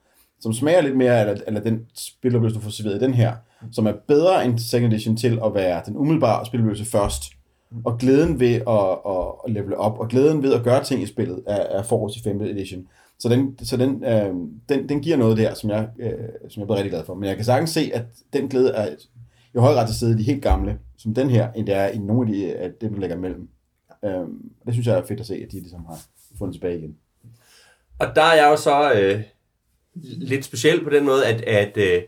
[0.40, 3.32] som smager lidt mere eller, eller den spiloplevelse, du får serveret i den her,
[3.72, 7.24] som er bedre end second edition til at være den umiddelbare spiloplevelse først,
[7.72, 7.82] Mm.
[7.84, 11.42] og glæden ved at, at, at op, og glæden ved at gøre ting i spillet,
[11.46, 12.40] er, er forårs i 5.
[12.40, 12.88] edition.
[13.18, 14.34] Så den, så den, øh,
[14.68, 16.12] den, den giver noget der, som jeg, øh,
[16.48, 17.14] som jeg er rigtig glad for.
[17.14, 18.02] Men jeg kan sagtens se, at
[18.32, 18.94] den glæde er
[19.54, 21.88] i høj grad til stede i de helt gamle, som den her, end det er
[21.88, 23.48] i nogle af de, øh, at dem, der ligger imellem.
[24.04, 24.10] Øh,
[24.66, 26.02] det synes jeg er fedt at se, at de ligesom har
[26.38, 26.96] fundet tilbage igen.
[27.98, 29.22] Og der er jeg jo så øh,
[30.02, 32.02] lidt speciel på den måde, at, at øh,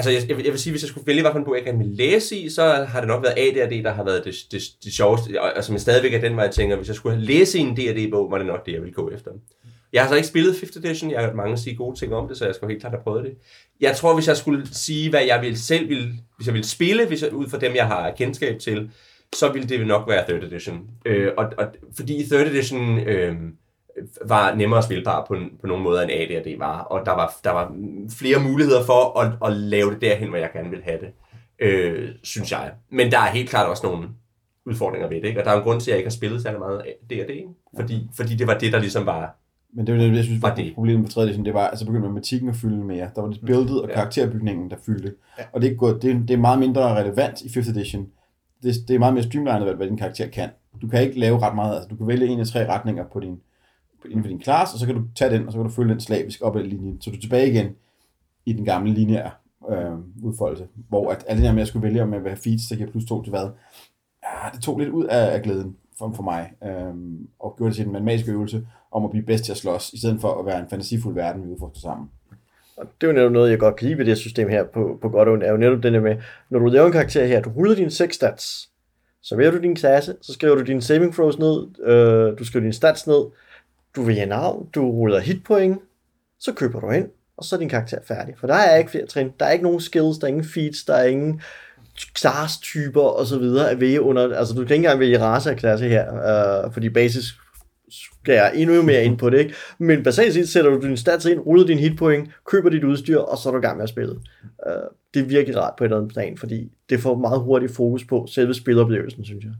[0.00, 1.78] altså jeg, jeg, vil, jeg vil sige, hvis jeg skulle vælge, hvilken bog jeg gerne
[1.78, 4.92] vil læse i, så har det nok været AD&D, der har været det, det, det
[4.92, 7.58] sjoveste, og, og som jeg stadigvæk er den vej, jeg tænker, hvis jeg skulle læse
[7.58, 9.30] i en D&D-bog, var det nok det, jeg ville gå efter.
[9.92, 12.28] Jeg har så ikke spillet 5th edition, jeg har hørt mange sige gode ting om
[12.28, 13.34] det, så jeg skal helt klart have prøvet det.
[13.80, 17.06] Jeg tror, hvis jeg skulle sige, hvad jeg ville selv ville, hvis jeg ville spille,
[17.06, 18.90] hvis jeg, ud fra dem, jeg har kendskab til,
[19.34, 20.90] så ville det nok være 3rd edition.
[21.06, 23.36] Øh, og, og, fordi 3rd edition øh,
[24.26, 27.74] var nemmere spilbar på, på nogle måder, end AD&D var, og der var, der var
[28.18, 31.08] flere muligheder for at, at lave det derhen, hvor jeg gerne vil have det,
[31.60, 32.70] øh, synes jeg.
[32.90, 34.08] Men der er helt klart også nogle
[34.66, 35.40] udfordringer ved det, ikke?
[35.40, 37.30] og der er en grund til, at jeg ikke har spillet særlig meget D&D,
[37.76, 39.36] fordi, fordi det var det, der ligesom var
[39.74, 40.74] Men det var det, jeg synes var det?
[40.74, 41.22] problemet med 3.
[41.22, 43.10] edition, det var, altså begyndte matematikken at fylde mere.
[43.14, 43.94] Der var det buildet og Ja.
[43.94, 45.14] karakterbygningen, der fyldte.
[45.38, 45.42] Ja.
[45.52, 48.06] Og det er, gået, det, det er meget mindre relevant i 5th edition.
[48.62, 50.48] Det, det er meget mere streamlined, hvad, hvad din karakter kan.
[50.82, 51.74] Du kan ikke lave ret meget.
[51.74, 53.40] Altså, du kan vælge en af tre retninger på din, på,
[54.04, 55.92] inden for din class, og så kan du tage den, og så kan du følge
[55.92, 57.00] den slavisk op ad linjen.
[57.00, 57.76] Så du er tilbage igen
[58.46, 59.30] i den gamle lineære
[59.70, 60.66] øh, udfoldelse.
[60.88, 62.68] Hvor at alt det der med, at jeg skulle vælge, om jeg vil have feeds,
[62.68, 63.48] der giver plus to til hvad,
[64.24, 66.94] ja, det tog lidt ud af, af glæden for, for mig, øh,
[67.38, 69.98] og gjorde det til en matematisk øvelse om at blive bedst til at slås, i
[69.98, 72.10] stedet for at være en fantasifuld verden, vi udforsker sammen.
[72.76, 74.64] Og det er jo netop noget, jeg godt kan lide ved det her system her
[74.64, 76.16] på, på godt og ondt, er jo netop det der med,
[76.50, 78.70] når du laver en karakter her, du ruller dine 6 stats,
[79.22, 82.60] så vælger du din klasse, så skriver du dine saving throws ned, øh, du skriver
[82.60, 83.24] dine stats ned,
[83.96, 85.78] du vælger navn, du ruller hitpoint,
[86.40, 88.34] så køber du ind, og så er din karakter færdig.
[88.38, 90.84] For der er ikke flere trin, der er ikke nogen skills, der er ingen feats,
[90.84, 91.40] der er ingen
[92.18, 95.56] class-typer og så videre at vælge under, altså du kan ikke engang vælge race af
[95.56, 96.14] klasse her,
[96.64, 97.24] øh, fordi basis
[98.22, 99.54] skal jeg endnu mere ind på det, ikke?
[99.78, 103.38] Men basalt set sætter du din stats ind, ruller din hitpoint, køber dit udstyr, og
[103.38, 104.14] så er du i gang med at spille.
[104.66, 104.72] Øh,
[105.14, 108.04] det er virkelig rart på et eller andet plan, fordi det får meget hurtigt fokus
[108.04, 109.52] på selve spiloplevelsen, synes jeg.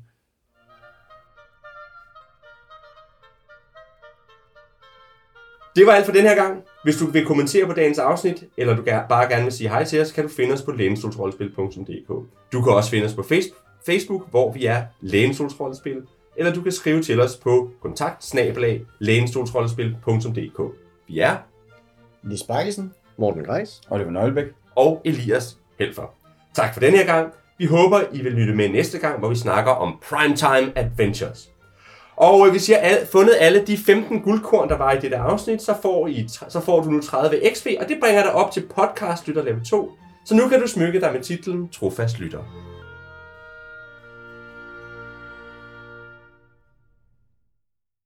[5.77, 6.63] Det var alt for den her gang.
[6.85, 10.01] Hvis du vil kommentere på dagens afsnit, eller du bare gerne vil sige hej til
[10.01, 12.09] os, kan du finde os på lænestolsrollespil.dk.
[12.53, 16.03] Du kan også finde os på face- Facebook, hvor vi er Lænestolsrollespil,
[16.37, 18.25] eller du kan skrive til os på kontakt
[21.09, 21.37] Vi er
[22.23, 22.93] Nis Bakkesen.
[23.19, 23.81] Morten Greis.
[23.91, 24.45] Var Nøglebæk.
[24.77, 26.15] og Elias Helfer.
[26.55, 27.33] Tak for den her gang.
[27.59, 31.51] Vi håber, I vil lytte med næste gang, hvor vi snakker om Primetime Adventures.
[32.21, 35.63] Og øh, hvis I har fundet alle de 15 guldkorn, der var i dette afsnit,
[35.63, 38.63] så får, I, så får du nu 30 XP, og det bringer dig op til
[38.77, 39.93] podcast lytter level 2.
[40.25, 42.43] Så nu kan du smykke dig med titlen Trofast Lytter.